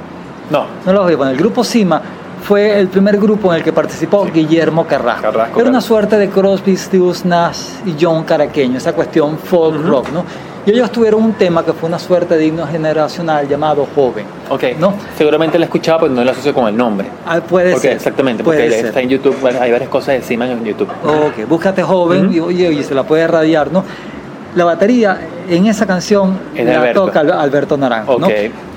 No, 0.50 0.66
No 0.84 0.92
lo 0.92 1.04
oí. 1.04 1.14
Bueno, 1.14 1.32
el 1.32 1.38
grupo 1.38 1.62
Cima 1.64 2.00
fue 2.42 2.78
el 2.78 2.88
primer 2.88 3.18
grupo 3.18 3.50
en 3.52 3.58
el 3.58 3.64
que 3.64 3.72
participó 3.72 4.26
Guillermo 4.26 4.86
Carrasco. 4.86 5.22
Carrasco, 5.22 5.60
Era 5.60 5.70
una 5.70 5.80
suerte 5.80 6.18
de 6.18 6.28
Crosby, 6.28 6.76
Stills, 6.76 7.24
Nash 7.24 7.60
y 7.86 7.96
John 7.98 8.24
Caraqueño, 8.24 8.76
esa 8.78 8.92
cuestión 8.92 9.38
folk 9.38 9.82
rock, 9.82 10.10
¿no? 10.12 10.24
Y 10.66 10.70
ellos 10.70 10.90
tuvieron 10.90 11.22
un 11.22 11.32
tema 11.34 11.64
que 11.64 11.72
fue 11.74 11.88
una 11.88 11.98
suerte 11.98 12.36
de 12.36 12.46
himno 12.46 12.66
generacional 12.66 13.46
llamado 13.48 13.86
Joven. 13.94 14.24
ok. 14.48 14.64
¿No? 14.78 14.94
Seguramente 15.16 15.58
la 15.58 15.64
he 15.64 15.66
escuchado, 15.66 16.00
pero 16.00 16.12
no 16.12 16.24
la 16.24 16.32
asocio 16.32 16.54
con 16.54 16.66
el 16.68 16.76
nombre. 16.76 17.06
Ah, 17.26 17.40
puede 17.40 17.72
Porque, 17.72 17.88
ser. 17.88 17.96
exactamente, 17.96 18.42
puede 18.42 18.62
porque 18.64 18.76
ser. 18.76 18.86
está 18.86 19.00
en 19.00 19.08
YouTube, 19.10 19.36
bueno, 19.40 19.60
hay 19.60 19.70
varias 19.72 19.90
cosas 19.90 20.14
encima 20.16 20.46
en 20.50 20.64
YouTube. 20.64 20.88
Ok, 21.04 21.46
búscate 21.48 21.82
joven 21.82 22.26
Ujú. 22.26 22.34
y 22.34 22.40
oye, 22.40 22.68
oye, 22.68 22.82
se 22.82 22.94
la 22.94 23.02
puede 23.02 23.26
radiar, 23.26 23.70
¿no? 23.72 23.84
La 24.56 24.64
batería 24.64 25.18
en 25.50 25.66
esa 25.66 25.84
canción 25.84 26.38
Es 26.54 26.64
la 26.64 26.76
Alberto. 26.78 27.06
toca 27.06 27.20
Al- 27.20 27.32
Alberto 27.32 27.76
Naranjo, 27.76 28.18
¿no? 28.18 28.26
Ok. 28.28 28.32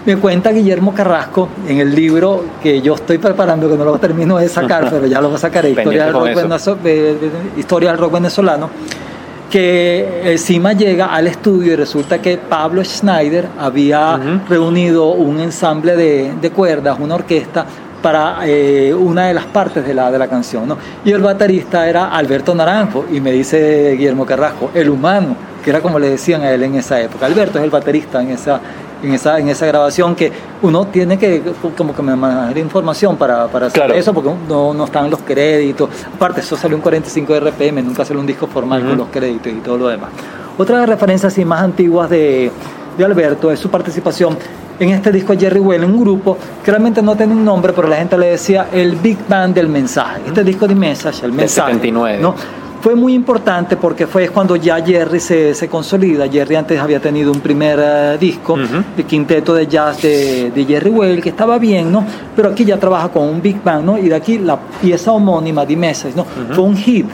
Me 0.07 0.15
cuenta 0.17 0.51
Guillermo 0.51 0.93
Carrasco 0.93 1.49
en 1.67 1.79
el 1.79 1.93
libro 1.93 2.43
que 2.63 2.81
yo 2.81 2.95
estoy 2.95 3.17
preparando, 3.17 3.69
que 3.69 3.75
no 3.77 3.83
lo 3.85 3.97
termino 3.99 4.37
de 4.37 4.47
sacar, 4.49 4.87
pero 4.89 5.05
ya 5.05 5.21
lo 5.21 5.27
voy 5.27 5.35
a 5.35 5.39
sacar, 5.39 5.65
Historia 5.65 6.05
del, 6.05 6.13
rock 6.13 6.25
de- 6.81 7.17
Historia 7.57 7.89
del 7.91 7.99
rock 7.99 8.13
venezolano, 8.13 8.69
que 9.49 10.21
el 10.31 10.39
CIMA 10.39 10.73
llega 10.73 11.07
al 11.07 11.27
estudio 11.27 11.73
y 11.73 11.75
resulta 11.75 12.21
que 12.21 12.37
Pablo 12.37 12.83
Schneider 12.83 13.47
había 13.57 14.19
reunido 14.47 15.11
un 15.11 15.39
ensamble 15.39 15.95
de, 15.95 16.33
de 16.41 16.51
cuerdas, 16.51 16.97
una 16.99 17.15
orquesta, 17.15 17.65
para 18.01 18.47
eh, 18.47 18.93
una 18.93 19.27
de 19.27 19.33
las 19.33 19.45
partes 19.45 19.85
de 19.85 19.93
la, 19.93 20.11
de 20.11 20.19
la 20.19 20.27
canción. 20.27 20.67
¿no? 20.67 20.77
Y 21.03 21.11
el 21.11 21.21
baterista 21.21 21.87
era 21.87 22.09
Alberto 22.09 22.53
Naranjo, 22.53 23.05
y 23.11 23.19
me 23.19 23.31
dice 23.31 23.95
Guillermo 23.97 24.25
Carrasco, 24.25 24.71
el 24.73 24.89
humano, 24.89 25.35
que 25.63 25.69
era 25.69 25.81
como 25.81 25.99
le 25.99 26.09
decían 26.09 26.41
a 26.41 26.51
él 26.51 26.63
en 26.63 26.75
esa 26.75 26.99
época. 27.01 27.25
Alberto 27.25 27.57
es 27.57 27.63
el 27.63 27.69
baterista 27.69 28.21
en 28.21 28.29
esa, 28.31 28.61
en 29.03 29.13
esa, 29.13 29.39
en 29.39 29.49
esa 29.49 29.65
grabación 29.65 30.15
que 30.15 30.31
uno 30.61 30.85
tiene 30.87 31.17
que 31.17 31.41
como 31.77 31.93
que 31.95 32.01
manejar 32.01 32.57
información 32.57 33.15
para, 33.17 33.47
para 33.47 33.67
hacer 33.67 33.81
Claro. 33.83 33.93
eso, 33.93 34.13
porque 34.13 34.31
no, 34.47 34.73
no 34.73 34.85
están 34.85 35.09
los 35.09 35.19
créditos. 35.21 35.89
Aparte, 36.15 36.41
eso 36.41 36.57
salió 36.57 36.75
un 36.77 36.81
45 36.81 37.33
de 37.33 37.39
RPM, 37.39 37.83
nunca 37.83 38.03
salió 38.05 38.19
un 38.19 38.27
disco 38.27 38.47
formal 38.47 38.81
con 38.85 38.97
los 38.97 39.07
créditos 39.09 39.51
y 39.51 39.55
todo 39.57 39.77
lo 39.77 39.87
demás. 39.87 40.09
Otra 40.57 40.75
de 40.75 40.81
las 40.81 40.89
referencias 40.89 41.31
así 41.33 41.45
más 41.45 41.61
antiguas 41.61 42.09
de, 42.09 42.51
de 42.97 43.05
Alberto 43.05 43.51
es 43.51 43.59
su 43.59 43.69
participación 43.69 44.37
en 44.79 44.89
este 44.89 45.11
disco 45.11 45.33
Jerry 45.37 45.59
Well, 45.59 45.83
un 45.85 45.99
grupo 45.99 46.37
que 46.63 46.69
realmente 46.71 47.01
no 47.01 47.15
tiene 47.15 47.33
un 47.33 47.43
nombre, 47.43 47.73
pero 47.73 47.87
la 47.87 47.97
gente 47.97 48.17
le 48.17 48.27
decía 48.27 48.67
el 48.71 48.95
Big 48.95 49.17
Band 49.27 49.55
del 49.55 49.67
mensaje. 49.69 50.21
Este 50.27 50.43
disco 50.43 50.67
de 50.67 50.75
Message, 50.75 51.25
el 51.25 51.31
mensaje, 51.31 51.73
79. 51.73 52.19
¿no? 52.21 52.35
Fue 52.81 52.95
muy 52.95 53.13
importante 53.13 53.75
porque 53.77 54.07
fue 54.07 54.29
cuando 54.29 54.55
ya 54.55 54.83
Jerry 54.83 55.19
se, 55.19 55.53
se 55.53 55.67
consolida. 55.67 56.27
Jerry 56.29 56.55
antes 56.55 56.79
había 56.79 56.99
tenido 56.99 57.31
un 57.31 57.39
primer 57.39 57.79
eh, 57.81 58.17
disco, 58.19 58.53
Ujú. 58.53 58.83
de 58.95 59.03
quinteto 59.03 59.53
de 59.53 59.67
jazz 59.67 60.01
de, 60.01 60.51
de 60.51 60.65
Jerry 60.65 60.89
Well, 60.89 61.21
que 61.21 61.29
estaba 61.29 61.57
bien, 61.57 61.91
¿no? 61.91 62.05
Pero 62.35 62.49
aquí 62.49 62.65
ya 62.65 62.77
trabaja 62.77 63.09
con 63.09 63.23
un 63.23 63.41
Big 63.41 63.61
Band, 63.63 63.85
¿no? 63.85 63.97
Y 63.97 64.09
de 64.09 64.15
aquí 64.15 64.37
la 64.37 64.57
pieza 64.81 65.11
homónima 65.11 65.65
de 65.65 65.75
Message, 65.75 66.15
¿no? 66.15 66.25
Fue 66.53 66.63
un 66.63 66.75
hit 66.77 67.07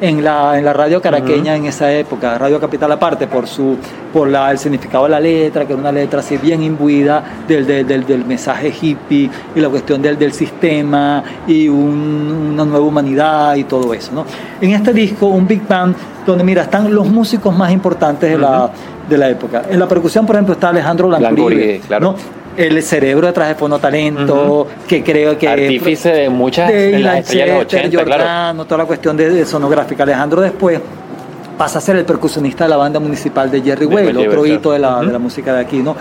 en 0.00 0.24
la, 0.24 0.58
en 0.58 0.64
la 0.64 0.72
radio 0.72 1.00
caraqueña 1.02 1.54
en 1.56 1.66
esa 1.66 1.92
época, 1.92 2.38
Radio 2.38 2.58
Capital 2.58 2.90
aparte, 2.92 3.26
por 3.26 3.46
su 3.46 3.76
por 4.12 4.28
la, 4.28 4.50
el 4.50 4.58
significado 4.58 5.04
de 5.04 5.10
la 5.10 5.20
letra, 5.20 5.64
que 5.66 5.72
era 5.72 5.80
una 5.80 5.92
letra 5.92 6.20
así 6.20 6.36
bien 6.36 6.62
imbuida 6.62 7.22
del, 7.46 7.66
del, 7.66 7.86
del, 7.86 8.04
del 8.06 8.24
mensaje 8.24 8.72
hippie 8.80 9.30
y 9.54 9.60
la 9.60 9.68
cuestión 9.68 10.02
del, 10.02 10.18
del 10.18 10.32
sistema 10.32 11.22
y 11.46 11.68
un- 11.68 12.50
una 12.54 12.64
nueva 12.64 12.84
humanidad 12.84 13.54
y 13.56 13.64
todo 13.64 13.92
eso. 13.94 14.10
¿no? 14.12 14.24
En 14.60 14.72
este 14.72 14.92
disco, 14.92 15.26
un 15.26 15.46
Big 15.46 15.66
Band, 15.68 15.94
donde 16.26 16.42
mira, 16.44 16.62
están 16.62 16.92
los 16.92 17.06
músicos 17.06 17.54
más 17.56 17.70
importantes 17.70 18.30
de, 18.30 18.38
la, 18.38 18.70
de 19.08 19.18
la 19.18 19.28
época. 19.28 19.62
En 19.70 19.78
la 19.78 19.86
percusión, 19.86 20.26
por 20.26 20.34
ejemplo, 20.36 20.54
está 20.54 20.70
Alejandro 20.70 21.08
Lancuribe, 21.08 21.80
claro. 21.86 22.12
¿no? 22.12 22.39
El 22.56 22.82
cerebro 22.82 23.26
detrás 23.26 23.48
de 23.48 23.54
Fono 23.54 23.78
Talento, 23.78 24.66
que 24.88 25.02
creo 25.02 25.38
que... 25.38 25.48
Artífice 25.48 26.10
de 26.10 26.28
muchas 26.30 26.68
de 26.68 26.92
de 26.92 26.98
las 26.98 27.18
estrellas 27.18 27.46
de 27.48 27.54
los 27.54 27.66
Chester, 27.66 27.88
80, 27.88 28.04
claro. 28.04 28.22
Giordano, 28.24 28.64
toda 28.64 28.78
la 28.78 28.84
cuestión 28.84 29.16
de, 29.16 29.30
de 29.30 29.46
sonográfica. 29.46 30.02
Alejandro 30.02 30.40
después 30.40 30.80
pasa 31.56 31.78
a 31.78 31.82
ser 31.82 31.96
el 31.96 32.06
percusionista 32.06 32.64
de 32.64 32.70
la 32.70 32.76
banda 32.78 32.98
municipal 33.00 33.50
de 33.50 33.60
Jerry 33.60 33.84
Way, 33.84 34.16
otro 34.16 34.46
hito 34.46 34.72
de 34.72 34.78
la, 34.78 35.00
de 35.00 35.12
la 35.12 35.18
música 35.18 35.52
de 35.52 35.60
aquí, 35.60 35.78
¿no? 35.78 35.94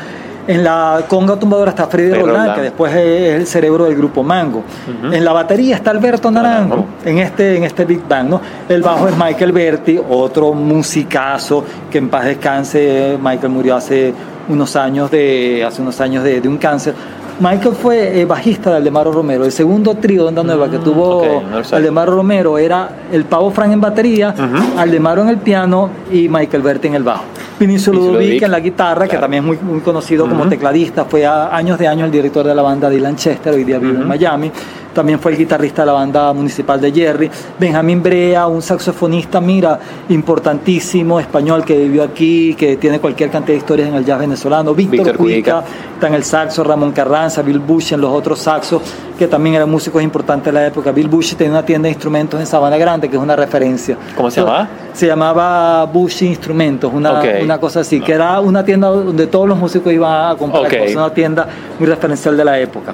En 0.48 0.64
la 0.64 1.04
conga 1.08 1.38
tumbadora 1.38 1.72
está 1.72 1.86
Freddy 1.86 2.12
Roldán, 2.14 2.38
Roldán. 2.38 2.56
que 2.56 2.62
después 2.62 2.96
es 2.96 3.36
el 3.36 3.46
cerebro 3.46 3.86
del 3.86 3.96
grupo 3.96 4.24
Mango. 4.24 4.64
En 5.12 5.24
la 5.24 5.32
batería 5.32 5.76
está 5.76 5.92
Alberto 5.92 6.32
Naranjo, 6.32 6.70
Naranjo. 6.70 6.88
en 7.06 7.20
este, 7.20 7.58
en 7.58 7.66
este 7.66 7.86
Big 7.86 8.02
Bang, 8.08 8.30
¿no? 8.30 8.42
El 8.68 8.82
bajo 8.82 9.08
es 9.10 9.16
Michael 9.16 9.52
Berti, 9.52 10.00
otro 10.10 10.54
musicazo, 10.54 11.64
que 11.92 12.00
en 12.00 12.10
paz 12.10 12.26
descanse, 12.26 13.20
Michael 13.22 13.52
murió 13.52 13.76
hace 13.76 14.14
unos 14.50 14.76
años 14.76 15.10
de, 15.12 15.64
hace 15.66 15.82
unos 15.82 16.00
años 16.02 16.24
de, 16.24 16.42
de 16.42 16.48
un 16.50 16.58
cáncer. 16.58 16.94
Michael 17.40 17.74
fue 17.74 18.20
eh, 18.20 18.26
bajista 18.26 18.70
de 18.72 18.76
Aldemaro 18.78 19.14
Romero, 19.14 19.46
el 19.46 19.54
segundo 19.54 19.96
trío 19.96 20.24
de 20.24 20.28
Onda 20.28 20.44
Nueva 20.44 20.70
que 20.70 20.78
Mm, 20.78 20.84
tuvo 20.84 21.18
ok, 21.20 21.44
no 21.50 21.58
lo 21.60 21.64
sabía. 21.64 21.78
Aldemaro 21.78 22.12
Romero 22.14 22.58
era 22.58 22.90
el 23.14 23.24
Pavo 23.24 23.50
Fran 23.52 23.72
en 23.72 23.80
batería, 23.80 24.36
Ujú. 24.38 24.78
Aldemaro 24.78 25.22
en 25.22 25.30
el 25.30 25.38
piano 25.38 25.90
y 26.12 26.28
Michael 26.28 26.62
Berti 26.64 26.90
en 26.90 26.96
el 26.96 27.04
bajo. 27.04 27.24
Vinicio 27.58 27.94
Ludovic 27.94 28.42
en 28.42 28.52
la 28.52 28.60
guitarra, 28.60 29.04
que 29.06 29.12
claro. 29.12 29.22
también 29.22 29.44
es 29.44 29.48
muy, 29.48 29.58
muy 29.72 29.80
conocido 29.80 30.28
como 30.28 30.42
Ujú. 30.42 30.50
tecladista, 30.50 31.06
fue 31.06 31.26
a 31.26 31.56
años 31.56 31.80
de 31.80 31.88
años 31.88 32.08
el 32.08 32.12
director 32.12 32.46
de 32.46 32.54
la 32.54 32.62
banda 32.62 32.90
Dylan 32.90 33.16
Chester, 33.16 33.54
hoy 33.54 33.64
día 33.64 33.78
vive 33.80 33.94
en 33.94 34.00
Ujú. 34.00 34.08
Miami. 34.08 34.52
También 35.00 35.18
fue 35.18 35.32
el 35.32 35.38
guitarrista 35.38 35.84
de 35.84 35.86
la 35.86 35.94
banda 35.94 36.34
municipal 36.34 36.82
de 36.82 36.92
Jerry. 36.92 37.32
Benjamín 37.58 38.04
Brea, 38.04 38.48
un 38.48 38.62
saxofonista, 38.62 39.40
mira, 39.40 39.80
importantísimo, 40.10 41.22
español 41.22 41.64
que 41.64 41.78
vivió 41.78 42.04
aquí, 42.04 42.54
que 42.54 42.76
tiene 42.76 43.00
cualquier 43.00 43.30
cantidad 43.30 43.54
de 43.54 43.60
historias 43.60 43.88
en 43.88 43.96
el 43.96 44.04
jazz 44.04 44.20
venezolano. 44.20 44.74
Víctor 44.74 44.98
Víctor 44.98 45.16
Cuica, 45.16 45.64
está 45.94 46.08
en 46.08 46.16
el 46.16 46.26
saxo, 46.26 46.66
Ramón 46.66 46.92
Carranza, 46.92 47.42
Bill 47.42 47.60
Bush 47.60 47.94
en 47.94 48.02
los 48.02 48.12
otros 48.12 48.40
saxos, 48.40 48.82
que 49.18 49.26
también 49.30 49.56
eran 49.56 49.72
músicos 49.72 50.04
importantes 50.04 50.54
de 50.54 50.60
la 50.60 50.68
época. 50.68 50.92
Bill 50.92 51.08
Bush 51.08 51.34
tenía 51.36 51.54
una 51.54 51.66
tienda 51.66 51.86
de 51.86 51.92
instrumentos 51.92 52.38
en 52.38 52.46
Sabana 52.46 52.76
Grande, 52.76 53.08
que 53.08 53.16
es 53.16 53.22
una 53.24 53.38
referencia. 53.38 53.96
¿Cómo 54.18 54.30
se 54.30 54.42
llamaba? 54.42 54.68
Se 54.92 55.08
llamaba 55.08 55.86
Bush 55.86 56.24
Instrumentos, 56.24 56.92
una, 56.94 57.22
una 57.42 57.58
cosa 57.58 57.80
así, 57.80 58.02
que 58.02 58.12
era 58.12 58.42
una 58.42 58.66
tienda 58.66 58.90
donde 58.90 59.28
todos 59.28 59.48
los 59.48 59.58
músicos 59.58 59.94
iban 59.94 60.32
a 60.32 60.36
comprar 60.36 60.66
Ok. 60.66 60.78
cosas, 60.78 60.96
una 60.98 61.14
tienda 61.14 61.48
muy 61.80 61.88
referencial 61.88 62.36
de 62.36 62.44
la 62.44 62.60
época. 62.60 62.94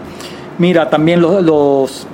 Mira, 0.57 0.89
también 0.89 1.21
los, 1.21 1.43
los, 1.43 2.07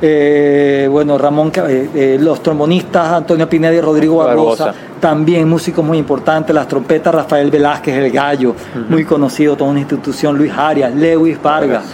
eh, 0.00 0.88
bueno, 0.90 1.18
Ramón, 1.18 1.50
eh, 1.56 1.88
eh, 1.94 2.18
los 2.20 2.42
trombonistas 2.42 3.12
Antonio 3.12 3.48
Pineda 3.48 3.74
y 3.74 3.80
Rodrigo 3.80 4.18
Barbosa, 4.18 4.66
Barbosa. 4.66 4.84
también 5.00 5.48
músicos 5.48 5.84
muy 5.84 5.98
importantes, 5.98 6.54
las 6.54 6.68
trompetas 6.68 7.12
Rafael 7.12 7.50
Velázquez, 7.50 7.96
el 7.96 8.12
gallo, 8.12 8.54
muy 8.88 9.04
conocido, 9.04 9.56
toda 9.56 9.70
una 9.70 9.80
institución, 9.80 10.38
Luis 10.38 10.52
Arias, 10.52 10.94
Lewis 10.94 11.40
Vargas. 11.42 11.84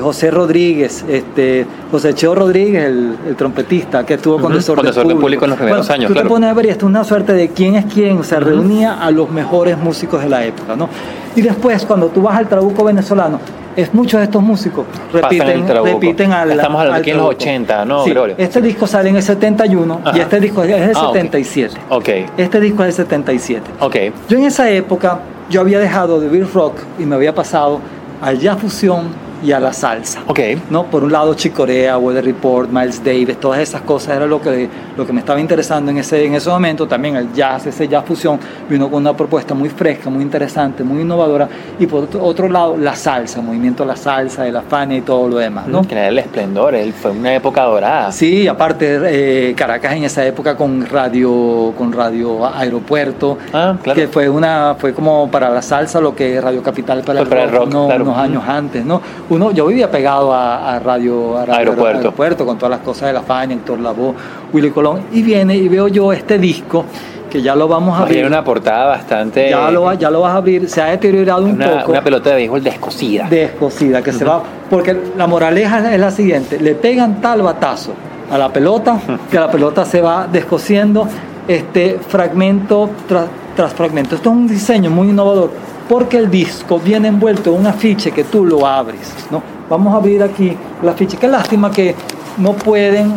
José 0.00 0.32
Rodríguez, 0.32 1.04
este, 1.08 1.64
José 1.88 2.14
Cheo 2.14 2.34
Rodríguez, 2.34 2.84
el, 2.84 3.16
el 3.28 3.36
trompetista 3.36 4.04
que 4.04 4.14
estuvo 4.14 4.40
con 4.40 4.52
Desorden, 4.52 4.84
con 4.84 4.92
Desorden 4.92 5.20
Público 5.20 5.44
en 5.44 5.50
los 5.50 5.58
primeros 5.60 5.88
años, 5.88 6.08
Tú 6.08 6.14
claro. 6.14 6.26
te 6.26 6.32
pones 6.34 6.50
a 6.50 6.52
ver 6.54 6.66
y 6.66 6.68
esto 6.70 6.86
es 6.86 6.90
una 6.90 7.04
suerte 7.04 7.32
de 7.32 7.50
quién 7.50 7.76
es 7.76 7.84
quién, 7.84 8.18
o 8.18 8.24
sea, 8.24 8.40
reunía 8.40 9.00
a 9.00 9.12
los 9.12 9.30
mejores 9.30 9.78
músicos 9.78 10.20
de 10.20 10.28
la 10.28 10.44
época, 10.44 10.74
¿no? 10.74 10.88
Y 11.36 11.42
después, 11.42 11.86
cuando 11.86 12.08
tú 12.08 12.22
vas 12.22 12.38
al 12.38 12.48
Trabuco 12.48 12.82
venezolano, 12.82 13.38
es 13.76 13.92
muchos 13.94 14.18
de 14.20 14.24
estos 14.24 14.42
músicos 14.42 14.84
repiten, 15.12 15.66
repiten 15.66 16.32
al 16.32 16.50
Estamos 16.52 16.80
hablando 16.80 16.94
al 16.96 17.00
aquí 17.00 17.10
en 17.10 17.16
los 17.16 17.26
Trabuco. 17.28 17.42
80, 17.44 17.84
¿no, 17.84 18.04
Sí? 18.04 18.14
Este 18.38 18.60
disco 18.60 18.86
sale 18.86 19.08
en 19.10 19.16
el 19.16 19.22
71 19.22 20.00
y 20.04 20.08
Ajá. 20.08 20.18
este 20.18 20.40
disco 20.40 20.62
es 20.62 20.68
del 20.70 20.96
Ah, 20.96 21.08
ok. 21.08 21.12
77. 21.14 21.74
Ok, 21.88 22.08
Este 22.36 22.60
disco 22.60 22.82
es 22.84 22.96
del 22.96 23.06
77. 23.06 23.70
ok. 23.80 23.96
Yo 24.28 24.38
en 24.38 24.44
esa 24.44 24.68
época, 24.70 25.20
yo 25.50 25.60
había 25.60 25.78
dejado 25.78 26.20
de 26.20 26.28
oír 26.28 26.46
rock 26.52 26.74
y 26.98 27.04
me 27.04 27.14
había 27.14 27.34
pasado 27.34 27.80
al 28.20 28.38
jazz 28.38 28.58
fusión 28.58 29.06
y 29.42 29.52
a 29.52 29.60
la 29.60 29.72
salsa. 29.72 30.20
Ok. 30.26 30.40
¿no? 30.70 30.84
Por 30.84 31.04
un 31.04 31.12
lado 31.12 31.34
Chicorea, 31.34 31.98
Weather 31.98 32.24
Report, 32.24 32.70
Miles 32.70 33.02
Davis, 33.04 33.38
todas 33.40 33.60
esas 33.60 33.82
cosas 33.82 34.16
era 34.16 34.26
lo 34.26 34.40
que, 34.40 34.68
lo 34.96 35.06
que 35.06 35.12
me 35.12 35.20
estaba 35.20 35.40
interesando 35.40 35.90
en 35.90 35.98
ese, 35.98 36.24
en 36.24 36.34
ese 36.34 36.48
momento. 36.50 36.86
También 36.86 37.16
el 37.16 37.32
jazz, 37.32 37.66
ese 37.66 37.88
jazz 37.88 38.04
fusión, 38.04 38.38
vino 38.68 38.90
con 38.90 39.00
una 39.02 39.16
propuesta 39.16 39.54
muy 39.54 39.68
fresca, 39.68 40.10
muy 40.10 40.22
interesante, 40.22 40.84
muy 40.84 41.02
innovadora. 41.02 41.48
Y 41.78 41.86
por 41.86 42.04
otro, 42.04 42.22
otro 42.24 42.48
lado, 42.48 42.76
la 42.76 42.94
salsa, 42.96 43.40
movimiento 43.40 43.82
de 43.82 43.88
la 43.88 43.96
salsa, 43.96 44.44
de 44.44 44.52
la 44.52 44.62
Fania 44.62 44.98
y 44.98 45.02
todo 45.02 45.28
lo 45.28 45.36
demás, 45.38 45.66
¿no? 45.66 45.82
Que 45.82 45.94
era 45.94 46.08
el 46.08 46.18
esplendor, 46.18 46.74
él 46.74 46.92
fue 46.92 47.10
una 47.10 47.34
época 47.34 47.62
dorada. 47.62 48.12
Sí, 48.12 48.46
aparte 48.48 49.00
eh, 49.04 49.54
Caracas 49.54 49.94
en 49.94 50.04
esa 50.04 50.24
época 50.24 50.56
con 50.56 50.86
radio, 50.86 51.72
con 51.76 51.92
radio 51.92 52.46
aeropuerto, 52.46 53.38
Ah, 53.52 53.76
claro. 53.82 54.00
que 54.00 54.08
fue 54.08 54.28
una, 54.28 54.76
fue 54.78 54.92
como 54.94 55.30
para 55.30 55.50
la 55.50 55.62
salsa 55.62 56.00
lo 56.00 56.14
que 56.14 56.40
Radio 56.40 56.62
Capital 56.62 57.02
para, 57.02 57.20
el 57.20 57.26
rock, 57.50 57.70
claro. 57.70 58.04
unos 58.04 58.18
años 58.18 58.42
antes, 58.46 58.84
¿no? 58.84 59.00
Uno, 59.32 59.50
yo 59.50 59.66
vivía 59.66 59.90
pegado 59.90 60.30
a, 60.34 60.74
a 60.74 60.78
radio, 60.78 61.38
a 61.38 61.46
radio 61.46 61.58
Aeropuerto. 61.58 61.98
aeropuerto 61.98 62.44
con 62.44 62.58
todas 62.58 62.70
las 62.70 62.80
cosas 62.80 63.08
de 63.08 63.14
la 63.14 63.22
Fania, 63.22 63.56
Héctor 63.56 63.80
Lavoe, 63.80 64.14
Willy 64.52 64.70
Colón, 64.70 65.04
y 65.10 65.22
viene 65.22 65.56
y 65.56 65.68
veo 65.68 65.88
yo 65.88 66.12
este 66.12 66.38
disco 66.38 66.84
que 67.30 67.40
ya 67.40 67.54
lo 67.54 67.66
vamos 67.66 67.98
a 67.98 68.02
abrir. 68.02 68.26
una 68.26 68.44
portada 68.44 68.84
bastante. 68.84 69.48
ya 69.48 69.70
lo, 69.70 69.90
ya 69.94 70.10
lo 70.10 70.20
vas 70.20 70.34
a 70.34 70.36
abrir, 70.36 70.68
se 70.68 70.82
ha 70.82 70.88
deteriorado 70.88 71.44
un 71.44 71.56
poco 71.56 71.92
una 71.92 72.04
pelota 72.04 72.28
de 72.28 72.36
béisbol 72.36 72.62
descosida. 72.62 73.26
descosida, 73.30 74.02
que 74.02 74.12
se 74.12 74.22
va, 74.22 74.42
porque 74.68 74.94
la 75.16 75.26
moraleja 75.26 75.94
es 75.94 75.98
la 75.98 76.10
siguiente, 76.10 76.60
le 76.60 76.74
pegan 76.74 77.22
tal 77.22 77.40
batazo 77.40 77.94
a 78.30 78.36
la 78.36 78.52
pelota, 78.52 79.00
que 79.30 79.40
la 79.40 79.50
pelota 79.50 79.86
se 79.86 80.02
va 80.02 80.28
descosiendo 80.30 81.08
este 81.48 81.98
fragmento 82.06 82.90
tras, 83.08 83.28
tras 83.56 83.72
fragmento. 83.72 84.14
Esto 84.16 84.28
es 84.28 84.36
un 84.36 84.46
diseño 84.46 84.90
muy 84.90 85.08
innovador, 85.08 85.52
porque 85.88 86.16
el 86.18 86.30
disco 86.30 86.78
viene 86.78 87.08
envuelto 87.08 87.52
en 87.54 87.60
un 87.60 87.66
afiche 87.66 88.10
que 88.12 88.24
tú 88.24 88.44
lo 88.44 88.66
abres, 88.66 89.12
¿no? 89.30 89.42
Vamos 89.68 89.94
a 89.94 89.96
abrir 89.98 90.22
aquí 90.22 90.56
el 90.82 90.88
afiche, 90.88 91.16
qué 91.16 91.28
lástima 91.28 91.70
que 91.70 91.94
no 92.38 92.52
pueden, 92.52 93.12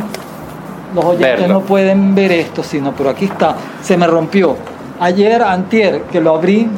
los 0.93 1.03
oyentes 1.05 1.41
Verlo. 1.41 1.53
no 1.55 1.61
pueden 1.61 2.15
ver 2.15 2.31
esto, 2.31 2.63
sino, 2.63 2.91
pero 2.93 3.09
aquí 3.09 3.25
está, 3.25 3.55
se 3.81 3.97
me 3.97 4.07
rompió. 4.07 4.55
Ayer, 4.99 5.41
antier, 5.43 6.03
que 6.03 6.21
lo 6.21 6.35
abrí, 6.35 6.69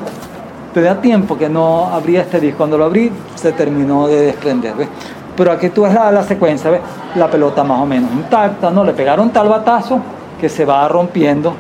tenía 0.74 1.00
tiempo 1.00 1.38
que 1.38 1.50
no 1.50 1.86
abría 1.88 2.22
este 2.22 2.40
disco. 2.40 2.58
Cuando 2.60 2.78
lo 2.78 2.86
abrí, 2.86 3.12
se 3.36 3.52
terminó 3.52 4.08
de 4.08 4.22
desprender, 4.28 4.76
¿ves? 4.76 4.88
Pero 5.36 5.52
aquí 5.52 5.70
tú 5.70 5.84
ves 5.84 5.94
la, 5.94 6.12
la 6.12 6.24
secuencia, 6.24 6.72
¿ves? 6.72 6.82
La 7.16 7.28
pelota 7.30 7.64
más 7.64 7.80
o 7.80 7.86
menos 7.86 8.12
intacta, 8.12 8.72
¿no? 8.72 8.84
Le 8.84 8.94
pegaron 8.94 9.30
tal 9.30 9.48
batazo 9.50 10.00
que 10.42 10.50
se 10.50 10.66
va 10.66 10.88
rompiendo 10.88 11.54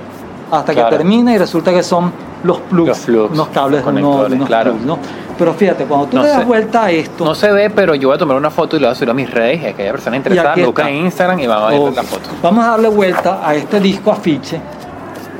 hasta 0.51 0.73
Claro. 0.73 0.89
que 0.89 0.95
termina 0.97 1.33
y 1.33 1.37
resulta 1.37 1.71
que 1.71 1.83
son 1.83 2.11
los 2.43 2.59
plugs, 2.61 2.87
Los 2.89 2.99
plugs, 2.99 3.31
unos 3.33 3.47
cables, 3.49 3.83
los 3.85 3.93
unos, 4.31 4.47
claro. 4.47 4.71
plugs, 4.71 4.85
¿no? 4.85 4.97
Pero 5.37 5.53
fíjate, 5.53 5.85
cuando 5.85 6.07
tú 6.07 6.17
No 6.17 6.23
le 6.23 6.29
das 6.29 6.45
vuelta 6.45 6.85
a 6.85 6.91
esto, 6.91 7.23
No 7.25 7.35
se 7.35 7.51
ve, 7.51 7.69
pero 7.69 7.93
yo 7.95 8.07
voy 8.09 8.15
a 8.15 8.17
tomar 8.17 8.37
una 8.37 8.49
foto 8.49 8.75
y 8.75 8.79
la 8.79 8.87
voy 8.87 8.91
a 8.93 8.95
subir 8.95 9.09
a 9.09 9.13
mis 9.13 9.29
redes. 9.31 9.61
Y 9.61 9.65
aquella 9.67 9.91
persona 9.91 10.17
interesada 10.17 10.51
aquí 10.51 10.61
me 10.61 10.67
busca 10.67 10.81
está. 10.83 10.91
en 10.91 11.05
Instagram 11.05 11.39
y 11.39 11.47
van 11.47 11.63
a 11.63 11.67
ver 11.67 11.79
Ok. 11.79 11.95
la 11.95 12.03
foto. 12.03 12.29
Vamos 12.41 12.65
a 12.65 12.69
darle 12.69 12.89
vuelta 12.89 13.41
a 13.47 13.53
este 13.55 13.79
disco 13.79 14.11
afiche, 14.11 14.59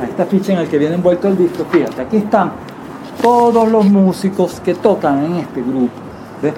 a 0.02 0.06
este 0.06 0.22
afiche 0.22 0.54
en 0.54 0.60
el 0.60 0.68
que 0.68 0.78
viene 0.78 0.96
envuelto 0.96 1.28
el 1.28 1.38
disco. 1.38 1.66
Fíjate, 1.72 2.02
aquí 2.02 2.18
están 2.18 2.52
todos 3.22 3.68
los 3.70 3.86
músicos 3.86 4.60
que 4.64 4.76
tocan 4.76 5.26
en 5.26 5.36
este 5.38 5.62
grupo, 5.62 5.90
¿ves? 6.42 6.54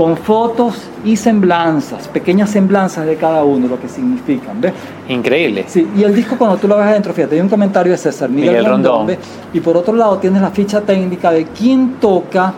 Con 0.00 0.16
fotos 0.16 0.76
y 1.04 1.14
semblanzas, 1.14 2.08
pequeñas 2.08 2.48
semblanzas 2.48 3.04
de 3.04 3.16
cada 3.16 3.44
uno, 3.44 3.68
lo 3.68 3.78
que 3.78 3.86
significan. 3.86 4.58
¿ves? 4.58 4.72
Increíble. 5.10 5.64
Sí, 5.66 5.86
y 5.94 6.02
el 6.04 6.14
disco 6.14 6.38
cuando 6.38 6.56
tú 6.56 6.66
lo 6.66 6.78
ves 6.78 6.86
adentro, 6.86 7.12
fíjate, 7.12 7.34
hay 7.34 7.42
un 7.42 7.50
comentario 7.50 7.92
de 7.92 7.98
César 7.98 8.30
Miguel, 8.30 8.48
Miguel 8.48 8.64
Rondón, 8.64 8.98
Rondón. 9.08 9.16
y 9.52 9.60
por 9.60 9.76
otro 9.76 9.94
lado 9.94 10.16
tienes 10.16 10.40
la 10.40 10.48
ficha 10.52 10.80
técnica 10.80 11.30
de 11.30 11.44
quién 11.44 11.96
toca 12.00 12.54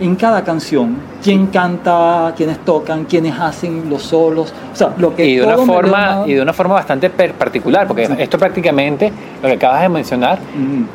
en 0.00 0.16
cada 0.16 0.44
canción, 0.44 0.96
quién 1.22 1.46
canta, 1.46 2.34
quiénes 2.36 2.58
tocan, 2.58 3.04
quiénes 3.06 3.40
hacen 3.40 3.88
los 3.88 4.02
solos, 4.02 4.52
o 4.74 4.76
sea, 4.76 4.92
lo 4.98 5.16
que 5.16 5.24
Y 5.24 5.36
de 5.36 5.44
una 5.46 5.56
forma 5.56 5.98
melodía- 6.16 6.24
y 6.30 6.34
de 6.34 6.42
una 6.42 6.52
forma 6.52 6.74
bastante 6.74 7.08
particular, 7.08 7.86
porque 7.86 8.04
Sí. 8.06 8.12
esto 8.18 8.36
prácticamente 8.36 9.10
lo 9.42 9.48
que 9.48 9.54
acabas 9.54 9.80
de 9.80 9.88
mencionar 9.88 10.38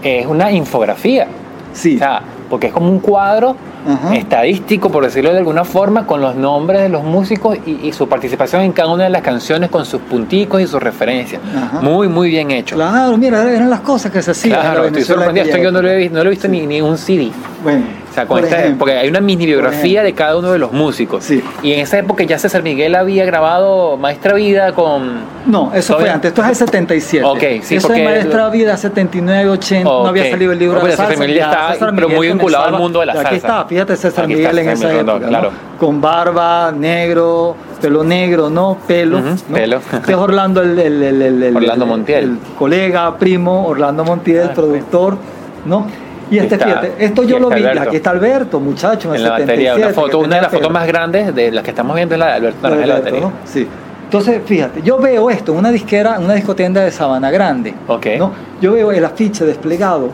es 0.03 0.27
una 0.27 0.51
infografía. 0.51 1.25
Sí. 1.73 1.95
O 1.95 1.99
sea, 1.99 2.21
porque 2.49 2.67
es 2.67 2.73
como 2.73 2.89
un 2.89 2.99
cuadro 2.99 3.55
Ajá. 3.87 4.15
estadístico, 4.15 4.89
por 4.89 5.03
decirlo 5.03 5.31
de 5.31 5.39
alguna 5.39 5.63
forma, 5.63 6.05
con 6.05 6.21
los 6.21 6.35
nombres 6.35 6.81
de 6.81 6.89
los 6.89 7.03
músicos 7.03 7.57
y, 7.65 7.87
y 7.87 7.93
su 7.93 8.07
participación 8.07 8.61
en 8.61 8.71
cada 8.71 8.93
una 8.93 9.05
de 9.05 9.09
las 9.09 9.21
canciones 9.21 9.69
con 9.69 9.85
sus 9.85 10.01
punticos 10.01 10.61
y 10.61 10.67
sus 10.67 10.81
referencias. 10.81 11.41
Ajá. 11.55 11.81
Muy, 11.81 12.07
muy 12.07 12.29
bien 12.29 12.51
hecho. 12.51 12.75
Claro, 12.75 13.17
mira, 13.17 13.43
eran 13.51 13.69
las 13.69 13.81
cosas 13.81 14.11
que 14.11 14.21
se 14.21 14.31
hacían. 14.31 14.59
Claro, 14.59 14.85
estoy 14.85 15.03
sorprendido. 15.03 15.45
Esto 15.45 15.57
yo 15.57 15.71
no 15.71 15.81
lo 15.81 15.89
he 15.89 16.09
no 16.09 16.23
lo 16.23 16.27
he 16.27 16.31
visto 16.31 16.47
ni, 16.47 16.81
un 16.81 16.97
CD. 16.97 17.31
Bueno, 17.63 17.85
sea, 18.21 18.27
con 18.27 18.37
por 18.37 18.43
esta- 18.45 18.59
ejemplo, 18.59 18.79
porque 18.79 18.93
hay 18.97 19.07
una 19.09 19.19
mini 19.21 19.45
biografía 19.45 20.03
de 20.03 20.13
cada 20.13 20.37
uno 20.37 20.51
de 20.51 20.59
los 20.59 20.71
músicos. 20.71 21.23
Sí. 21.23 21.43
Y 21.63 21.73
en 21.73 21.79
esa 21.79 21.97
época 21.99 22.23
ya 22.23 22.37
César 22.39 22.63
Miguel 22.63 22.95
había 22.95 23.25
grabado 23.25 23.97
Maestra 23.97 24.33
Vida 24.33 24.73
con... 24.73 25.19
No, 25.45 25.71
eso 25.73 25.97
fue 25.97 26.09
antes, 26.09 26.29
esto 26.29 26.41
es 26.43 26.49
el 26.49 26.55
77. 26.55 27.25
Ok, 27.25 27.39
sí, 27.63 27.75
Eso 27.75 27.87
porque- 27.87 28.03
es 28.03 28.09
Maestra 28.09 28.49
Vida 28.49 28.75
79, 28.77 29.49
80, 29.49 29.83
no 29.83 29.99
Ok. 30.01 30.07
había 30.09 30.29
salido 30.29 30.51
el 30.51 30.59
libro 30.59 30.79
No, 30.79 30.83
de 30.83 30.89
la 30.89 30.91
César 30.95 31.07
salsa. 31.07 31.21
Miguel 31.23 31.37
estaba, 31.37 31.73
César 31.73 31.91
pero 31.95 32.09
muy 32.09 32.27
vinculado 32.27 32.65
al 32.65 32.73
mundo 32.77 32.99
de 32.99 33.05
la 33.05 33.13
y 33.15 33.17
Aquí 33.17 33.23
salsa. 33.23 33.35
está, 33.47 33.65
fíjate 33.65 33.95
César 33.95 34.25
Aquí 34.25 34.33
Miguel 34.35 34.57
está 34.57 34.61
en 34.61 34.69
esa 34.77 34.93
época, 34.99 35.27
claro. 35.27 35.51
¿no? 35.51 35.77
Con 35.77 36.01
barba, 36.01 36.71
negro, 36.71 37.55
pelo 37.81 38.03
negro, 38.03 38.49
¿no? 38.49 38.77
Pelo. 38.87 39.19
¿no? 39.19 39.35
pelo. 39.53 39.77
Este 39.93 40.11
es 40.11 40.17
Orlando, 40.17 40.61
el, 40.63 40.77
el- 40.79 41.03
el- 41.03 41.21
el- 41.43 41.55
Orlando 41.55 41.85
el- 41.85 41.89
Montiel. 41.89 42.23
el 42.23 42.37
colega, 42.57 43.15
primo, 43.17 43.67
Orlando 43.67 44.03
Montiel, 44.03 44.47
Ah, 44.49 44.53
productor, 44.55 45.17
¿no? 45.65 45.85
Y 46.29 46.37
este, 46.39 46.55
está- 46.55 46.65
fíjate, 46.67 46.93
esto 46.99 47.23
yo 47.23 47.39
lo 47.39 47.49
vi, 47.49 47.55
Alberto. 47.63 47.81
aquí 47.83 47.95
está 47.95 48.09
Alberto, 48.11 48.59
muchacho, 48.59 49.09
en, 49.09 49.15
En 49.15 49.21
el 49.21 49.23
la 49.23 49.29
batería, 49.31 49.73
77, 49.75 49.77
una 49.79 49.87
que 49.87 49.93
foto, 49.93 50.19
una 50.19 50.35
de 50.35 50.41
las 50.41 50.51
fotos 50.51 50.71
más 50.71 50.87
grandes 50.87 51.33
de 51.35 51.51
las 51.51 51.63
que 51.63 51.69
estamos 51.69 51.95
viendo 51.95 52.15
es 52.15 52.19
la 52.19 52.25
de 52.27 52.33
Alberto 52.33 52.57
Naranjo 52.63 52.81
en 52.83 52.89
la 52.89 52.95
batería. 52.95 53.19
¿no? 53.21 53.31
Sí. 53.45 53.67
Entonces, 54.03 54.41
fíjate, 54.45 54.81
yo 54.83 54.97
veo 54.99 55.29
esto 55.29 55.51
en 55.51 55.57
una 55.59 55.71
disquera, 55.71 56.17
una 56.19 56.33
discotienda 56.33 56.81
de 56.81 56.91
Sabana 56.91 57.29
Grande. 57.31 57.73
Ok. 57.87 58.05
¿no? 58.17 58.31
Yo 58.61 58.73
veo 58.73 58.91
el 58.91 59.03
afiche 59.03 59.45
desplegado 59.45 60.09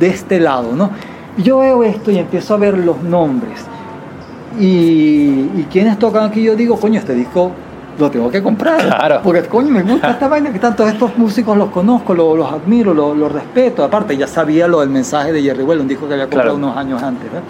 de 0.00 0.06
este 0.08 0.40
lado, 0.40 0.72
¿no? 0.74 0.90
Yo 1.38 1.58
veo 1.58 1.82
esto 1.84 2.10
y 2.10 2.18
empiezo 2.18 2.54
a 2.54 2.56
ver 2.58 2.76
los 2.78 3.02
nombres. 3.02 3.60
Y, 4.58 5.50
y 5.56 5.66
quienes 5.70 5.98
tocan 5.98 6.24
aquí, 6.24 6.42
yo 6.42 6.54
digo, 6.54 6.78
coño, 6.78 6.98
este 7.00 7.14
disco 7.14 7.50
lo 7.98 8.10
tengo 8.10 8.30
que 8.30 8.42
comprar. 8.42 8.80
Claro. 8.80 9.20
Porque, 9.22 9.42
coño, 9.44 9.70
me 9.70 9.82
gusta 9.82 10.10
esta 10.10 10.28
vaina 10.28 10.52
que 10.52 10.58
tantos 10.58 10.88
estos 10.88 11.16
músicos 11.16 11.56
los 11.56 11.68
conozco, 11.70 12.14
lo- 12.14 12.36
los, 12.36 12.52
admiro, 12.52 12.92
los 12.94 13.16
los 13.16 13.30
respeto. 13.32 13.84
Aparte, 13.84 14.16
ya 14.16 14.26
sabía 14.26 14.66
lo 14.68 14.80
del 14.80 14.88
mensaje 14.90 15.32
de 15.32 15.42
Jerry 15.42 15.62
Well, 15.62 15.80
un 15.80 15.88
disco 15.88 16.06
que 16.08 16.14
había 16.14 16.26
comprado 16.26 16.56
Claro. 16.56 16.66
unos 16.66 16.76
años 16.76 17.02
antes. 17.02 17.30
¿ves? 17.32 17.42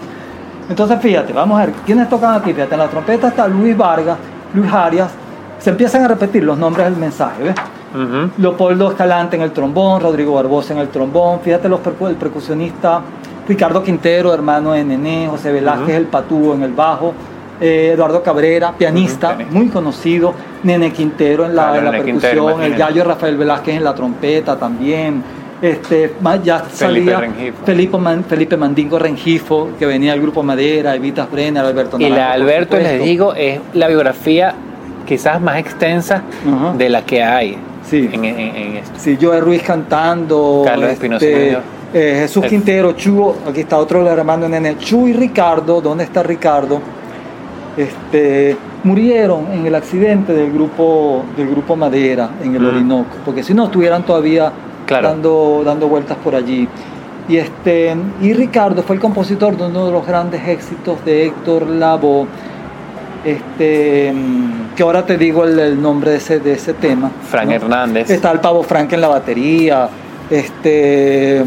Entonces, 0.69 0.99
fíjate, 0.99 1.31
vamos 1.33 1.59
a 1.59 1.65
ver, 1.65 1.75
¿quiénes 1.85 2.09
tocan 2.09 2.35
aquí? 2.35 2.53
Fíjate, 2.53 2.73
en 2.73 2.79
la 2.79 2.87
trompeta 2.87 3.27
está 3.27 3.47
Luis 3.47 3.75
Vargas, 3.77 4.17
Luis 4.53 4.71
Arias, 4.71 5.11
se 5.59 5.69
empiezan 5.69 6.03
a 6.03 6.07
repetir 6.07 6.43
los 6.43 6.57
nombres 6.57 6.85
del 6.85 6.95
mensaje, 6.97 7.43
¿ves? 7.43 7.55
Ujú. 7.93 8.29
Leopoldo 8.39 8.89
Escalante 8.89 9.35
en 9.37 9.41
el 9.43 9.51
trombón, 9.51 10.01
Rodrigo 10.01 10.33
Barbosa 10.33 10.73
en 10.73 10.79
el 10.79 10.89
trombón, 10.89 11.39
fíjate 11.41 11.69
los 11.69 11.79
percu- 11.81 12.09
el 12.09 12.15
percusionista 12.15 12.99
Ricardo 13.47 13.81
Quintero, 13.83 14.33
hermano 14.33 14.71
de 14.73 14.83
Nené, 14.83 15.27
José 15.29 15.51
Velázquez, 15.51 15.89
Ujú. 15.89 15.97
el 15.97 16.05
patúo 16.05 16.53
en 16.55 16.63
el 16.63 16.73
bajo, 16.73 17.13
eh, 17.61 17.91
Eduardo 17.93 18.21
Cabrera, 18.23 18.73
pianista, 18.77 19.37
muy 19.49 19.67
conocido, 19.69 20.33
Nene 20.63 20.91
Quintero 20.91 21.45
en 21.45 21.55
la, 21.55 21.63
Claro, 21.63 21.77
en 21.79 21.85
la 21.85 21.91
Nene 21.91 22.03
percusión, 22.03 22.31
Quintero, 22.47 22.61
el 22.63 22.75
gallo 22.75 23.03
Rafael 23.03 23.37
Velázquez 23.37 23.75
en 23.75 23.83
la 23.83 23.95
trompeta 23.95 24.57
también. 24.57 25.23
Este, 25.61 26.11
ya 26.43 26.59
Felipe 26.59 26.75
salía 26.75 27.19
Rengifo. 27.19 27.65
Felipe, 27.65 27.97
Man- 27.97 28.23
Felipe 28.25 28.57
Mandingo 28.57 28.99
Rengifo, 28.99 29.69
que 29.79 29.85
venía 29.85 30.11
del 30.11 30.21
grupo 30.21 30.43
Madera, 30.43 30.93
Evita 30.95 31.25
Brenner, 31.31 31.63
Alberto 31.65 31.97
Y 31.97 32.03
la 32.03 32.09
Naranjo, 32.09 32.33
Alberto, 32.33 32.77
les 32.77 33.01
digo, 33.01 33.33
es 33.33 33.59
la 33.73 33.87
biografía 33.87 34.53
quizás 35.07 35.39
más 35.39 35.57
extensa 35.57 36.23
de 36.77 36.89
la 36.89 37.03
que 37.05 37.23
hay 37.23 37.57
Sí. 37.89 38.09
en, 38.11 38.25
en- 38.25 38.39
en 38.39 38.75
esto. 38.77 38.93
Sí, 38.97 39.17
Joe 39.21 39.39
Ruiz 39.39 39.61
cantando. 39.63 40.63
Carlos 40.65 40.89
Espinosa 40.89 41.25
este, 41.25 41.39
Medio. 41.39 41.59
eh, 41.93 42.17
Jesús 42.21 42.43
El- 42.43 42.49
Quintero, 42.49 42.91
Chu, 42.93 43.33
aquí 43.49 43.61
está 43.61 43.77
otro 43.77 43.99
de 43.99 44.05
los 44.09 44.17
hermanos 44.17 44.49
Nene, 44.49 44.77
Chu 44.77 45.07
y 45.07 45.13
Ricardo, 45.13 45.79
¿dónde 45.81 46.03
está 46.03 46.21
Ricardo? 46.21 46.81
Este, 47.77 48.55
murieron 48.83 49.51
en 49.51 49.65
el 49.65 49.75
accidente 49.75 50.31
del 50.33 50.51
grupo, 50.53 51.23
del 51.35 51.49
grupo 51.49 51.75
Madera 51.75 52.29
en 52.43 52.55
el 52.55 52.61
Mm. 52.61 52.67
Orinoco, 52.67 53.15
porque 53.25 53.43
si 53.43 53.53
no 53.53 53.65
estuvieran 53.65 54.03
todavía 54.05 54.51
Claro. 54.85 55.09
dando, 55.09 55.61
dando 55.65 55.87
vueltas 55.87 56.17
por 56.23 56.35
allí. 56.35 56.67
Y, 57.27 57.37
este, 57.37 57.95
y 58.21 58.33
Ricardo 58.33 58.83
fue 58.83 58.95
el 58.95 59.01
compositor 59.01 59.57
de 59.57 59.65
uno 59.65 59.87
de 59.87 59.91
los 59.91 60.05
grandes 60.05 60.47
éxitos 60.47 61.03
de 61.03 61.25
Héctor 61.25 61.67
Lavoe, 61.67 62.27
este, 63.25 64.13
que 64.75 64.83
ahora 64.83 65.05
te 65.05 65.17
digo 65.17 65.43
el, 65.43 65.57
el 65.57 65.81
nombre 65.81 66.11
de 66.11 66.17
ese, 66.17 66.39
de 66.39 66.53
ese 66.53 66.73
tema. 66.73 67.09
Frank 67.29 67.47
¿no? 67.47 67.53
Hernández. 67.53 68.09
Está 68.09 68.31
el 68.31 68.39
Pavo 68.39 68.61
Frank 68.63 68.93
en 68.93 69.01
la 69.01 69.07
batería. 69.07 69.89
Este, 70.29 71.43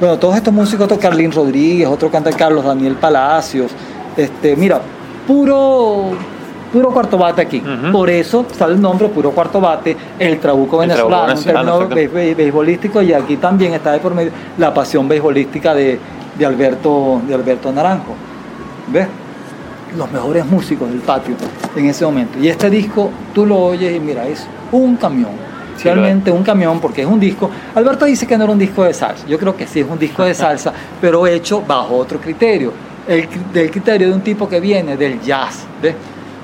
bueno, 0.00 0.18
todos 0.18 0.36
estos 0.36 0.52
músicos, 0.52 0.86
otro 0.86 0.98
Carlín 0.98 1.30
Rodríguez, 1.30 1.86
otro 1.86 2.10
canta 2.10 2.30
Carlos 2.32 2.64
Daniel 2.64 2.94
Palacios. 2.96 3.70
Este, 4.16 4.56
mira, 4.56 4.80
puro, 5.34 6.10
puro 6.72 6.90
cuarto 6.90 7.16
bate 7.16 7.40
aquí. 7.42 7.62
Por 7.92 8.10
eso 8.10 8.44
sale 8.56 8.74
el 8.74 8.80
nombre 8.80 9.08
puro 9.08 9.30
cuarto 9.30 9.60
bate, 9.60 9.96
el 10.18 10.38
trabuco 10.40 10.82
El 10.82 10.88
trabuco 10.90 11.16
venezolano, 11.16 11.22
en 11.22 11.28
venezolano, 11.38 11.78
términos 11.78 11.98
exacto. 11.98 12.14
be- 12.16 12.26
be- 12.26 12.34
beisbolísticos, 12.34 13.04
y 13.04 13.12
aquí 13.12 13.36
también 13.36 13.74
está 13.74 13.92
de 13.92 14.00
por 14.00 14.14
medio 14.14 14.32
la 14.58 14.74
pasión 14.74 15.06
beisbolística 15.08 15.72
de, 15.74 15.98
de 16.38 16.46
Alberto, 16.46 17.20
de 17.26 17.34
Alberto 17.34 17.70
Naranjo. 17.72 18.14
¿Ves? 18.88 19.06
Los 19.96 20.10
mejores 20.10 20.44
músicos 20.46 20.88
del 20.88 21.00
patio 21.00 21.34
en 21.76 21.86
ese 21.86 22.04
momento. 22.04 22.38
Y 22.40 22.48
este 22.48 22.70
disco, 22.70 23.10
tú 23.34 23.44
lo 23.46 23.56
oyes 23.58 23.94
y 23.96 24.00
mira, 24.00 24.26
es 24.26 24.46
un 24.72 24.96
camión. 24.96 25.30
Sí, 25.76 25.84
Realmente 25.84 26.30
un 26.30 26.42
camión 26.42 26.78
porque 26.78 27.00
es 27.02 27.06
un 27.08 27.18
disco. 27.18 27.50
Alberto 27.74 28.04
dice 28.04 28.26
que 28.26 28.36
no 28.36 28.44
era 28.44 28.52
un 28.52 28.58
disco 28.58 28.84
de 28.84 28.92
salsa. 28.92 29.26
Yo 29.26 29.38
creo 29.38 29.56
que 29.56 29.66
sí 29.66 29.80
es 29.80 29.86
un 29.88 29.98
disco 29.98 30.22
de 30.24 30.34
salsa, 30.44 30.72
pero 31.00 31.26
hecho 31.26 31.62
bajo 31.66 31.96
otro 31.96 32.20
criterio. 32.20 32.72
El, 33.06 33.28
del 33.52 33.70
criterio 33.70 34.08
de 34.08 34.14
un 34.14 34.20
tipo 34.20 34.48
que 34.48 34.60
viene 34.60 34.96
del 34.96 35.20
jazz. 35.20 35.66
¿ves? 35.82 35.94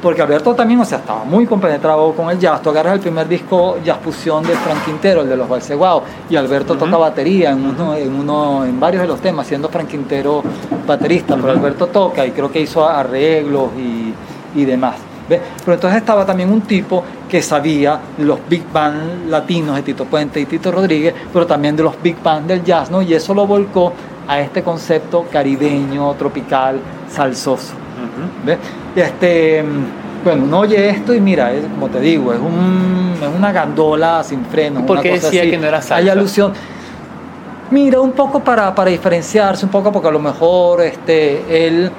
Porque 0.03 0.21
Alberto 0.21 0.55
también, 0.55 0.79
o 0.81 0.85
sea, 0.85 0.99
estaba 0.99 1.25
muy 1.25 1.47
compenetrado 1.47 2.13
con 2.13 2.31
el 2.31 2.39
jazz. 2.39 2.61
Tú 2.63 2.71
agarras 2.71 2.95
el 2.95 3.01
primer 3.01 3.27
disco 3.27 3.79
jazz 3.83 3.99
fusión 4.03 4.45
de 4.45 4.55
Frank 4.55 4.85
Quintero, 4.85 5.23
el 5.23 5.29
de 5.29 5.37
los 5.37 5.49
Balseguaos, 5.49 6.03
y 6.29 6.37
Alberto 6.37 6.77
toca 6.77 6.97
batería 6.97 7.51
en 7.51 7.65
uno, 7.65 7.95
en 7.95 8.15
uno, 8.15 8.65
en 8.65 8.79
varios 8.79 9.03
de 9.03 9.09
los 9.09 9.21
temas, 9.21 9.47
siendo 9.47 9.69
Frank 9.69 9.89
Quintero 9.89 10.43
baterista, 10.87 11.35
pero. 11.37 11.51
Alberto 11.51 11.87
toca 11.87 12.27
y 12.27 12.31
creo 12.33 12.53
que 12.53 12.61
hizo 12.61 12.87
arreglos 12.87 13.71
y, 13.77 14.61
y 14.61 14.65
demás. 14.65 14.97
¿ves? 15.29 15.41
Pero 15.65 15.75
entonces 15.75 15.99
estaba 15.99 16.25
también 16.27 16.53
un 16.53 16.61
tipo 16.61 17.03
que 17.29 17.43
sabía 17.43 17.99
los 18.19 18.39
big 18.49 18.71
band 18.71 19.29
latinos 19.29 19.77
de 19.77 19.83
Tito 19.83 20.05
Puente 20.05 20.41
y 20.41 20.47
Tito 20.47 20.71
Rodríguez, 20.71 21.15
pero 21.33 21.47
también 21.47 21.75
de 21.75 21.83
los 21.83 22.01
big 22.01 22.23
band 22.23 22.47
del 22.47 22.63
jazz, 22.63 22.91
¿no? 22.91 23.03
Y 23.03 23.15
eso 23.15 23.35
lo 23.35 23.47
volcó 23.47 23.93
a 24.29 24.41
este 24.41 24.63
concepto 24.63 25.25
caribeño, 25.31 26.13
tropical, 26.15 26.79
salsoso. 27.11 27.73
Ujú. 27.75 28.47
¿Ves? 28.47 28.59
Este, 28.95 29.63
mm, 29.63 30.25
bueno, 30.25 30.45
uno 30.45 30.59
oye 30.61 30.89
esto 30.91 31.15
y 31.15 31.21
mira, 31.21 31.53
es, 31.53 31.65
como 31.67 31.89
te 31.89 32.01
digo, 32.01 32.33
es, 32.33 32.41
un, 32.41 33.15
es 33.23 33.29
una 33.29 33.53
gandola 33.53 34.23
sin 34.25 34.45
frenos. 34.47 34.83
¿Por 34.85 34.93
una 34.97 35.03
qué 35.03 35.11
cosa 35.11 35.27
decía 35.27 35.43
así. 35.43 35.51
que 35.51 35.59
no 35.59 35.67
era 35.67 35.79
salsa? 35.81 35.97
Hay 35.97 36.09
alusión. 36.09 36.53
Mira, 37.71 38.01
un 38.01 38.13
poco 38.13 38.41
para, 38.41 38.75
para 38.75 38.91
diferenciarse, 38.91 39.65
un 39.65 39.73
poco 39.73 39.91
porque 39.91 40.09
a 40.09 40.13
lo 40.13 40.21
mejor 40.21 40.83
este, 40.83 41.67
él, 41.67 41.91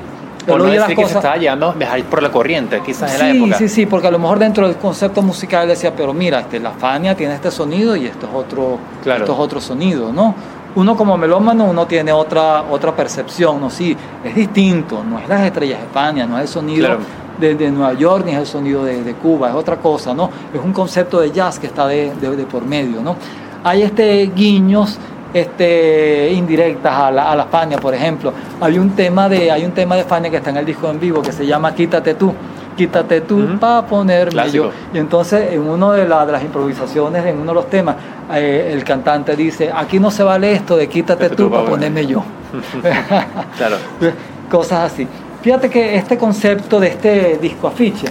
él 0.48 0.58
no 0.58 0.64
decir 0.64 0.80
las 0.80 0.88
que 0.88 0.96
se 0.96 1.02
cosas. 1.02 1.16
estaba 1.18 1.36
llevando 1.38 1.74
viajar 1.74 2.02
por 2.04 2.24
la 2.24 2.32
corriente, 2.32 2.82
quizás 2.86 3.14
en 3.16 3.20
la 3.20 3.32
Sí, 3.34 3.38
época. 3.38 3.58
sí, 3.58 3.68
sí, 3.70 3.86
porque 3.86 4.08
a 4.08 4.12
lo 4.12 4.18
mejor 4.20 4.40
dentro 4.40 4.66
del 4.68 4.78
concepto 4.78 5.22
musical 5.22 5.68
decía, 5.68 5.94
pero 5.94 6.14
mira, 6.14 6.40
este, 6.40 6.60
la 6.62 6.72
Fania 6.72 7.16
tiene 7.16 7.34
este 7.36 7.52
sonido 7.52 7.98
y 7.98 8.06
esto 8.06 8.28
es 8.28 8.34
otro, 8.34 8.78
Claro. 9.04 9.20
esto 9.26 9.34
es 9.34 9.40
otro 9.40 9.60
sonido, 9.60 10.14
¿no? 10.14 10.36
Uno 10.78 10.96
como 10.96 11.18
melómano, 11.18 11.66
uno 11.66 11.86
tiene 11.88 12.12
otra, 12.12 12.64
otra 12.70 12.96
percepción, 12.96 13.60
¿no? 13.60 13.70
Sí, 13.70 13.96
es 14.24 14.36
distinto, 14.36 15.04
no 15.04 15.20
es 15.20 15.28
las 15.28 15.42
estrellas 15.42 15.82
de 15.82 15.88
Fania, 15.88 16.26
no 16.26 16.38
es 16.38 16.44
el 16.44 16.48
sonido 16.48 16.86
Claro. 16.86 17.00
de, 17.40 17.56
de 17.56 17.72
Nueva 17.72 17.94
York 17.94 18.24
ni 18.26 18.32
es 18.32 18.38
el 18.38 18.46
sonido 18.46 18.84
de, 18.86 19.04
de 19.04 19.14
Cuba, 19.16 19.50
es 19.50 19.56
otra 19.56 19.78
cosa, 19.78 20.14
¿no? 20.14 20.30
Es 20.54 20.62
un 20.64 20.74
concepto 20.74 21.20
de 21.20 21.32
jazz 21.32 21.60
que 21.60 21.68
está 21.68 21.88
de 21.88 22.12
por 22.50 22.64
medio, 22.64 23.02
¿no? 23.02 23.16
Hay 23.64 23.82
este 23.82 24.32
guiños 24.36 25.00
este, 25.34 26.32
indirectas 26.32 26.94
a 26.94 27.12
la, 27.12 27.32
a 27.32 27.36
la 27.36 27.46
Fania, 27.46 27.78
por 27.78 27.94
ejemplo. 27.94 28.32
Hay 28.62 28.78
un 28.78 28.92
tema 28.92 29.28
de 29.28 29.52
hay 29.52 29.66
un 29.66 29.72
tema 29.72 29.96
de 29.96 30.04
Fania 30.04 30.30
que 30.30 30.38
está 30.38 30.50
en 30.52 30.58
el 30.58 30.66
disco 30.66 30.90
en 30.90 31.00
vivo 31.00 31.22
que 31.22 31.32
se 31.32 31.46
llama 31.46 31.74
Quítate 31.74 32.14
tú. 32.14 32.34
Quítate 32.78 33.22
tú 33.22 33.40
Ujú. 33.44 33.58
para 33.60 33.86
ponerme 33.86 34.32
Clásico. 34.32 34.66
yo. 34.66 34.72
Y 34.94 34.98
entonces 35.00 35.52
en 35.52 35.62
una 35.68 35.92
de, 35.94 36.08
la- 36.08 36.26
de 36.26 36.32
las 36.32 36.44
improvisaciones, 36.44 37.26
en 37.26 37.38
uno 37.40 37.48
de 37.52 37.56
los 37.56 37.70
temas, 37.70 37.96
eh, 38.34 38.70
el 38.72 38.84
cantante 38.86 39.36
dice, 39.36 39.72
aquí 39.76 40.00
no 40.00 40.12
se 40.12 40.24
vale 40.24 40.54
esto 40.54 40.78
de 40.78 40.88
quítate 40.88 41.24
Quítate 41.26 41.36
tú 41.36 41.44
tú 41.46 41.50
pa' 41.50 41.58
para 41.58 41.70
ponerme 41.72 42.06
yo. 42.06 42.24
Claro. 43.58 43.76
Cosas 44.52 44.92
así. 44.94 45.08
Fíjate 45.42 45.70
que 45.70 45.96
este 45.96 46.18
concepto 46.18 46.80
de 46.80 46.88
este 46.88 47.38
disco 47.42 47.68
afiche 47.68 48.08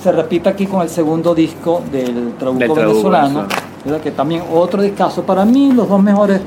se 0.00 0.12
repite 0.12 0.48
aquí 0.48 0.66
con 0.66 0.82
el 0.82 0.88
segundo 0.88 1.34
disco 1.34 1.82
del 1.90 2.32
Trabuco 2.38 2.58
Del 2.60 2.72
Trabuco 2.72 3.10
venezolano, 3.10 3.46
que 4.02 4.10
también 4.10 4.42
otro 4.52 4.82
discazo. 4.82 5.22
Para 5.22 5.44
mí 5.44 5.72
los 5.72 5.88
dos 5.88 6.02
mejores, 6.02 6.40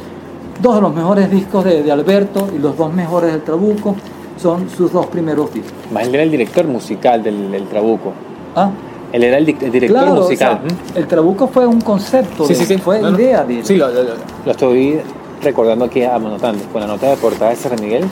dos 0.62 0.76
de 0.76 0.82
los 0.82 0.94
mejores 0.94 1.32
discos 1.32 1.64
de, 1.66 1.84
de 1.84 1.92
Alberto 1.92 2.50
y 2.56 2.60
los 2.60 2.78
dos 2.78 2.94
mejores 2.94 3.32
del 3.32 3.42
Trabuco 3.44 3.96
son 4.38 4.70
sus 4.70 4.92
dos 4.92 5.06
primeros 5.08 5.54
discos. 5.54 5.72
Más 5.92 6.04
él 6.08 6.14
era 6.16 6.24
el 6.24 6.32
director 6.32 6.66
musical 6.68 7.24
del, 7.24 7.52
del 7.52 7.64
Trabuco. 7.68 8.12
¿Ah? 8.56 8.70
Él 9.12 9.24
era 9.24 9.38
el, 9.38 9.46
di- 9.46 9.58
el 9.62 9.72
director 9.72 9.98
Claro, 10.04 10.20
o 10.20 10.24
musical. 10.24 10.60
sea, 10.68 11.00
el 11.02 11.08
Trabuco 11.08 11.48
fue 11.48 11.66
un 11.66 11.80
concepto, 11.82 12.46
de- 12.48 12.78
fue 12.80 13.00
No, 13.02 13.12
no. 13.12 13.20
idea 13.20 13.44
de 13.46 13.60
él. 13.60 13.66
Sí, 13.66 13.76
lo, 13.78 13.88
lo- 13.90 14.04
lo- 14.46 14.52
estoy 14.52 15.00
recordando 15.42 15.86
aquí, 15.86 16.04
anotando, 16.04 16.64
con 16.72 16.82
la 16.82 16.88
nota 16.88 17.10
de 17.12 17.18
portada 17.18 17.52
de 17.52 17.56
San 17.58 17.80
Miguel 17.82 18.04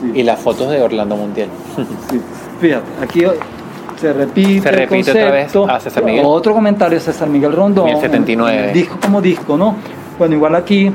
Sí. 0.00 0.12
y 0.20 0.22
las 0.22 0.38
fotos 0.38 0.70
de 0.70 0.80
Orlando 0.82 1.16
Montiel. 1.16 1.48
Sí. 2.10 2.20
Fíjate, 2.60 2.84
aquí 3.02 3.22
se 3.96 4.12
repite, 4.12 4.60
Se 4.62 4.68
el 4.68 4.74
repite 4.76 5.10
otra 5.10 5.30
vez 5.30 5.56
a 5.68 5.80
César 5.80 6.04
Miguel. 6.04 6.24
Otro 6.26 6.52
comentario 6.54 6.98
de 6.98 7.04
César 7.04 7.28
Miguel 7.28 7.52
Rondón. 7.52 7.86
1079. 7.86 8.58
en 8.58 8.64
el 8.68 8.72
disco 8.74 8.96
como 9.02 9.20
disco, 9.20 9.56
¿no? 9.56 9.74
Bueno, 10.18 10.34
igual 10.34 10.54
aquí, 10.56 10.90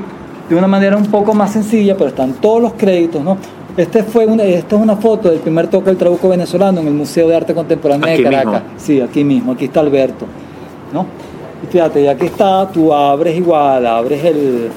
de 0.48 0.54
una 0.56 0.66
manera 0.66 0.96
un 0.96 1.06
poco 1.06 1.34
más 1.34 1.52
sencilla, 1.52 1.96
pero 1.96 2.08
están 2.10 2.34
todos 2.34 2.62
los 2.62 2.72
créditos, 2.74 3.22
¿no? 3.22 3.36
Este 3.76 4.04
fue 4.04 4.26
una, 4.26 4.44
esta 4.44 4.76
es 4.76 4.82
una 4.82 4.96
foto 4.96 5.30
del 5.30 5.40
primer 5.40 5.66
toque 5.66 5.86
del 5.86 5.96
Trabuco 5.96 6.28
venezolano 6.28 6.80
en 6.80 6.86
el 6.86 6.94
Museo 6.94 7.28
de 7.28 7.34
Arte 7.36 7.54
Contemporánea 7.54 8.12
Aquí 8.14 8.22
de 8.22 8.30
Caracas. 8.30 8.62
mismo. 8.62 8.68
Sí, 8.78 9.00
aquí 9.00 9.24
mismo, 9.24 9.52
aquí 9.52 9.64
está 9.64 9.80
Alberto, 9.80 10.26
¿no? 10.92 11.06
Y 11.62 11.72
fíjate, 11.72 12.02
y 12.02 12.06
aquí 12.06 12.26
está, 12.26 12.68
tú 12.70 12.92
abres 12.92 13.36
igual, 13.36 13.84
abres 13.86 14.22
el, 14.24 14.68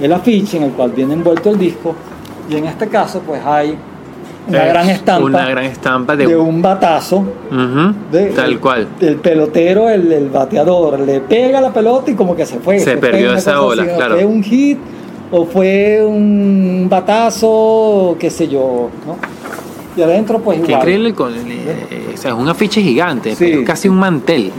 el 0.00 0.12
afiche 0.12 0.56
en 0.56 0.62
el 0.64 0.70
cual 0.70 0.92
viene 0.92 1.12
envuelto 1.14 1.50
el 1.50 1.58
disco, 1.58 1.94
y 2.48 2.56
en 2.56 2.64
este 2.64 2.88
caso, 2.88 3.20
pues 3.26 3.42
hay 3.44 3.76
una 4.48 4.62
Es 4.64 4.68
gran 4.72 4.88
estampa 4.88 5.24
Una 5.26 5.48
gran 5.50 5.64
estampa 5.64 6.14
de, 6.16 6.26
de 6.28 6.36
un 6.36 6.62
batazo 6.62 7.24
de- 8.12 8.26
tal 8.26 8.52
el- 8.52 8.60
cual. 8.60 8.86
El 9.00 9.16
pelotero, 9.16 9.90
el, 9.90 10.10
el 10.12 10.30
bateador, 10.30 11.00
le 11.00 11.20
pega 11.20 11.60
la 11.60 11.72
pelota 11.74 12.10
y 12.10 12.14
como 12.14 12.34
que 12.34 12.46
se 12.46 12.58
fue. 12.60 12.78
Se 12.78 12.96
perdió 12.96 13.34
esa 13.34 13.52
¿no? 13.54 13.68
claro. 13.96 14.14
Fue 14.14 14.24
un 14.24 14.42
hit 14.42 14.78
o 15.30 15.44
fue 15.44 16.04
un 16.04 16.86
batazo, 16.88 18.16
qué 18.18 18.30
sé 18.30 18.48
yo, 18.48 18.90
¿no? 19.06 19.16
Y 19.96 20.02
adentro 20.02 20.38
pues 20.40 20.58
Qué 20.60 20.72
igual. 20.72 20.80
increíble. 20.80 21.14
eh, 21.18 22.12
o 22.14 22.16
sea, 22.16 22.32
es 22.32 22.36
un 22.36 22.48
afiche 22.48 22.82
gigante, 22.82 23.34
Sí. 23.34 23.50
es 23.52 23.66
casi 23.66 23.88
un 23.88 23.96
mantel. 23.96 24.52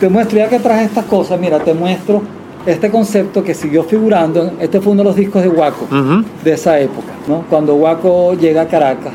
Te 0.00 0.08
muestro, 0.08 0.38
ya 0.38 0.48
que 0.48 0.58
traje 0.58 0.84
estas 0.84 1.04
cosas, 1.06 1.38
mira, 1.40 1.58
te 1.60 1.74
muestro 1.74 2.22
este 2.66 2.90
concepto 2.90 3.42
que 3.44 3.54
siguió 3.54 3.84
figurando. 3.84 4.52
Este 4.60 4.80
fue 4.80 4.92
uno 4.92 5.02
de 5.02 5.08
los 5.08 5.16
discos 5.16 5.42
de 5.42 5.48
Waco 5.48 5.84
Ujú. 5.86 6.24
de 6.44 6.52
esa 6.52 6.78
época, 6.80 7.12
¿no? 7.28 7.44
Cuando 7.50 7.74
Waco 7.74 8.34
llega 8.34 8.62
a 8.62 8.66
Caracas. 8.68 9.14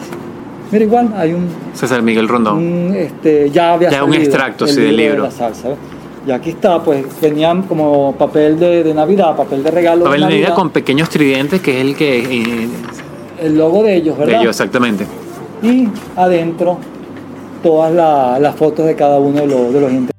Mira, 0.71 0.85
igual 0.85 1.13
hay 1.17 1.33
un 1.33 1.47
César 1.73 2.01
Miguel 2.03 2.27
Rondón. 2.27 2.57
un, 2.57 2.93
este, 2.95 3.49
ya 3.49 3.73
había 3.73 3.89
Ya 3.89 4.03
un 4.03 4.13
extracto, 4.13 4.67
sí, 4.67 4.79
del 4.81 4.95
libro. 4.97 5.15
de 5.23 5.29
la 5.29 5.31
salsa, 5.31 5.69
¿ves? 5.69 5.77
Y 6.27 6.31
aquí 6.31 6.49
está, 6.51 6.83
pues 6.83 7.05
venían 7.21 7.63
como 7.63 8.13
papel 8.13 8.59
de, 8.59 8.83
de 8.83 8.93
Navidad, 8.93 9.35
papel 9.35 9.63
de 9.63 9.71
regalo 9.71 10.03
Papel 10.05 10.19
de 10.21 10.25
de 10.27 10.31
Navidad, 10.31 10.47
Navidad 10.49 10.55
con 10.61 10.69
pequeños 10.71 11.09
tridentes, 11.09 11.61
que 11.61 11.75
es 11.79 11.81
el 11.85 11.95
que. 11.95 12.19
eh, 12.19 12.67
el 13.41 13.57
logo 13.57 13.83
de 13.83 13.95
ellos, 13.95 14.17
de 14.17 14.25
¿verdad? 14.25 14.41
ellos, 14.41 14.55
exactamente. 14.55 15.05
Y 15.63 15.87
adentro 16.15 16.77
todas 17.63 17.91
la- 17.93 18.37
las 18.39 18.55
fotos 18.55 18.85
de 18.85 18.95
cada 18.95 19.17
uno 19.19 19.39
de 19.41 19.47
los, 19.47 19.73
de 19.73 19.79
los 19.81 19.91
integrantes. 19.91 20.15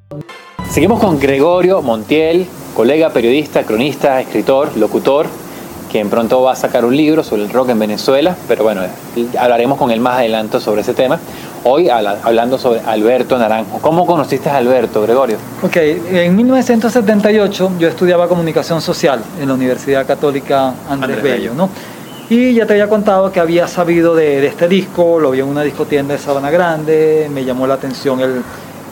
Seguimos 0.70 1.00
con 1.00 1.18
Gregorio 1.18 1.82
Montiel, 1.82 2.46
colega 2.74 3.10
periodista, 3.10 3.62
cronista, 3.64 4.20
escritor, 4.20 4.76
locutor, 4.76 5.26
quien 5.90 6.08
pronto 6.08 6.40
va 6.42 6.52
a 6.52 6.56
sacar 6.56 6.84
un 6.84 6.96
libro 6.96 7.22
sobre 7.24 7.42
el 7.42 7.50
rock 7.50 7.70
en 7.70 7.78
Venezuela, 7.80 8.36
pero 8.46 8.62
bueno, 8.62 8.82
hablaremos 9.38 9.76
con 9.78 9.90
él 9.90 10.00
más 10.00 10.18
adelante 10.18 10.60
sobre 10.60 10.82
ese 10.82 10.94
tema. 10.94 11.18
Hoy 11.62 11.90
hablando 11.90 12.56
sobre 12.56 12.80
Alberto 12.80 13.36
Naranjo. 13.36 13.80
¿Cómo 13.80 14.06
conociste 14.06 14.48
a 14.48 14.56
Alberto, 14.56 15.02
Gregorio? 15.02 15.36
Ok, 15.62 15.76
en 15.76 16.34
1978 16.34 17.72
yo 17.78 17.88
estudiaba 17.88 18.28
comunicación 18.28 18.80
social 18.80 19.22
en 19.38 19.48
la 19.48 19.54
Universidad 19.54 20.06
Católica 20.06 20.72
Andrés, 20.88 21.22
Bello, 21.22 21.52
¿no? 21.54 21.68
Y 22.30 22.54
ya 22.54 22.64
te 22.64 22.74
había 22.74 22.88
contado 22.88 23.30
que 23.30 23.40
había 23.40 23.66
sabido 23.68 24.14
de, 24.14 24.40
de, 24.40 24.46
este 24.46 24.68
disco, 24.68 25.18
lo 25.20 25.32
vi 25.32 25.40
en 25.40 25.48
una 25.48 25.62
discotienda 25.62 26.14
de 26.14 26.20
Sabana 26.20 26.50
Grande, 26.50 27.28
me 27.30 27.44
llamó 27.44 27.66
la 27.66 27.74
atención 27.74 28.20
el, 28.20 28.42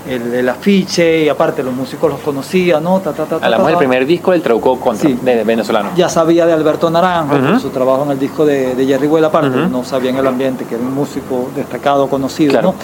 el, 0.07 0.49
afiche 0.49 1.25
y 1.25 1.29
aparte 1.29 1.63
los 1.63 1.75
músicos 1.75 2.11
los 2.11 2.21
conocía, 2.21 2.81
¿no? 2.81 3.01
Ta, 3.01 3.13
ta, 3.13 3.25
ta, 3.25 3.37
Hablamos 3.37 3.67
del 3.69 3.77
primer 3.77 4.07
disco 4.07 4.33
del 4.33 4.43
Trauco 4.43 4.79
contra, 4.79 5.09
de, 5.11 5.45
venezolano. 5.45 5.91
Ya 5.97 6.09
sabía 6.09 6.47
de 6.47 6.53
Alberto 6.53 6.91
Naranjo, 6.91 7.59
su 7.59 7.71
trabajo 7.71 8.05
en 8.05 8.13
el 8.13 8.19
disco 8.19 8.45
de, 8.45 8.75
de 8.75 8.87
Jerry 8.87 9.07
Well 9.07 9.25
aparte, 9.25 9.57
no 9.57 9.85
sabía 9.85 10.11
en 10.11 10.17
el 10.17 10.27
ambiente 10.27 10.65
que 10.65 10.75
era 10.75 10.85
un 10.85 10.95
músico 10.95 11.51
destacado, 11.55 12.09
conocido, 12.09 12.61
¿no? 12.63 12.75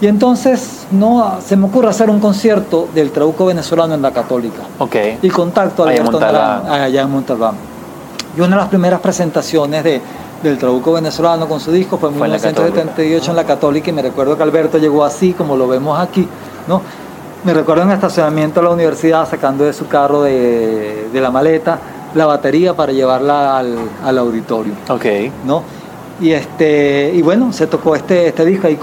Y 0.00 0.08
entonces 0.08 0.88
no 0.90 1.38
se 1.46 1.56
me 1.56 1.66
ocurre 1.66 1.88
hacer 1.88 2.10
un 2.10 2.18
concierto 2.18 2.88
del 2.92 3.12
Trauco 3.12 3.46
venezolano 3.46 3.94
en 3.94 4.02
la 4.02 4.10
Católica. 4.10 4.62
Ok. 4.78 4.96
Y 5.22 5.30
contacto 5.30 5.84
a 5.84 5.90
Alberto 5.90 6.18
Naranjo 6.18 6.72
allá 6.72 7.02
en 7.02 7.10
Montalbán. 7.10 7.54
Y 8.36 8.40
una 8.40 8.56
de 8.56 8.62
las 8.62 8.68
primeras 8.68 9.00
presentaciones 9.00 9.84
de, 9.84 10.00
del 10.42 10.58
Trabuco 10.58 10.92
venezolano 10.92 11.48
con 11.48 11.60
su 11.60 11.70
disco 11.70 11.98
fue 11.98 12.08
en 12.08 12.16
1978 12.16 13.30
en 13.30 13.36
la 13.36 13.44
Católica 13.44 13.90
y 13.90 13.92
me 13.92 14.02
recuerdo 14.02 14.36
que 14.36 14.42
Alberto 14.42 14.78
llegó 14.78 15.04
así 15.04 15.32
como 15.32 15.56
lo 15.56 15.68
vemos 15.68 15.98
aquí, 15.98 16.26
¿no? 16.66 16.82
Me 17.44 17.54
recuerdo 17.54 17.82
en 17.82 17.90
el 17.90 17.94
estacionamiento 17.94 18.60
de 18.60 18.66
la 18.66 18.72
universidad 18.72 19.28
sacando 19.28 19.64
de 19.64 19.72
su 19.72 19.88
carro 19.88 20.22
de, 20.22 21.08
de 21.12 21.20
la 21.20 21.30
maleta 21.30 21.78
la 22.14 22.26
batería 22.26 22.74
para 22.74 22.92
llevarla 22.92 23.58
al, 23.58 23.76
al, 24.04 24.18
auditorio. 24.18 24.74
Ok. 24.88 25.04
¿no? 25.44 25.62
Y, 26.20 26.32
este, 26.32 27.10
y 27.14 27.22
bueno, 27.22 27.52
se 27.52 27.66
tocó 27.66 27.96
este, 27.96 28.28
este 28.28 28.44
disco. 28.44 28.66
Ahí 28.66 28.78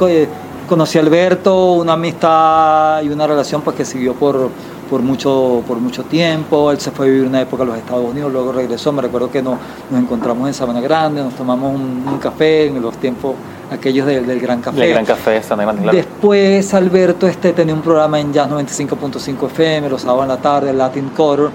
conocí 0.67 0.97
a 0.97 1.01
Alberto, 1.01 1.73
una 1.73 1.93
amistad 1.93 3.01
y 3.01 3.09
una 3.09 3.27
relación 3.27 3.61
pues, 3.61 3.75
que 3.75 3.85
siguió 3.85 4.13
por, 4.13 4.49
por 4.89 5.01
mucho, 5.01 5.63
por 5.67 5.77
mucho 5.77 6.03
tiempo. 6.03 6.71
Él 6.71 6.79
se 6.79 6.91
fue 6.91 7.05
a 7.05 7.09
vivir 7.09 7.27
una 7.27 7.41
época 7.41 7.63
a 7.63 7.65
los 7.65 7.77
Estados 7.77 8.05
Unidos, 8.05 8.31
luego 8.31 8.51
regresó. 8.51 8.91
Me 8.91 9.01
recuerdo 9.01 9.29
que 9.29 9.41
nos, 9.41 9.57
nos 9.89 10.01
encontramos 10.01 10.47
en 10.47 10.53
Sabana 10.53 10.81
Grande, 10.81 11.21
nos 11.21 11.35
tomamos 11.35 11.73
un, 11.73 12.17
café 12.19 12.67
en 12.67 12.81
los 12.81 12.97
tiempos 12.97 13.35
aquellos 13.71 14.05
del, 14.07 14.25
del 14.25 14.39
Gran 14.39 14.61
Café. 14.61 14.79
Del 14.81 14.89
Gran 14.89 15.05
Café, 15.05 15.41
Sabana 15.43 15.63
Grande, 15.63 15.83
claro. 15.83 15.97
Después 15.97 16.73
Alberto 16.73 17.27
este, 17.27 17.53
tenía 17.53 17.73
un 17.73 17.81
programa 17.81 18.19
en 18.19 18.33
Jazz 18.33 18.49
95.5 18.49 19.45
FM, 19.45 19.89
los 19.89 20.01
sábados 20.01 20.23
en 20.23 20.29
la 20.29 20.37
tarde, 20.37 20.73
Latin 20.73 21.09
Color. 21.09 21.51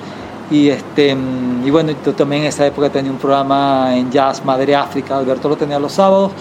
Y, 0.50 0.68
este, 0.68 1.16
y 1.64 1.70
bueno, 1.70 1.92
yo 2.04 2.12
también 2.12 2.42
en 2.42 2.48
esa 2.48 2.66
época 2.66 2.90
tenía 2.90 3.10
un 3.10 3.18
programa 3.18 3.96
en 3.96 4.10
Jazz 4.10 4.44
Madre 4.44 4.76
África. 4.76 5.18
Alberto 5.18 5.48
lo 5.48 5.56
tenía 5.56 5.78
los 5.78 5.92
sábados 5.92 6.32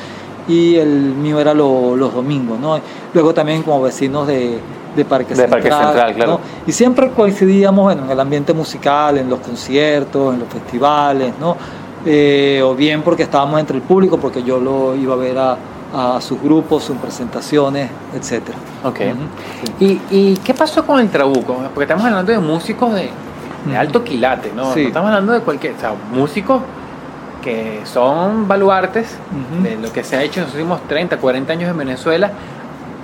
y 0.48 0.76
el 0.76 0.90
mío 0.90 1.40
era 1.40 1.54
los 1.54 2.14
domingos. 2.14 2.60
¿no? 2.60 2.80
Luego 3.14 3.34
también 3.34 3.64
como 3.64 3.82
vecinos 3.82 4.28
de 4.28 4.60
de 4.96 5.06
Parque 5.06 5.36
Central. 5.36 6.14
claro. 6.14 6.40
Y 6.66 6.72
siempre 6.72 7.10
coincidíamos 7.12 7.94
en 7.94 8.10
el 8.10 8.20
ambiente 8.20 8.54
musical, 8.54 9.18
en 9.18 9.30
los 9.30 9.40
conciertos, 9.40 10.34
en 10.34 10.40
los 10.40 10.50
festivales, 10.50 11.34
¿no? 11.40 11.58
Eh, 12.06 12.62
o 12.64 12.76
bien 12.76 13.02
porque 13.02 13.24
estábamos 13.24 13.60
entre 13.60 13.78
el 13.78 13.84
público, 13.84 14.18
porque 14.18 14.44
yo 14.44 14.60
lo 14.60 14.96
iba 14.96 15.14
a 15.14 15.18
ver 15.18 15.38
a, 15.38 15.58
sus 16.22 16.42
grupos, 16.42 16.84
sus 16.84 16.98
presentaciones, 16.98 17.88
etc. 18.16 18.42
Ok. 18.84 19.00
¿Y, 19.80 20.02
¿Y, 20.10 20.38
qué 20.38 20.56
pasó 20.56 20.84
con 20.84 21.00
el 21.00 21.08
Trabuco? 21.10 21.56
Porque 21.72 21.84
estamos 21.84 22.04
hablando 22.04 22.32
de 22.32 22.40
músicos 22.40 22.96
de, 22.96 23.12
alto 23.78 24.04
quilate, 24.04 24.52
¿no? 24.56 24.74
estamos 24.74 25.10
hablando 25.10 25.34
de 25.34 25.42
cualquier, 25.42 25.76
o 25.76 25.80
sea, 25.80 25.94
músicos 26.12 26.64
que 27.44 27.82
son 27.86 28.48
baluartes 28.48 29.18
de 29.62 29.76
lo 29.76 29.94
que 29.94 30.04
se 30.04 30.16
ha 30.16 30.24
hecho 30.24 30.40
en 30.40 30.48
los 30.48 30.56
últimos 30.56 30.82
30, 30.88 31.18
40 31.18 31.54
años 31.54 31.70
en 31.70 31.78
Venezuela 31.78 32.32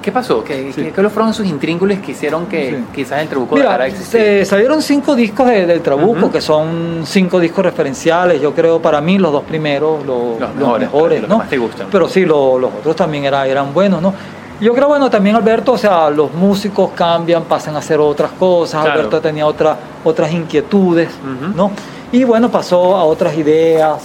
¿Qué 0.02 0.12
pasó? 0.12 0.44
¿Qué, 0.44 0.72
¿qué, 0.76 1.10
fueron 1.10 1.34
sus 1.34 1.46
intríngulis 1.46 2.00
que 2.00 2.12
hicieron 2.12 2.46
que 2.46 2.84
quizás 2.94 3.22
el 3.22 3.28
Trabuco 3.28 3.56
Mira, 3.56 3.90
Se 3.92 4.46
salieron 4.46 4.82
cinco 4.82 5.16
discos 5.16 5.48
del 5.48 5.82
Trabuco, 5.82 6.32
que 6.32 6.42
son 6.42 7.02
cinco 7.06 7.40
discos 7.40 7.66
referenciales. 7.66 8.42
Yo 8.42 8.54
creo 8.54 8.82
para 8.82 9.02
mí 9.02 9.18
los 9.18 9.32
dos 9.32 9.44
primeros, 9.44 10.06
los, 10.06 10.40
mejores, 10.80 11.22
los, 11.22 11.30
¿no? 11.30 11.38
más 11.40 11.50
te 11.50 11.58
gustan. 11.58 11.88
Pero 11.92 12.08
sí, 12.08 12.26
los, 12.26 12.64
otros 12.64 12.96
también 12.96 13.26
era, 13.26 13.46
eran 13.48 13.74
buenos, 13.74 14.02
¿no? 14.02 14.14
Yo 14.62 14.74
creo, 14.74 14.90
bueno, 14.90 15.10
también 15.10 15.38
Alberto, 15.38 15.74
o 15.74 15.78
sea, 15.78 16.10
los 16.10 16.34
músicos 16.34 16.92
cambian, 16.94 17.44
pasan 17.44 17.76
a 17.76 17.80
hacer 17.80 18.00
otras 18.00 18.32
cosas. 18.32 18.86
Alberto 18.86 19.22
tenía 19.22 19.46
otra, 19.46 19.78
otras 20.04 20.32
inquietudes, 20.34 21.10
¿no? 21.56 21.72
Y 22.12 22.24
bueno, 22.24 22.50
pasó 22.50 22.96
a 22.96 23.04
otras 23.04 23.38
ideas, 23.38 24.02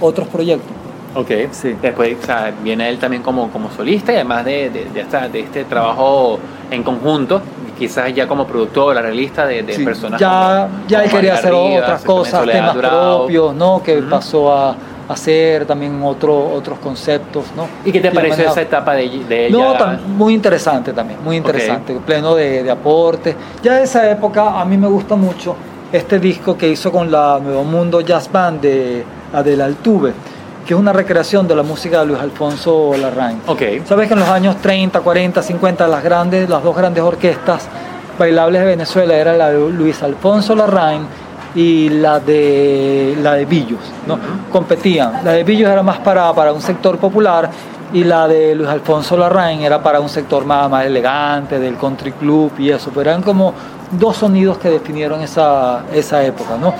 otros 0.00 0.28
proyectos. 0.28 0.83
Ok, 1.14 1.30
sí. 1.52 1.76
Después 1.80 2.16
viene 2.62 2.88
él 2.88 2.98
también 2.98 3.22
como, 3.22 3.50
como 3.50 3.70
solista 3.70 4.12
y 4.12 4.16
además 4.16 4.44
de, 4.44 4.70
de, 4.70 5.28
de, 5.28 5.40
este 5.40 5.64
trabajo 5.64 6.38
en 6.70 6.82
conjunto, 6.82 7.40
quizás 7.78 8.12
ya 8.12 8.26
como 8.26 8.46
productor, 8.46 8.98
arreglista 8.98 9.46
de, 9.46 9.62
de 9.62 9.78
personas. 9.84 10.20
Ya, 10.20 10.68
ya 10.88 11.04
él 11.04 11.10
quería 11.10 11.34
hacer 11.34 11.52
otras 11.52 12.02
cosas, 12.02 12.44
temas 12.46 12.76
propios, 12.76 13.54
¿no? 13.54 13.82
Que 13.82 14.02
pasó 14.02 14.52
a 14.52 14.76
hacer 15.08 15.66
también 15.66 16.02
otro, 16.02 16.52
otros 16.52 16.78
conceptos, 16.80 17.44
¿no? 17.56 17.68
¿Y 17.84 17.92
qué 17.92 18.00
te 18.00 18.10
pareció 18.10 18.50
esa 18.50 18.62
etapa 18.62 18.94
de, 18.94 19.08
de 19.28 19.46
ella? 19.46 19.56
No, 19.56 19.98
muy 20.16 20.34
interesante 20.34 20.92
también, 20.92 21.22
muy 21.22 21.36
interesante, 21.36 21.94
pleno 22.04 22.34
de, 22.34 22.64
de 22.64 22.70
aporte. 22.70 23.36
Ya 23.62 23.74
de 23.74 23.84
esa 23.84 24.10
época 24.10 24.60
a 24.60 24.64
mí 24.64 24.76
me 24.76 24.88
gusta 24.88 25.14
mucho 25.14 25.54
este 25.92 26.18
disco 26.18 26.58
que 26.58 26.68
hizo 26.68 26.90
con 26.90 27.08
la 27.08 27.38
Nuevo 27.40 27.62
Mundo 27.62 28.00
Jazz 28.00 28.30
Band 28.32 28.60
de 28.60 29.04
Adela 29.32 29.66
Altuve 29.66 30.12
que 30.64 30.74
es 30.74 30.80
una 30.80 30.92
recreación 30.92 31.46
de 31.46 31.54
la 31.54 31.62
música 31.62 32.00
de 32.00 32.06
Luis 32.06 32.20
Alfonso 32.20 32.92
Larraín. 32.96 33.40
Okay. 33.46 33.82
Sabes 33.84 34.08
que 34.08 34.14
en 34.14 34.20
los 34.20 34.28
años 34.28 34.56
30, 34.56 35.00
40, 35.00 35.42
50 35.42 35.88
las 35.88 36.02
grandes, 36.02 36.48
las 36.48 36.62
dos 36.62 36.76
grandes 36.76 37.02
orquestas 37.02 37.68
bailables 38.18 38.60
de 38.60 38.66
Venezuela 38.66 39.14
eran 39.14 39.38
la 39.38 39.50
de 39.50 39.70
Luis 39.70 40.02
Alfonso 40.02 40.54
Larraín 40.54 41.06
y 41.54 41.88
la 41.88 42.18
de 42.18 43.16
la 43.22 43.34
de 43.34 43.44
Billos, 43.44 43.80
¿no? 44.06 44.18
Competían. 44.50 45.24
La 45.24 45.32
de 45.32 45.44
Billos 45.44 45.70
era 45.70 45.82
más 45.82 45.98
para, 45.98 46.32
para 46.32 46.52
un 46.52 46.60
sector 46.60 46.98
popular 46.98 47.50
y 47.92 48.02
la 48.02 48.26
de 48.26 48.54
Luis 48.54 48.68
Alfonso 48.68 49.16
Larraín 49.16 49.60
era 49.60 49.82
para 49.82 50.00
un 50.00 50.08
sector 50.08 50.44
más, 50.44 50.68
más 50.68 50.84
elegante, 50.84 51.58
del 51.58 51.76
country 51.76 52.12
club 52.12 52.52
y 52.58 52.70
eso, 52.70 52.90
pero 52.90 53.10
eran 53.10 53.22
como 53.22 53.54
dos 53.92 54.16
sonidos 54.16 54.58
que 54.58 54.70
definieron 54.70 55.20
esa, 55.20 55.84
esa 55.92 56.24
época, 56.24 56.56
¿no? 56.60 56.74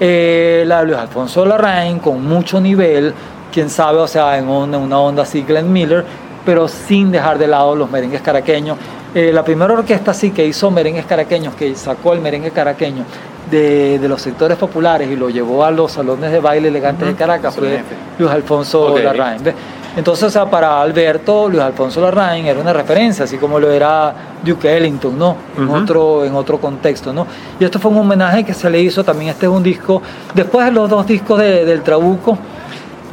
Eh, 0.00 0.64
la 0.66 0.80
de 0.80 0.86
Luis 0.86 0.98
Alfonso 0.98 1.44
Larraín 1.44 1.98
con 1.98 2.24
mucho 2.26 2.60
nivel, 2.60 3.14
quién 3.52 3.70
sabe, 3.70 3.98
o 3.98 4.06
sea, 4.06 4.36
en 4.38 4.48
una, 4.48 4.78
una 4.78 4.98
onda 4.98 5.22
así 5.22 5.42
Glenn 5.42 5.72
Miller, 5.72 6.04
pero 6.44 6.68
sin 6.68 7.10
dejar 7.10 7.38
de 7.38 7.46
lado 7.46 7.76
los 7.76 7.90
merengues 7.90 8.20
caraqueños. 8.20 8.76
Eh, 9.14 9.30
la 9.32 9.44
primera 9.44 9.74
orquesta 9.74 10.14
sí 10.14 10.30
que 10.30 10.44
hizo 10.46 10.70
merengues 10.70 11.04
caraqueños, 11.06 11.54
que 11.54 11.74
sacó 11.74 12.14
el 12.14 12.20
merengue 12.20 12.50
caraqueño 12.50 13.04
de, 13.50 13.98
de, 13.98 14.08
los 14.08 14.22
sectores 14.22 14.56
populares 14.56 15.10
y 15.10 15.16
lo 15.16 15.28
llevó 15.28 15.64
a 15.64 15.70
los 15.70 15.92
salones 15.92 16.32
de 16.32 16.40
baile 16.40 16.68
elegantes 16.68 17.06
de 17.06 17.14
Caracas, 17.14 17.54
fue 17.54 17.82
Luis 18.18 18.30
Alfonso 18.30 18.98
Larraín. 18.98 19.42
Entonces, 19.96 20.24
o 20.24 20.30
sea, 20.30 20.48
para 20.48 20.80
Alberto, 20.80 21.48
Luis 21.48 21.62
Alfonso 21.62 22.00
Larraín 22.00 22.46
era 22.46 22.58
una 22.58 22.72
referencia, 22.72 23.24
así 23.24 23.36
como 23.36 23.60
lo 23.60 23.70
era 23.70 24.14
Duke 24.42 24.74
Ellington, 24.74 25.18
¿no? 25.18 25.36
En, 25.56 25.68
otro, 25.68 26.24
en 26.24 26.34
otro 26.34 26.58
contexto, 26.58 27.12
¿no? 27.12 27.26
Y 27.60 27.64
esto 27.64 27.78
fue 27.78 27.90
un 27.90 27.98
homenaje 27.98 28.42
que 28.44 28.54
se 28.54 28.70
le 28.70 28.80
hizo, 28.80 29.04
también 29.04 29.30
este 29.30 29.46
es 29.46 29.52
un 29.52 29.62
disco, 29.62 30.00
después 30.34 30.64
de 30.66 30.72
los 30.72 30.88
dos 30.88 31.06
discos 31.06 31.38
de, 31.40 31.66
del 31.66 31.82
Trabuco, 31.82 32.38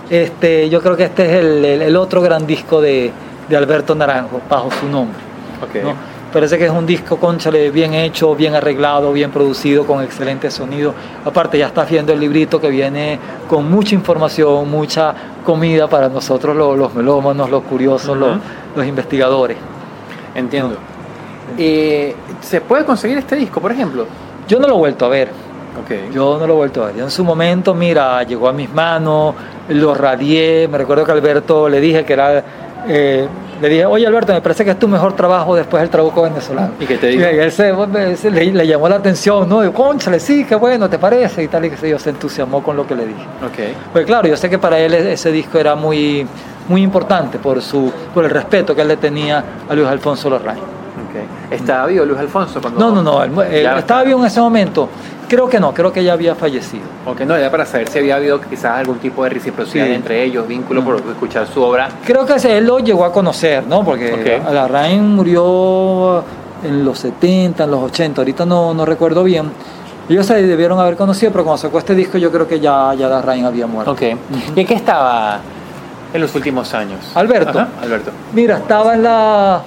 este, 0.10 0.70
yo 0.70 0.82
creo 0.82 0.96
que 0.96 1.04
este 1.04 1.26
es 1.26 1.32
el, 1.44 1.66
el, 1.66 1.96
otro 1.98 2.22
gran 2.22 2.48
disco 2.48 2.82
de, 2.82 3.12
de, 3.48 3.58
Alberto 3.58 3.94
Naranjo, 3.94 4.42
bajo 4.50 4.70
su 4.72 4.88
nombre. 4.88 5.20
Okay. 5.68 5.84
Parece 6.32 6.60
que 6.60 6.66
es 6.66 6.72
un 6.72 6.86
disco, 6.86 7.18
conchale, 7.18 7.72
bien 7.72 7.96
hecho, 7.96 8.36
bien 8.36 8.54
arreglado, 8.54 9.12
bien 9.12 9.32
producido, 9.32 9.86
con 9.88 10.04
excelente 10.04 10.52
sonido. 10.52 10.94
Aparte, 11.26 11.58
ya 11.58 11.68
estás 11.68 11.90
viendo 11.90 12.14
el 12.14 12.20
librito 12.20 12.62
que 12.62 12.70
viene 12.70 13.20
con 13.48 13.70
mucha 13.70 13.96
información, 13.96 14.70
mucha 14.70 15.14
comida 15.50 15.88
para 15.88 16.10
nosotros 16.10 16.56
los, 16.56 16.94
melómanos, 16.94 17.50
los 17.50 17.64
curiosos, 17.64 18.16
los, 18.16 18.86
investigadores. 18.86 19.58
Entiendo. 20.36 20.78
Eh, 21.58 22.16
¿Se 22.40 22.62
puede 22.62 22.86
conseguir 22.86 23.18
este 23.18 23.36
disco, 23.36 23.60
por 23.60 23.72
ejemplo? 23.72 24.06
Yo 24.48 24.60
no 24.60 24.68
lo 24.68 24.76
he 24.76 24.78
vuelto 24.78 25.08
a 25.08 25.10
ver. 25.10 25.30
Okay. 25.84 26.12
Yo 26.14 26.38
no 26.40 26.46
lo 26.46 26.54
he 26.54 26.56
vuelto 26.56 26.84
a 26.84 26.92
ver. 26.92 27.00
en 27.00 27.10
su 27.10 27.24
momento, 27.24 27.74
mira, 27.74 28.22
llegó 28.22 28.48
a 28.48 28.54
mis 28.54 28.72
manos, 28.72 29.34
lo 29.70 29.96
radié. 29.96 30.68
Me 30.68 30.78
recuerdo 30.78 31.04
que 31.04 31.14
Alberto 31.14 31.68
le 31.68 31.82
dije 31.82 32.06
que 32.06 32.14
era. 32.14 32.44
Eh, 32.88 33.28
le 33.62 33.68
dije, 33.70 33.86
oye 33.86 34.08
Alberto, 34.08 34.32
me 34.34 34.42
parece 34.42 34.64
que 34.64 34.72
es 34.72 34.80
tu 34.80 34.88
mejor 34.88 35.14
trabajo 35.14 35.54
después 35.56 35.82
del 35.82 35.90
trabajo 35.90 36.22
venezolano. 36.22 36.72
¿Y 36.80 36.86
qué 36.86 36.98
te 36.98 37.08
dijo? 37.08 37.22
Y 37.24 37.26
él 37.40 37.52
se, 37.52 38.32
le, 38.32 38.68
llamó 38.68 38.88
la 38.88 38.96
atención, 38.96 39.50
¿no? 39.50 39.66
Y, 39.66 39.72
conchale, 39.72 40.20
sí, 40.20 40.46
qué 40.46 40.56
bueno, 40.56 40.90
¿te 40.90 40.98
parece? 40.98 41.44
Y 41.44 41.48
tal, 41.50 41.66
y 41.66 41.70
que 41.70 41.78
se, 41.78 41.90
yo 41.90 42.00
se 42.00 42.12
entusiasmó 42.12 42.64
con 42.64 42.78
lo 42.78 42.88
que 42.88 42.96
le 42.96 43.06
dije. 43.08 43.26
Okay. 43.52 43.76
Pues 43.92 44.06
claro, 44.06 44.28
yo 44.30 44.38
sé 44.38 44.50
que 44.50 44.58
para 44.58 44.80
él 44.80 44.94
ese 44.94 45.32
disco 45.32 45.58
era 45.58 45.76
muy, 45.76 46.26
muy 46.70 46.82
importante 46.82 47.38
por, 47.38 47.62
su, 47.62 47.92
por 48.14 48.24
el 48.24 48.32
respeto 48.32 48.74
que 48.74 48.82
él 48.82 48.88
le 48.88 48.98
tenía 48.98 49.44
a 49.70 49.76
Luis 49.76 49.88
Alfonso 49.88 50.30
Larraín. 50.30 50.60
Ok. 50.60 51.52
¿Estaba 51.52 51.86
vivo 51.88 52.06
Luis 52.06 52.20
Alfonso 52.20 52.62
cuando.? 52.62 52.80
No, 52.80 52.92
no, 52.92 53.02
no, 53.04 53.24
él- 53.42 53.54
él 53.54 53.68
estaba 53.78 54.04
vivo 54.04 54.20
en 54.22 54.26
ese 54.28 54.40
momento. 54.40 54.88
Creo 55.30 55.48
que 55.48 55.60
no, 55.60 55.74
creo 55.74 55.94
que 55.94 56.04
ya 56.04 56.14
había 56.14 56.34
fallecido. 56.36 56.84
Ok, 57.06 57.22
no, 57.22 57.36
era 57.36 57.50
para 57.52 57.66
saber 57.66 57.88
si 57.88 58.00
había 58.00 58.16
habido 58.16 58.42
quizás 58.42 58.80
algún 58.80 58.98
tipo 58.98 59.24
de 59.24 59.30
reciprocidad 59.30 59.86
Sí. 59.86 59.94
entre 59.94 60.24
ellos, 60.24 60.48
vínculo 60.48 60.82
Mm. 60.82 60.86
por 60.86 60.96
escuchar 60.96 61.48
su 61.48 61.62
obra. 61.62 61.88
Creo 62.06 62.26
que 62.26 62.34
él 62.58 62.66
lo 62.66 62.80
llegó 62.80 63.06
a 63.06 63.12
conocer, 63.14 63.66
¿no? 63.68 63.84
Porque 63.86 64.12
Ok. 64.42 64.52
Larraín 64.52 65.16
murió 65.16 66.24
en 66.64 66.84
los 66.84 67.00
70, 67.00 67.64
en 67.66 67.72
los 67.72 67.84
80, 67.84 68.22
ahorita 68.22 68.46
no, 68.46 68.74
no 68.74 68.86
recuerdo 68.86 69.24
bien. 69.24 69.52
Ellos 70.10 70.26
se 70.26 70.42
debieron 70.42 70.80
haber 70.80 70.96
conocido, 70.96 71.32
pero 71.32 71.44
cuando 71.44 71.60
sacó 71.60 71.78
este 71.78 71.94
disco 71.94 72.18
yo 72.18 72.32
creo 72.32 72.48
que 72.48 72.60
ya, 72.60 72.94
ya 72.96 73.08
Larraín 73.08 73.46
había 73.46 73.68
muerto. 73.68 73.92
Ok. 73.92 74.02
¿Y 74.56 74.60
en 74.60 74.66
qué 74.68 74.74
estaba 74.74 75.40
en 76.12 76.20
los 76.22 76.34
últimos 76.34 76.74
años? 76.74 77.12
Alberto. 77.14 77.60
Ajá, 77.60 77.70
Alberto. 77.84 78.10
Mira, 78.34 78.58
estaba 78.58 78.96
en 78.96 79.04
la... 79.04 79.62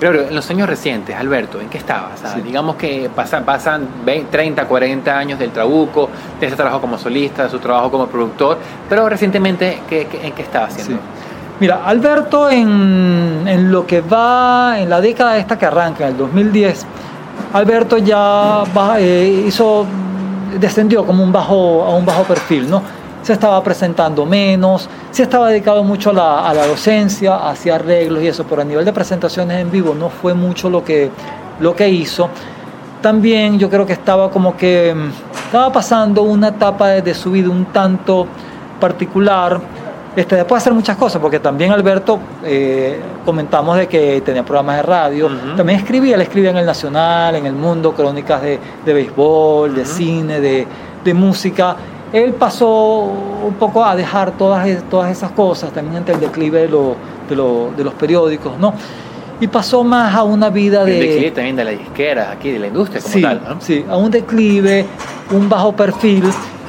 Claro, 0.00 0.22
en 0.22 0.34
los 0.34 0.48
años 0.50 0.66
recientes, 0.68 1.14
Alberto, 1.14 1.60
¿en 1.60 1.68
qué 1.68 1.76
estabas? 1.78 2.20
Sí. 2.34 2.40
Digamos 2.40 2.76
que 2.76 3.10
pasa- 3.14 3.40
pasan 3.44 3.86
20, 4.04 4.30
30, 4.30 4.64
40 4.66 5.16
años 5.18 5.38
del 5.38 5.50
Trabuco, 5.50 6.08
de 6.40 6.46
ese 6.46 6.56
trabajo 6.56 6.80
como 6.80 6.96
solista, 6.98 7.44
de 7.44 7.50
su 7.50 7.58
trabajo 7.58 7.90
como 7.90 8.06
productor, 8.06 8.56
pero 8.88 9.08
recientemente, 9.10 9.80
¿qué, 9.88 10.06
qué- 10.06 10.26
en 10.26 10.32
qué 10.32 10.40
estaba 10.42 10.66
haciendo? 10.66 10.94
Sí. 10.96 11.00
Mira, 11.60 11.82
Alberto 11.84 12.48
en, 12.48 13.44
en 13.46 13.70
lo 13.70 13.86
que 13.86 14.00
va, 14.00 14.76
en 14.78 14.88
la 14.88 15.02
década 15.02 15.36
esta 15.36 15.58
que 15.58 15.66
arranca, 15.66 16.04
en 16.04 16.12
el 16.12 16.16
2010, 16.16 16.86
Alberto 17.52 17.98
ya 17.98 18.62
ba- 18.74 18.96
eh, 18.98 19.44
hizo, 19.46 19.84
descendió 20.58 21.04
como 21.04 21.22
un 21.22 21.30
bajo, 21.30 21.84
a 21.84 21.94
un 21.94 22.06
bajo 22.06 22.22
perfil, 22.24 22.70
¿no? 22.70 22.82
Se 23.22 23.34
estaba 23.34 23.62
presentando 23.62 24.24
menos, 24.24 24.88
se 25.10 25.24
estaba 25.24 25.48
dedicado 25.48 25.84
mucho 25.84 26.10
a 26.10 26.12
la, 26.12 26.48
a 26.48 26.54
la 26.54 26.66
docencia, 26.66 27.48
hacía 27.48 27.74
arreglos 27.74 28.22
y 28.22 28.28
eso, 28.28 28.44
pero 28.44 28.62
a 28.62 28.64
nivel 28.64 28.84
de 28.84 28.92
presentaciones 28.92 29.60
en 29.60 29.70
vivo 29.70 29.94
no 29.94 30.08
fue 30.08 30.34
mucho 30.34 30.70
lo 30.70 30.82
que, 30.82 31.10
lo 31.60 31.76
que 31.76 31.88
hizo. 31.88 32.30
También 33.02 33.58
yo 33.58 33.70
creo 33.70 33.86
que 33.86 33.94
estaba 33.94 34.30
como 34.30 34.56
que 34.56 34.94
mm, 34.94 35.44
estaba 35.46 35.72
pasando 35.72 36.22
una 36.22 36.48
etapa 36.48 36.88
de, 36.88 37.02
de 37.02 37.14
su 37.14 37.30
vida 37.30 37.50
un 37.50 37.66
tanto 37.66 38.26
particular. 38.80 39.60
Este, 40.16 40.34
después 40.34 40.60
de 40.60 40.62
hacer 40.64 40.72
muchas 40.72 40.96
cosas, 40.96 41.22
porque 41.22 41.38
también 41.38 41.70
Alberto, 41.70 42.18
eh, 42.44 43.00
comentamos 43.24 43.76
de 43.76 43.86
que 43.86 44.20
tenía 44.22 44.42
programas 44.42 44.76
de 44.76 44.82
radio, 44.82 45.30
también 45.56 45.78
escribía, 45.78 46.16
él 46.16 46.22
escribía 46.22 46.50
en 46.50 46.56
El 46.56 46.66
Nacional, 46.66 47.36
en 47.36 47.46
El 47.46 47.52
Mundo, 47.52 47.92
crónicas 47.92 48.42
de, 48.42 48.58
de 48.84 48.92
béisbol, 48.92 49.72
de 49.72 49.84
cine, 49.84 50.40
de, 50.40 50.66
de 51.04 51.14
música. 51.14 51.76
Él 52.12 52.32
pasó 52.32 53.02
un 53.46 53.54
poco 53.58 53.84
a 53.84 53.94
dejar 53.94 54.32
todas, 54.32 54.66
todas 54.90 55.10
esas 55.12 55.30
cosas, 55.32 55.72
también 55.72 55.98
ante 55.98 56.12
el 56.12 56.20
declive 56.20 56.62
de, 56.62 56.68
lo- 56.68 56.96
de, 57.28 57.36
lo- 57.36 57.70
de 57.76 57.84
los 57.84 57.94
periódicos, 57.94 58.58
¿no? 58.58 58.74
Y 59.40 59.46
pasó 59.46 59.82
más 59.84 60.14
a 60.14 60.22
una 60.22 60.50
vida 60.50 60.82
El 60.82 60.86
de... 60.88 60.98
declive 61.00 61.30
también 61.30 61.56
de 61.56 61.64
la 61.64 61.70
disquera, 61.70 62.30
aquí, 62.32 62.50
de 62.50 62.58
la 62.58 62.66
industria 62.66 63.00
como 63.00 63.14
Sí, 63.14 63.22
tal, 63.22 63.40
¿no? 63.48 63.60
sí, 63.60 63.84
a 63.88 63.96
un 63.96 64.10
declive, 64.10 64.84
un 65.30 65.48
bajo 65.48 65.72
perfil. 65.72 66.24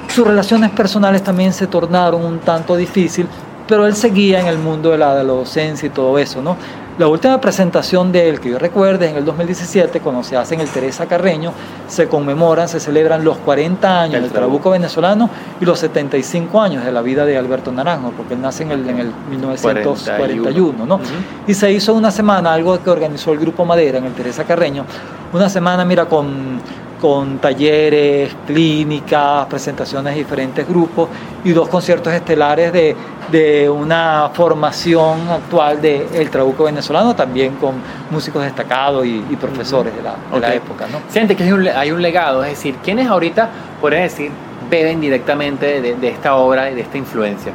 Sus 0.07 0.25
relaciones 0.27 0.69
personales 0.71 1.21
también 1.23 1.51
se 1.53 1.67
tornaron 1.67 2.23
un 2.23 2.39
tanto 2.39 2.75
difícil, 2.75 3.27
pero 3.67 3.85
él 3.87 3.95
seguía 3.95 4.39
en 4.39 4.47
el 4.47 4.57
mundo 4.57 4.91
de 4.91 4.97
la, 4.97 5.21
docencia 5.23 5.87
y 5.87 5.89
todo 5.89 6.17
eso, 6.19 6.41
¿no? 6.41 6.55
La 7.01 7.07
última 7.07 7.41
presentación 7.41 8.11
de 8.11 8.29
él, 8.29 8.39
que 8.39 8.51
yo 8.51 8.59
recuerde, 8.59 9.09
en 9.09 9.15
el 9.15 9.25
2017, 9.25 10.01
cuando 10.01 10.21
se 10.23 10.37
hace 10.37 10.53
en 10.53 10.61
el 10.61 10.69
Teresa 10.69 11.07
Carreño, 11.07 11.51
se 11.87 12.07
conmemoran, 12.07 12.69
se 12.69 12.79
celebran 12.79 13.23
los 13.23 13.37
40 13.37 14.01
años 14.01 14.13
Del 14.13 14.21
del 14.21 14.31
Trabuco. 14.31 14.69
Venezolano 14.69 15.27
y 15.59 15.65
los 15.65 15.79
75 15.79 16.61
años 16.61 16.85
de 16.85 16.91
la 16.91 17.01
vida 17.01 17.25
de 17.25 17.39
Alberto 17.39 17.71
Naranjo, 17.71 18.11
porque 18.15 18.35
él 18.35 18.41
nace 18.41 18.61
en 18.61 18.71
el, 18.73 18.87
en 18.87 18.99
el 18.99 19.11
1941, 19.31 20.85
¿no? 20.85 20.99
Y 21.47 21.55
se 21.55 21.71
hizo 21.71 21.95
una 21.95 22.11
semana, 22.11 22.53
algo 22.53 22.79
que 22.83 22.91
organizó 22.91 23.33
el 23.33 23.39
Grupo 23.39 23.65
Madera 23.65 23.97
en 23.97 24.05
el 24.05 24.13
Teresa 24.13 24.43
Carreño, 24.43 24.85
una 25.33 25.49
semana, 25.49 25.83
mira, 25.83 26.05
con, 26.05 26.61
con 27.01 27.39
talleres, 27.39 28.31
clínicas, 28.45 29.47
presentaciones 29.47 30.13
de 30.13 30.19
diferentes 30.19 30.67
grupos 30.69 31.09
y 31.43 31.51
dos 31.51 31.67
conciertos 31.67 32.13
estelares 32.13 32.71
de, 32.71 32.95
de 33.31 33.69
una 33.69 34.29
formación 34.33 35.29
actual 35.29 35.81
del 35.81 36.07
el 36.13 36.29
Trabuco 36.29 36.65
venezolano, 36.65 37.15
también 37.15 37.55
con 37.55 37.75
músicos 38.09 38.43
destacados 38.43 39.05
y, 39.05 39.23
y 39.29 39.35
profesores 39.35 39.95
de 39.95 40.01
la, 40.01 40.15
de 40.33 40.39
la 40.39 40.53
época, 40.53 40.85
¿no? 40.91 40.99
Siente 41.09 41.35
que 41.35 41.43
hay 41.43 41.51
un, 41.51 41.67
hay 41.67 41.91
un 41.91 42.01
legado, 42.01 42.43
es 42.43 42.51
decir, 42.51 42.75
¿quiénes 42.83 43.07
ahorita, 43.07 43.49
podrían 43.79 44.03
decir, 44.03 44.31
beben 44.69 45.01
directamente 45.01 45.81
de, 45.81 45.95
de 45.95 46.07
esta 46.09 46.35
obra 46.35 46.69
y 46.69 46.75
de 46.75 46.81
esta 46.81 46.97
influencia? 46.97 47.51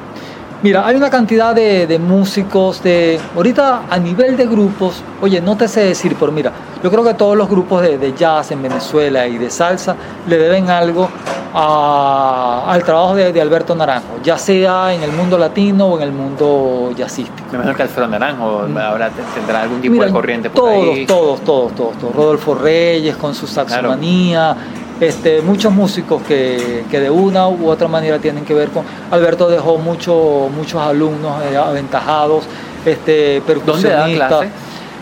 Mira, 0.63 0.87
hay 0.87 0.97
una 0.97 1.11
cantidad 1.11 1.55
de, 1.55 1.87
de 1.87 1.99
músicos, 1.99 2.83
de 2.83 3.21
ahorita 3.37 3.83
a 3.91 3.99
nivel 3.99 4.39
de 4.39 4.47
grupos, 4.47 5.03
oye, 5.21 5.41
no 5.41 5.55
te 5.55 5.69
sé 5.69 5.81
decir, 5.83 6.17
pero 6.19 6.33
mira, 6.33 6.51
yo 6.83 6.91
creo 6.91 7.05
que 7.05 7.13
todos 7.13 7.37
los 7.37 7.49
grupos 7.49 7.83
de, 7.83 7.99
de 7.99 8.15
jazz 8.15 8.51
en 8.53 8.63
Venezuela 8.63 9.27
y 9.27 9.37
de 9.37 9.51
salsa 9.51 9.95
le 10.27 10.39
deben 10.39 10.71
algo 10.71 11.11
a- 11.59 12.65
al 12.71 12.85
trabajo 12.85 13.15
de, 13.15 13.33
de 13.33 13.41
Alberto 13.41 13.75
Naranjo, 13.75 14.19
ya 14.23 14.37
sea 14.37 14.93
en 14.93 15.03
el 15.03 15.11
mundo 15.13 15.39
latino 15.39 15.87
o 15.87 15.97
en 15.97 16.03
el 16.03 16.13
mundo 16.13 16.91
jazzístico. 16.97 17.49
Me 17.51 17.55
imagino 17.55 17.75
que 17.75 17.83
Alfredo 17.83 18.09
Naranjo 18.09 18.65
Mm. 18.69 18.77
ahora 18.79 19.09
te- 19.09 19.23
tendrá 19.35 19.63
algún 19.63 19.81
tipo 19.81 19.95
Mira, 19.95 20.07
de 20.07 20.13
corriente 20.13 20.51
por 20.51 20.65
todos, 20.65 20.73
ahí. 20.97 21.07
Todos, 21.07 21.41
todos, 21.41 21.75
todos, 21.75 21.99
todos. 21.99 22.15
Rodolfo 22.15 22.55
Reyes 22.55 23.17
con 23.17 23.35
su 23.35 23.47
saxomanía, 23.47 24.55
este, 25.01 25.41
muchos 25.41 25.73
músicos 25.73 26.23
que, 26.23 26.85
que 26.91 27.01
de 27.01 27.09
una 27.11 27.49
u 27.49 27.69
otra 27.71 27.89
manera 27.89 28.19
tienen 28.19 28.45
que 28.45 28.53
ver 28.55 28.69
con. 28.69 28.85
Alberto 29.11 29.49
dejó 29.49 29.79
mucho, 29.79 30.49
muchos 30.55 30.81
alumnos 30.83 31.43
eh, 31.51 31.57
aventajados, 31.57 32.45
este, 32.85 33.41
¿Dónde 33.41 33.41
da 33.41 33.47
percusionistas. 33.47 34.29
clase? 34.29 34.49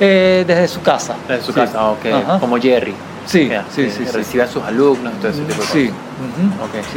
Eh, 0.00 0.44
desde 0.46 0.68
su 0.68 0.80
casa. 0.82 1.14
En 1.28 1.40
su 1.40 1.52
Sí. 1.52 1.61
casa, 1.61 1.90
ok. 1.90 2.07
Ajá. 2.12 2.38
Como 2.38 2.57
Jerry. 2.59 2.94
Sí, 3.27 3.49
Ya, 3.49 3.64
sí, 3.70 3.91
sí, 3.91 4.41
a 4.41 4.47
sus 4.47 4.62
alumnos, 4.62 5.12
todo 5.14 5.29
ese 5.31 5.41
tipo 5.41 5.53
de 5.53 5.57
cosas. 5.59 5.72
Sí. 5.72 5.91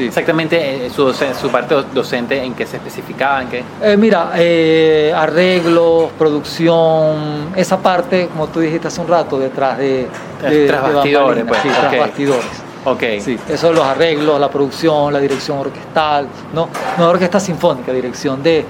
Exactamente, 0.06 0.86
eh, 0.86 0.90
su, 0.90 1.50
parte 1.50 1.74
do- 1.74 1.84
docente, 1.94 2.44
¿en 2.44 2.54
qué 2.54 2.66
se 2.66 2.78
especificaba? 2.78 3.42
¿En 3.42 3.48
qué? 3.50 3.64
Eh, 3.82 3.96
mira, 3.98 4.32
eh, 4.36 5.14
arreglos, 5.16 6.12
producción, 6.18 7.50
esa 7.56 7.78
parte, 7.78 8.28
como 8.28 8.48
tú 8.48 8.60
dijiste 8.60 8.88
hace 8.90 9.02
un 9.02 9.08
rato, 9.08 9.40
detrás 9.40 9.78
de, 9.78 10.08
de, 10.50 10.68
Tras 10.68 10.88
de 10.88 10.94
bastidores, 10.94 11.46
pues, 11.48 11.62
sí, 11.62 11.70
tras 11.70 11.94
ok. 11.94 12.00
bastidores. 12.00 12.46
Ok. 12.86 13.04
Sí, 13.20 13.38
eso 13.50 13.74
los 13.74 13.84
arreglos, 13.86 14.40
la 14.40 14.50
producción, 14.50 15.12
la 15.14 15.20
dirección 15.20 15.58
orquestal, 15.58 16.28
no, 16.54 16.70
no 16.98 17.10
orquesta 17.10 17.40
sinfónica, 17.40 17.92
dirección 17.92 18.44
de 18.44 18.66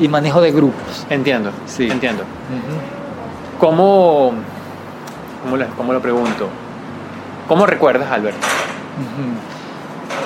y 0.00 0.08
manejo 0.08 0.40
de 0.40 0.52
grupos. 0.52 1.06
Entiendo, 1.10 1.50
Sí. 1.66 1.88
entiendo. 1.90 2.22
¿Cómo, 3.60 4.32
cómo 5.76 5.92
lo 5.92 6.00
pregunto? 6.00 6.48
¿Cómo 7.52 7.66
recuerdas 7.66 8.10
a 8.10 8.14
Alberto? 8.14 8.46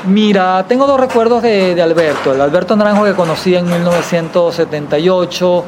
Mira, 0.06 0.64
tengo 0.68 0.86
dos 0.86 1.00
recuerdos 1.00 1.42
de, 1.42 1.74
de 1.74 1.82
Alberto. 1.82 2.32
El 2.32 2.40
Alberto 2.40 2.76
Naranjo 2.76 3.02
que 3.04 3.14
conocí 3.14 3.56
en 3.56 3.66
1978 3.68 5.64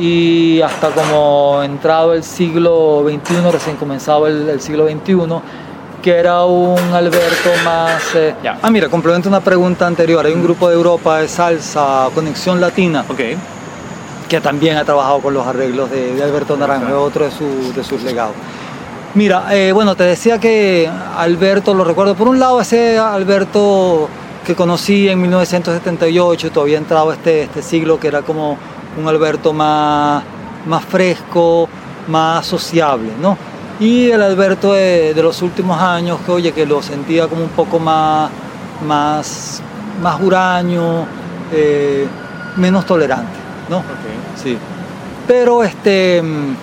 y 0.00 0.60
hasta 0.60 0.88
como 0.88 1.60
entrado 1.62 2.14
el 2.14 2.24
siglo 2.24 3.04
XXI, 3.08 3.48
recién 3.52 3.76
comenzaba 3.76 4.26
el, 4.28 4.48
el 4.48 4.60
siglo 4.60 4.88
XXI, 4.88 5.16
que 6.02 6.16
era 6.16 6.44
un 6.44 6.76
Alberto 6.92 7.50
más... 7.64 8.02
eh. 8.16 8.34
Ah, 8.60 8.68
mira, 8.68 8.88
complemento 8.88 9.28
una 9.28 9.38
pregunta 9.38 9.86
anterior. 9.86 10.26
Hay 10.26 10.32
un 10.32 10.42
grupo 10.42 10.68
de 10.68 10.74
Europa 10.74 11.18
de 11.18 11.28
salsa, 11.28 12.08
Conexión 12.12 12.60
Latina, 12.60 13.04
Ok. 13.08 13.20
que 14.28 14.40
también 14.40 14.76
ha 14.78 14.84
trabajado 14.84 15.20
con 15.20 15.32
los 15.32 15.46
arreglos 15.46 15.92
de, 15.92 16.16
de 16.16 16.24
Alberto 16.24 16.56
Naranjo, 16.56 17.00
otro 17.00 17.24
de, 17.24 17.30
su- 17.30 17.72
de 17.72 17.84
sus 17.84 18.02
legados. 18.02 18.34
Mira, 19.14 19.46
eh, 19.50 19.72
bueno, 19.72 19.96
te 19.96 20.04
decía 20.04 20.38
que 20.38 20.88
Alberto, 21.16 21.74
lo 21.74 21.84
recuerdo, 21.84 22.14
por 22.14 22.28
un 22.28 22.38
lado 22.38 22.60
ese 22.60 22.98
Alberto 22.98 24.08
que 24.46 24.54
conocí 24.54 25.08
en 25.08 25.20
1978, 25.20 26.50
todavía 26.52 26.78
entraba 26.78 27.14
este, 27.14 27.42
este 27.42 27.62
siglo, 27.62 27.98
que 27.98 28.08
era 28.08 28.22
como 28.22 28.56
un 28.98 29.08
Alberto 29.08 29.52
más, 29.52 30.22
más 30.66 30.84
fresco, 30.84 31.68
más 32.06 32.46
sociable, 32.46 33.10
¿no? 33.20 33.36
Y 33.80 34.10
el 34.10 34.22
Alberto 34.22 34.72
de, 34.72 35.14
de 35.14 35.22
los 35.22 35.40
últimos 35.42 35.80
años, 35.80 36.18
que 36.24 36.32
oye, 36.32 36.52
que 36.52 36.66
lo 36.66 36.82
sentía 36.82 37.28
como 37.28 37.42
un 37.42 37.50
poco 37.50 37.78
más, 37.78 38.30
más, 38.86 39.62
más 40.02 40.20
huraño, 40.20 41.06
eh, 41.52 42.06
menos 42.56 42.84
tolerante, 42.86 43.38
¿no? 43.68 43.82
Sí. 44.42 44.56
Pero 45.26 45.62
este, 45.62 46.22
mm, 46.22 46.56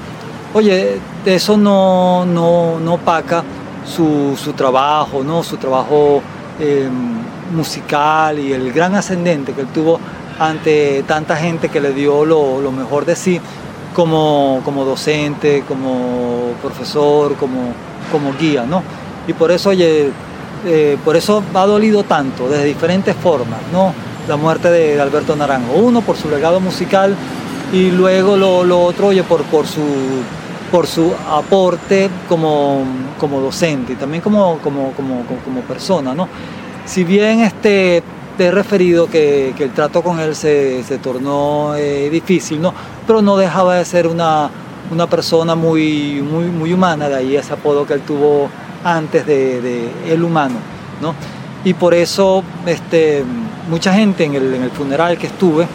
oye, 0.53 0.99
eso 1.25 1.57
no, 1.57 2.25
no, 2.25 2.79
no 2.79 2.93
opaca 2.93 3.43
su, 3.85 4.37
su 4.37 4.53
trabajo, 4.53 5.23
¿no? 5.23 5.43
Su 5.43 5.57
trabajo 5.57 6.21
eh, 6.59 6.89
musical 7.53 8.39
y 8.39 8.53
el 8.53 8.71
gran 8.71 8.95
ascendente 8.95 9.53
que 9.53 9.61
él 9.61 9.67
tuvo 9.67 9.99
ante 10.39 11.03
tanta 11.07 11.35
gente 11.35 11.69
que 11.69 11.79
le 11.79 11.93
dio 11.93 12.25
lo, 12.25 12.61
lo 12.61 12.71
mejor 12.71 13.05
de 13.05 13.15
sí 13.15 13.39
como, 13.95 14.61
como 14.65 14.83
docente, 14.83 15.63
como 15.67 16.51
profesor, 16.61 17.35
como, 17.35 17.73
como 18.11 18.33
guía, 18.37 18.65
¿no? 18.65 18.83
Y 19.27 19.33
por 19.33 19.51
eso, 19.51 19.69
oye, 19.69 20.11
eh, 20.65 20.97
por 21.03 21.15
eso 21.15 21.41
ha 21.53 21.65
dolido 21.65 22.03
tanto, 22.03 22.49
desde 22.49 22.65
diferentes 22.65 23.15
formas, 23.15 23.59
¿no? 23.71 23.93
La 24.27 24.35
muerte 24.35 24.69
de, 24.69 24.95
de 24.95 25.01
Alberto 25.01 25.35
Naranjo. 25.35 25.73
Uno, 25.73 26.01
por 26.01 26.17
su 26.17 26.29
legado 26.29 26.59
musical 26.59 27.15
y 27.71 27.91
luego 27.91 28.35
lo, 28.35 28.63
lo 28.63 28.81
otro, 28.81 29.07
oye, 29.07 29.23
por, 29.23 29.43
por 29.43 29.65
su 29.65 29.81
por 30.71 30.87
su 30.87 31.13
aporte 31.29 32.09
como, 32.27 32.83
como 33.19 33.39
docente 33.39 33.93
y 33.93 33.95
también 33.95 34.21
como, 34.21 34.57
como, 34.59 34.91
como, 34.93 35.61
persona. 35.67 36.13
¿no? 36.13 36.27
Si 36.85 37.03
bien 37.03 37.41
este, 37.41 38.03
te 38.37 38.45
he 38.45 38.51
referido 38.51 39.07
que, 39.07 39.53
que 39.57 39.63
el 39.63 39.71
trato 39.71 40.01
con 40.01 40.19
él 40.19 40.35
se, 40.35 40.83
se 40.83 40.97
tornó 40.97 41.75
eh, 41.75 42.09
difícil, 42.09 42.61
¿no? 42.61 42.73
pero 43.05 43.21
no 43.21 43.37
dejaba 43.37 43.75
de 43.75 43.85
ser 43.85 44.07
una, 44.07 44.49
una 44.91 45.07
persona 45.07 45.55
muy, 45.55 46.21
muy, 46.21 46.45
muy 46.45 46.73
humana, 46.73 47.09
de 47.09 47.15
ahí 47.15 47.35
ese 47.35 47.53
apodo 47.53 47.85
que 47.85 47.93
él 47.93 48.01
tuvo 48.01 48.49
antes 48.83 49.25
de, 49.25 49.61
de 49.61 49.91
el 50.11 50.23
humano. 50.23 50.55
¿no? 51.01 51.13
Y 51.63 51.73
por 51.73 51.93
eso 51.93 52.43
este, 52.65 53.23
mucha 53.69 53.93
gente 53.93 54.23
en 54.23 54.35
el, 54.35 54.53
en 54.53 54.63
el 54.63 54.71
funeral 54.71 55.17
que 55.17 55.27
estuve, 55.27 55.67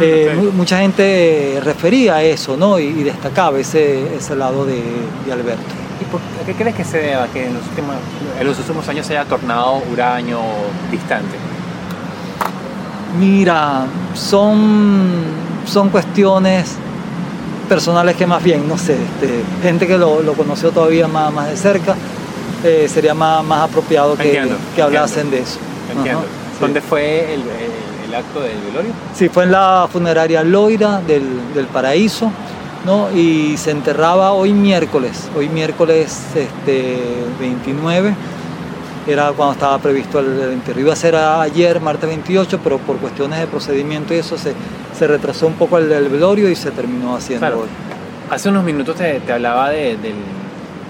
eh, 0.00 0.34
ok. 0.36 0.42
mu- 0.44 0.52
mucha 0.52 0.78
gente 0.80 1.60
refería 1.64 2.16
a 2.16 2.22
eso 2.22 2.56
¿no? 2.56 2.78
y, 2.78 2.84
y 2.86 3.02
destacaba 3.02 3.58
ese, 3.58 4.14
ese 4.16 4.36
lado 4.36 4.64
de, 4.64 4.82
de 5.26 5.32
Alberto. 5.32 5.62
¿Y 6.00 6.04
por 6.04 6.20
qué 6.46 6.54
crees 6.54 6.74
que 6.76 6.84
se 6.84 6.98
deba 6.98 7.26
que 7.28 7.46
en 7.46 7.54
los 7.54 7.62
últimos, 7.66 7.96
en 8.40 8.46
los 8.46 8.58
últimos 8.58 8.88
años 8.88 9.06
se 9.06 9.16
haya 9.18 9.28
tornado 9.28 9.82
huraño 9.92 10.38
distante? 10.90 11.36
Mira, 13.18 13.86
son, 14.14 15.10
son 15.66 15.88
cuestiones 15.90 16.76
personales 17.68 18.16
que 18.16 18.26
más 18.26 18.42
bien, 18.42 18.66
no 18.68 18.78
sé, 18.78 18.94
este, 18.94 19.42
gente 19.62 19.86
que 19.86 19.98
lo, 19.98 20.22
lo 20.22 20.32
conoció 20.34 20.70
todavía 20.70 21.06
más, 21.08 21.32
más 21.32 21.48
de 21.50 21.56
cerca, 21.56 21.94
eh, 22.64 22.88
sería 22.92 23.14
más, 23.14 23.44
más 23.44 23.68
apropiado 23.68 24.16
que, 24.16 24.24
Entiendo, 24.28 24.56
que 24.74 24.82
hablasen 24.82 25.30
de 25.30 25.40
eso. 25.40 25.58
Entiendo. 25.94 26.20
Ajá, 26.20 26.28
sí. 26.54 26.60
¿Dónde 26.60 26.80
fue 26.80 27.34
el, 27.34 27.40
el- 27.40 27.89
el 28.10 28.14
acto 28.16 28.40
del 28.40 28.58
velorio? 28.68 28.92
Sí, 29.14 29.28
fue 29.28 29.44
en 29.44 29.52
la 29.52 29.88
funeraria 29.90 30.42
Loira 30.44 31.00
del, 31.00 31.24
del 31.54 31.66
Paraíso, 31.66 32.30
¿no? 32.84 33.10
Y 33.14 33.56
se 33.56 33.70
enterraba 33.70 34.32
hoy 34.32 34.52
miércoles, 34.52 35.28
hoy 35.36 35.48
miércoles 35.48 36.18
este, 36.34 36.96
29, 37.40 38.14
era 39.06 39.32
cuando 39.32 39.54
estaba 39.54 39.78
previsto 39.78 40.18
el, 40.20 40.40
entierro. 40.52 40.80
Iba 40.80 40.92
a 40.92 40.96
ser 40.96 41.16
ayer, 41.16 41.80
martes 41.80 42.08
28, 42.08 42.60
pero 42.62 42.78
por 42.78 42.96
cuestiones 42.98 43.40
de 43.40 43.46
procedimiento 43.46 44.12
y 44.14 44.18
eso 44.18 44.36
se, 44.36 44.52
se 44.96 45.06
retrasó 45.06 45.46
un 45.46 45.54
poco 45.54 45.78
el, 45.78 45.90
el 45.90 46.08
velorio 46.08 46.48
y 46.50 46.54
se 46.56 46.70
terminó 46.70 47.16
haciendo 47.16 47.46
Claro. 47.46 47.62
hoy. 47.62 47.68
Hace 48.30 48.48
unos 48.50 48.62
minutos 48.62 48.96
te, 48.96 49.20
te 49.20 49.32
hablaba 49.32 49.70
de, 49.70 49.96
del- 49.96 50.14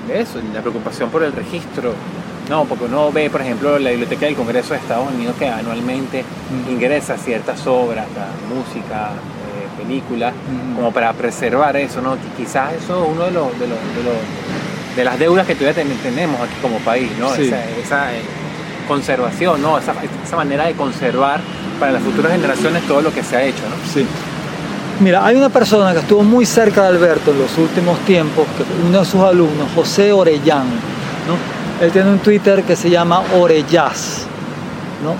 de 0.08 0.20
eso, 0.20 0.38
la 0.52 0.60
preocupación 0.60 1.08
por 1.10 1.22
el 1.22 1.32
registro. 1.32 1.92
No, 2.50 2.64
porque 2.64 2.84
uno 2.84 3.12
ve, 3.12 3.30
por 3.30 3.40
ejemplo, 3.40 3.78
la 3.78 3.90
Biblioteca 3.90 4.26
del 4.26 4.34
Congreso 4.34 4.74
de 4.74 4.80
Estados 4.80 5.06
Unidos 5.14 5.36
que 5.38 5.48
anualmente 5.48 6.24
Mm. 6.66 6.72
ingresa 6.72 7.16
ciertas 7.16 7.64
obras, 7.66 8.06
música, 8.52 9.10
eh, 9.12 9.82
películas, 9.82 10.34
Mm. 10.34 10.74
como 10.74 10.92
para 10.92 11.12
preservar 11.12 11.76
eso, 11.76 12.00
¿no? 12.02 12.16
Quizás 12.36 12.72
eso 12.74 13.04
es 13.04 13.08
uno 13.08 13.24
de 13.26 13.30
los, 13.30 13.46
de 13.58 13.68
los, 13.68 13.78
de 13.78 14.02
los- 14.04 14.96
de 14.96 15.04
las 15.04 15.16
deudas 15.18 15.46
que 15.46 15.54
todavía 15.54 15.80
ten- 15.84 15.96
tenemos 16.02 16.40
aquí 16.40 16.54
como 16.60 16.78
país, 16.78 17.08
¿no? 17.20 17.32
Sí. 17.36 17.42
Esa, 17.42 17.64
esa, 17.80 18.12
eh, 18.12 18.20
conservación, 18.88 19.62
¿no? 19.62 19.78
Esa, 19.78 19.94
esa 20.26 20.36
manera 20.36 20.66
de 20.66 20.72
conservar 20.74 21.40
para 21.78 21.92
las 21.92 22.02
futuras 22.02 22.32
generaciones 22.32 22.82
todo 22.88 23.00
lo 23.00 23.14
que 23.14 23.22
se 23.22 23.36
ha 23.36 23.44
hecho, 23.44 23.62
¿no? 23.70 23.76
Sí. 23.94 24.04
Mira, 24.98 25.24
hay 25.24 25.36
una 25.36 25.48
persona 25.48 25.92
que 25.92 26.00
estuvo 26.00 26.22
muy 26.24 26.44
cerca 26.44 26.82
de 26.82 26.88
Alberto 26.88 27.30
en 27.30 27.38
los 27.38 27.56
últimos 27.56 28.00
tiempos, 28.00 28.44
que 28.58 28.64
uno 28.86 28.98
de 28.98 29.04
sus 29.04 29.20
alumnos, 29.22 29.68
José 29.76 30.12
Orellán, 30.12 30.64
¿no? 31.28 31.59
Él 31.80 31.90
tiene 31.90 32.10
un 32.10 32.18
Twitter 32.18 32.62
que 32.62 32.76
se 32.76 32.90
llama 32.90 33.22
Orellas, 33.38 34.26
¿no? 35.02 35.14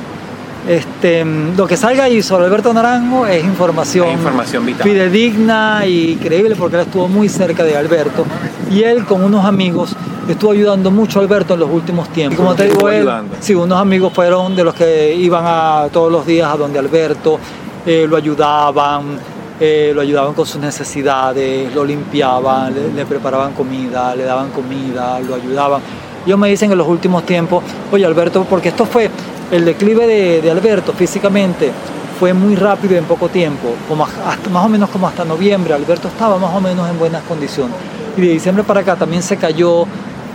Este, 0.68 1.24
mm, 1.24 1.56
lo 1.56 1.66
que 1.66 1.76
salga 1.76 2.04
ahí 2.04 2.20
sobre 2.20 2.44
Alberto 2.44 2.72
Naranjo 2.74 3.26
es 3.26 3.42
información, 3.42 4.10
información 4.10 4.66
vital. 4.66 4.86
fidedigna 4.86 5.86
y 5.86 6.16
creíble 6.16 6.54
porque 6.54 6.76
él 6.76 6.82
estuvo 6.82 7.08
muy 7.08 7.30
cerca 7.30 7.64
de 7.64 7.78
Alberto 7.78 8.26
y 8.70 8.82
él 8.82 9.06
con 9.06 9.24
unos 9.24 9.46
amigos 9.46 9.96
estuvo 10.28 10.52
ayudando 10.52 10.90
mucho 10.90 11.18
a 11.18 11.22
Alberto 11.22 11.54
en 11.54 11.60
los 11.60 11.70
últimos 11.70 12.10
tiempos. 12.10 12.38
Como 12.38 12.54
te 12.54 12.68
digo, 12.68 12.90
él, 12.90 13.08
sí, 13.40 13.54
unos 13.54 13.80
amigos 13.80 14.12
fueron 14.12 14.54
de 14.54 14.64
los 14.64 14.74
que 14.74 15.14
iban 15.14 15.44
a, 15.46 15.88
todos 15.90 16.12
los 16.12 16.26
días 16.26 16.52
a 16.52 16.58
donde 16.58 16.78
Alberto, 16.78 17.38
eh, 17.86 18.06
lo 18.08 18.16
ayudaban, 18.16 19.18
eh, 19.58 19.92
lo 19.94 20.02
ayudaban 20.02 20.34
con 20.34 20.44
sus 20.44 20.60
necesidades, 20.60 21.74
lo 21.74 21.84
limpiaban, 21.86 22.74
le, 22.74 22.92
le 22.92 23.06
preparaban 23.06 23.54
comida, 23.54 24.14
le 24.14 24.24
daban 24.24 24.50
comida, 24.50 25.18
lo 25.20 25.34
ayudaban. 25.34 25.80
Ellos 26.26 26.38
me 26.38 26.48
dicen 26.48 26.70
en 26.70 26.78
los 26.78 26.86
últimos 26.86 27.24
tiempos, 27.24 27.64
oye 27.90 28.04
Alberto, 28.04 28.44
porque 28.48 28.68
esto 28.68 28.84
fue 28.84 29.10
el 29.50 29.64
declive 29.64 30.06
de, 30.06 30.42
de 30.42 30.50
Alberto 30.50 30.92
físicamente, 30.92 31.72
fue 32.20 32.34
muy 32.34 32.54
rápido 32.54 32.96
en 32.96 33.04
poco 33.04 33.30
tiempo, 33.30 33.74
como 33.88 34.04
hasta, 34.04 34.50
más 34.50 34.66
o 34.66 34.68
menos 34.68 34.90
como 34.90 35.08
hasta 35.08 35.24
noviembre, 35.24 35.72
Alberto 35.72 36.08
estaba 36.08 36.36
más 36.36 36.54
o 36.54 36.60
menos 36.60 36.88
en 36.90 36.98
buenas 36.98 37.22
condiciones. 37.22 37.74
Y 38.14 38.20
de 38.20 38.28
diciembre 38.28 38.62
para 38.62 38.80
acá 38.80 38.94
también 38.94 39.22
se 39.22 39.38
cayó 39.38 39.86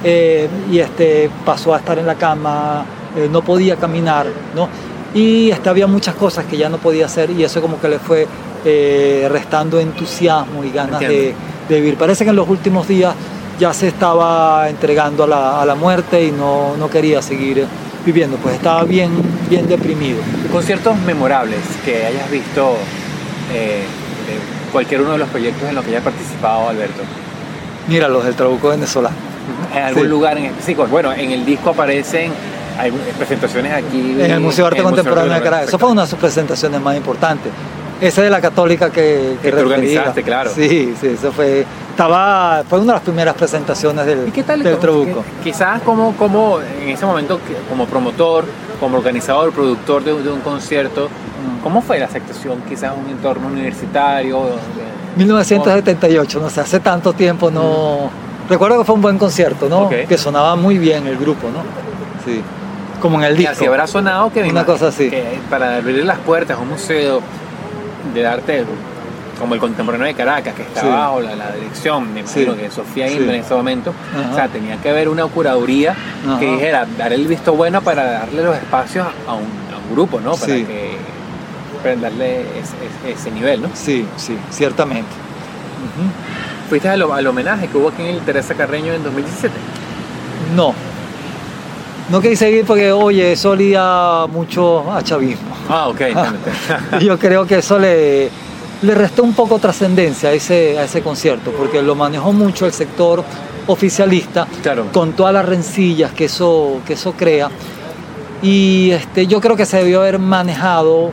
eh, 0.03 0.49
y 0.71 0.79
este, 0.79 1.29
pasó 1.45 1.75
a 1.75 1.77
estar 1.77 1.99
en 1.99 2.07
la 2.07 2.15
cama, 2.15 2.83
eh, 3.15 3.29
no 3.31 3.43
podía 3.43 3.75
caminar, 3.75 4.25
¿no? 4.55 4.67
Y 5.13 5.51
este, 5.51 5.69
había 5.69 5.85
muchas 5.85 6.15
cosas 6.15 6.45
que 6.45 6.57
ya 6.57 6.69
no 6.69 6.79
podía 6.79 7.05
hacer 7.05 7.29
y 7.29 7.43
eso 7.43 7.61
como 7.61 7.79
que 7.79 7.87
le 7.87 7.99
fue 7.99 8.27
eh, 8.65 9.27
restando 9.31 9.79
entusiasmo 9.79 10.63
y 10.63 10.71
ganas 10.71 10.99
de, 10.99 11.35
de 11.69 11.75
vivir. 11.81 11.97
Parece 11.97 12.23
que 12.23 12.31
en 12.31 12.35
los 12.35 12.49
últimos 12.49 12.87
días 12.87 13.13
ya 13.59 13.73
se 13.73 13.87
estaba 13.87 14.69
entregando 14.69 15.23
a 15.23 15.27
la, 15.27 15.61
a 15.61 15.65
la 15.65 15.75
muerte 15.75 16.23
y 16.25 16.31
no, 16.31 16.75
no 16.77 16.89
quería 16.89 17.21
seguir 17.21 17.65
viviendo, 18.05 18.37
pues 18.37 18.55
estaba 18.55 18.83
bien, 18.83 19.11
bien 19.49 19.67
deprimido. 19.67 20.19
Conciertos 20.51 20.95
memorables 20.99 21.59
que 21.83 22.05
hayas 22.05 22.29
visto 22.29 22.75
eh, 23.53 23.83
de 24.27 24.71
cualquier 24.71 25.01
uno 25.01 25.13
de 25.13 25.17
los 25.19 25.29
proyectos 25.29 25.67
en 25.69 25.75
los 25.75 25.83
que 25.83 25.91
haya 25.91 26.01
participado 26.03 26.69
Alberto. 26.69 27.01
Mira, 27.87 28.07
los 28.07 28.25
del 28.25 28.35
Trabuco 28.35 28.69
venezolano. 28.69 29.15
En 29.75 29.83
algún 29.83 30.03
Sí. 30.03 30.09
lugar 30.09 30.37
en 30.37 30.45
específico. 30.45 30.87
Bueno, 30.87 31.13
en 31.13 31.31
el 31.31 31.45
disco 31.45 31.69
aparecen 31.69 32.31
algunas 32.79 33.07
presentaciones 33.17 33.73
aquí. 33.73 34.17
En 34.19 34.31
el 34.31 34.39
Museo 34.39 34.65
de 34.65 34.71
Arte 34.71 34.83
Contemporáneo 34.83 35.33
de 35.33 35.41
Caracas. 35.41 35.67
Eso 35.69 35.77
fue 35.79 35.91
una 35.91 36.01
de 36.03 36.07
sus 36.07 36.19
presentaciones 36.19 36.81
más 36.81 36.97
importantes. 36.97 37.51
Esa 38.01 38.21
de 38.23 38.29
la 38.29 38.41
católica 38.41 38.89
que, 38.89 39.37
Que 39.41 39.51
tú 39.51 39.57
refería. 39.57 39.75
organizaste, 39.75 40.23
claro. 40.23 40.51
Sí, 40.53 40.93
sí, 40.99 41.07
eso 41.07 41.31
fue. 41.31 41.65
Estaba, 41.95 42.61
fue 42.69 42.79
una 42.79 42.87
de 42.87 42.93
las 42.97 43.03
primeras 43.03 43.35
presentaciones 43.35 44.05
del, 44.05 44.27
¿Y 44.27 44.31
qué 44.31 44.43
tal? 44.43 44.61
del 44.61 44.77
Trabuco. 44.79 45.23
Quizás 45.41 45.81
como, 45.81 46.11
como 46.17 46.59
en 46.59 46.89
ese 46.89 47.05
momento, 47.05 47.39
como 47.69 47.85
promotor, 47.85 48.43
como 48.81 48.97
organizador, 48.97 49.53
productor 49.53 50.03
de, 50.03 50.21
de 50.21 50.29
un 50.29 50.41
concierto, 50.41 51.07
Mm. 51.07 51.61
¿cómo 51.63 51.81
fue 51.81 51.99
la 51.99 52.05
aceptación? 52.05 52.61
Quizás 52.67 52.91
un 53.01 53.09
entorno 53.09 53.47
universitario. 53.47 54.43
de- 54.43 55.17
1978, 55.23 56.39
no 56.41 56.49
sé, 56.49 56.59
hace 56.61 56.79
tanto 56.81 57.13
tiempo 57.13 57.49
no. 57.51 58.09
Recuerdo 58.49 58.79
que 58.79 58.83
fue 58.83 58.95
un 58.95 59.01
buen 59.01 59.17
concierto, 59.17 59.69
¿no? 59.69 59.87
Que 59.89 60.17
sonaba 60.17 60.55
muy 60.57 60.77
bien 60.77 61.07
el 61.07 61.17
grupo, 61.17 61.47
¿no? 61.49 61.59
Sí. 62.25 62.41
Como 63.01 63.19
en 63.19 63.25
el 63.25 63.37
disco. 63.37 63.51
así 63.53 63.65
habrá 63.65 63.85
sonado 63.87 64.31
que, 64.33 64.43
Una 64.43 64.65
cosa 64.65 64.87
así. 64.87 65.09
que 65.09 65.39
para 65.49 65.77
abrir 65.77 66.03
las 66.05 66.17
puertas 66.19 66.57
a 66.57 66.61
un 66.61 66.69
museo 66.69 67.21
de 68.13 68.25
arte 68.27 68.65
como 69.39 69.53
el 69.53 69.59
contemporáneo 69.59 70.07
de 70.07 70.13
Caracas, 70.13 70.53
que 70.55 70.61
está 70.63 70.81
Sí. 70.81 70.87
bajo 70.87 71.21
la, 71.21 71.35
la 71.35 71.51
dirección, 71.51 72.13
me 72.13 72.21
imagino 72.21 72.53
Sí. 72.53 72.59
que 72.59 72.71
Sofía 72.71 73.07
Sí. 73.07 73.15
Inver 73.15 73.35
en 73.35 73.41
ese 73.41 73.53
momento, 73.53 73.93
Ajá. 74.17 74.31
o 74.31 74.35
sea, 74.35 74.47
tenía 74.47 74.77
que 74.77 74.89
haber 74.89 75.09
una 75.09 75.25
curaduría 75.27 75.95
Ajá. 76.27 76.39
que 76.39 76.51
dijera, 76.51 76.85
dar 76.97 77.13
el 77.13 77.27
visto 77.27 77.53
bueno 77.53 77.81
para 77.81 78.03
darle 78.05 78.43
los 78.43 78.55
espacios 78.55 79.05
a 79.27 79.33
un, 79.33 79.43
a 79.73 79.77
un 79.87 79.93
grupo, 79.93 80.19
¿no? 80.21 80.35
Para 80.35 80.53
Sí. 80.53 80.63
que 80.63 80.97
para 81.83 81.95
darle 81.97 82.41
ese, 83.07 83.29
nivel, 83.31 83.61
¿no? 83.61 83.69
Sí, 83.75 84.07
sí, 84.17 84.35
ciertamente. 84.49 85.09
Ujú. 85.11 86.09
Fuiste 86.69 86.89
al, 86.89 87.03
al 87.03 87.27
homenaje 87.27 87.67
que 87.67 87.77
hubo 87.77 87.89
aquí 87.89 88.01
en 88.01 88.15
el 88.15 88.21
Teresa 88.21 88.55
Carreño 88.55 88.91
en 88.93 89.03
2017. 89.03 89.53
No. 90.55 90.73
No 92.09 92.21
quise 92.21 92.49
ir 92.51 92.65
porque, 92.65 92.91
oye, 92.91 93.31
eso 93.33 93.51
olía 93.51 94.25
mucho 94.31 94.91
a 94.91 95.03
chavismo. 95.03 95.55
Ah, 95.69 95.87
ok. 95.89 96.01
yo 97.01 97.17
creo 97.19 97.45
que 97.45 97.57
eso 97.59 97.77
le, 97.79 98.29
le 98.81 98.95
restó 98.95 99.23
un 99.23 99.33
poco 99.33 99.59
trascendencia 99.59 100.29
a 100.29 100.33
ese, 100.33 100.77
a 100.77 100.83
ese 100.83 101.01
concierto, 101.01 101.51
porque 101.51 101.81
lo 101.81 101.95
manejó 101.95 102.31
mucho 102.33 102.65
el 102.65 102.73
sector 102.73 103.23
oficialista, 103.67 104.47
Claro. 104.61 104.87
con 104.91 105.13
todas 105.13 105.33
las 105.33 105.45
rencillas 105.45 106.11
que 106.11 106.25
eso, 106.25 106.81
que 106.85 106.93
eso 106.93 107.13
crea. 107.13 107.49
Y 108.41 108.91
este, 108.91 109.27
yo 109.27 109.41
creo 109.41 109.55
que 109.55 109.65
se 109.65 109.77
debió 109.77 110.01
haber 110.01 110.19
manejado 110.19 111.11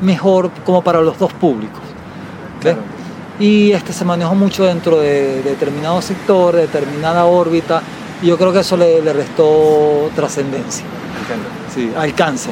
mejor 0.00 0.50
como 0.64 0.82
para 0.82 1.00
los 1.02 1.18
dos 1.18 1.32
públicos. 1.34 1.80
Claro. 2.60 2.78
Y 3.38 3.72
este, 3.72 3.92
se 3.92 4.04
manejó 4.04 4.34
mucho 4.34 4.64
dentro 4.64 4.98
de, 5.00 5.42
de 5.42 5.50
determinado 5.50 6.00
sector, 6.00 6.54
de 6.54 6.62
determinada 6.62 7.24
órbita, 7.24 7.82
y 8.22 8.26
yo 8.26 8.36
creo 8.38 8.52
que 8.52 8.60
eso 8.60 8.76
le, 8.76 9.00
le 9.02 9.12
restó 9.12 10.10
trascendencia, 10.14 10.84
sí, 11.74 11.90
alcance. 11.96 12.50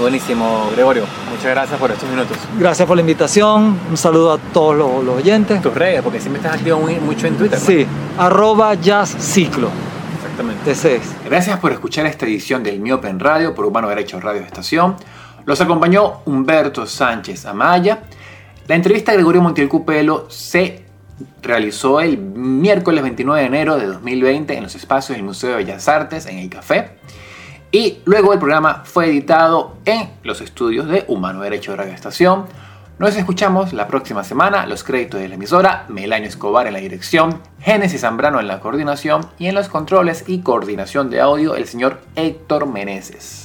Buenísimo, 0.00 0.70
Gregorio. 0.74 1.04
Muchas 1.30 1.46
gracias 1.46 1.78
por 1.78 1.90
estos 1.90 2.08
minutos. 2.08 2.36
Gracias 2.58 2.86
por 2.86 2.96
la 2.96 3.00
invitación, 3.02 3.78
un 3.88 3.96
saludo 3.96 4.32
a 4.32 4.38
todos 4.38 4.76
los, 4.76 5.04
los 5.04 5.16
oyentes. 5.18 5.62
Tus 5.62 5.72
redes, 5.74 6.02
porque 6.02 6.20
siempre 6.20 6.40
estás 6.42 6.56
activo 6.58 6.78
muy- 6.80 6.96
mucho 6.96 7.26
en 7.26 7.36
Twitter. 7.36 7.58
¿no? 7.58 7.64
Sí, 7.64 7.86
arroba 8.18 8.74
jazz 8.74 9.14
ciclo. 9.18 9.68
Exactamente. 10.16 10.72
Ese 10.72 10.96
es. 10.96 11.02
Gracias 11.24 11.58
por 11.60 11.70
escuchar 11.72 12.06
esta 12.06 12.26
edición 12.26 12.62
del 12.62 12.80
Miope 12.80 13.08
en 13.08 13.20
Radio 13.20 13.54
por 13.54 13.64
Humano 13.66 13.88
Derecho 13.88 14.20
Radio 14.20 14.42
Estación. 14.42 14.96
Los 15.46 15.60
acompañó 15.60 16.20
Humberto 16.24 16.86
Sánchez 16.86 17.46
Amaya. 17.46 18.02
La 18.66 18.74
entrevista 18.74 19.12
a 19.12 19.14
Gregorio 19.14 19.42
Montiel 19.42 19.68
Cupelo 19.68 20.26
se 20.28 20.82
realizó 21.42 22.00
el 22.00 22.18
miércoles 22.18 23.02
29 23.02 23.40
de 23.42 23.46
enero 23.46 23.76
de 23.76 23.86
2020 23.86 24.56
en 24.56 24.62
los 24.64 24.74
espacios 24.74 25.16
del 25.16 25.24
Museo 25.24 25.50
de 25.50 25.56
Bellas 25.56 25.86
Artes, 25.86 26.26
en 26.26 26.38
el 26.38 26.48
Café. 26.48 26.92
Y 27.74 27.98
luego 28.04 28.32
el 28.32 28.38
programa 28.38 28.82
fue 28.84 29.06
editado 29.06 29.78
en 29.84 30.08
los 30.22 30.40
estudios 30.40 30.86
de 30.86 31.04
Humano 31.08 31.40
Derecho 31.40 31.72
de 31.72 31.78
Radio 31.78 31.92
Estación. 31.92 32.44
Nos 33.00 33.16
escuchamos 33.16 33.72
la 33.72 33.88
próxima 33.88 34.22
semana. 34.22 34.64
Los 34.64 34.84
créditos 34.84 35.20
de 35.20 35.28
la 35.28 35.34
emisora, 35.34 35.84
Melanio 35.88 36.28
Escobar 36.28 36.68
en 36.68 36.74
la 36.74 36.78
dirección, 36.78 37.40
Génesis 37.58 38.02
Zambrano 38.02 38.38
en 38.38 38.46
la 38.46 38.60
coordinación 38.60 39.26
y 39.40 39.48
en 39.48 39.56
los 39.56 39.68
controles 39.68 40.22
y 40.28 40.42
coordinación 40.42 41.10
de 41.10 41.20
audio, 41.20 41.56
el 41.56 41.66
señor 41.66 42.00
Héctor 42.14 42.68
Meneses. 42.68 43.43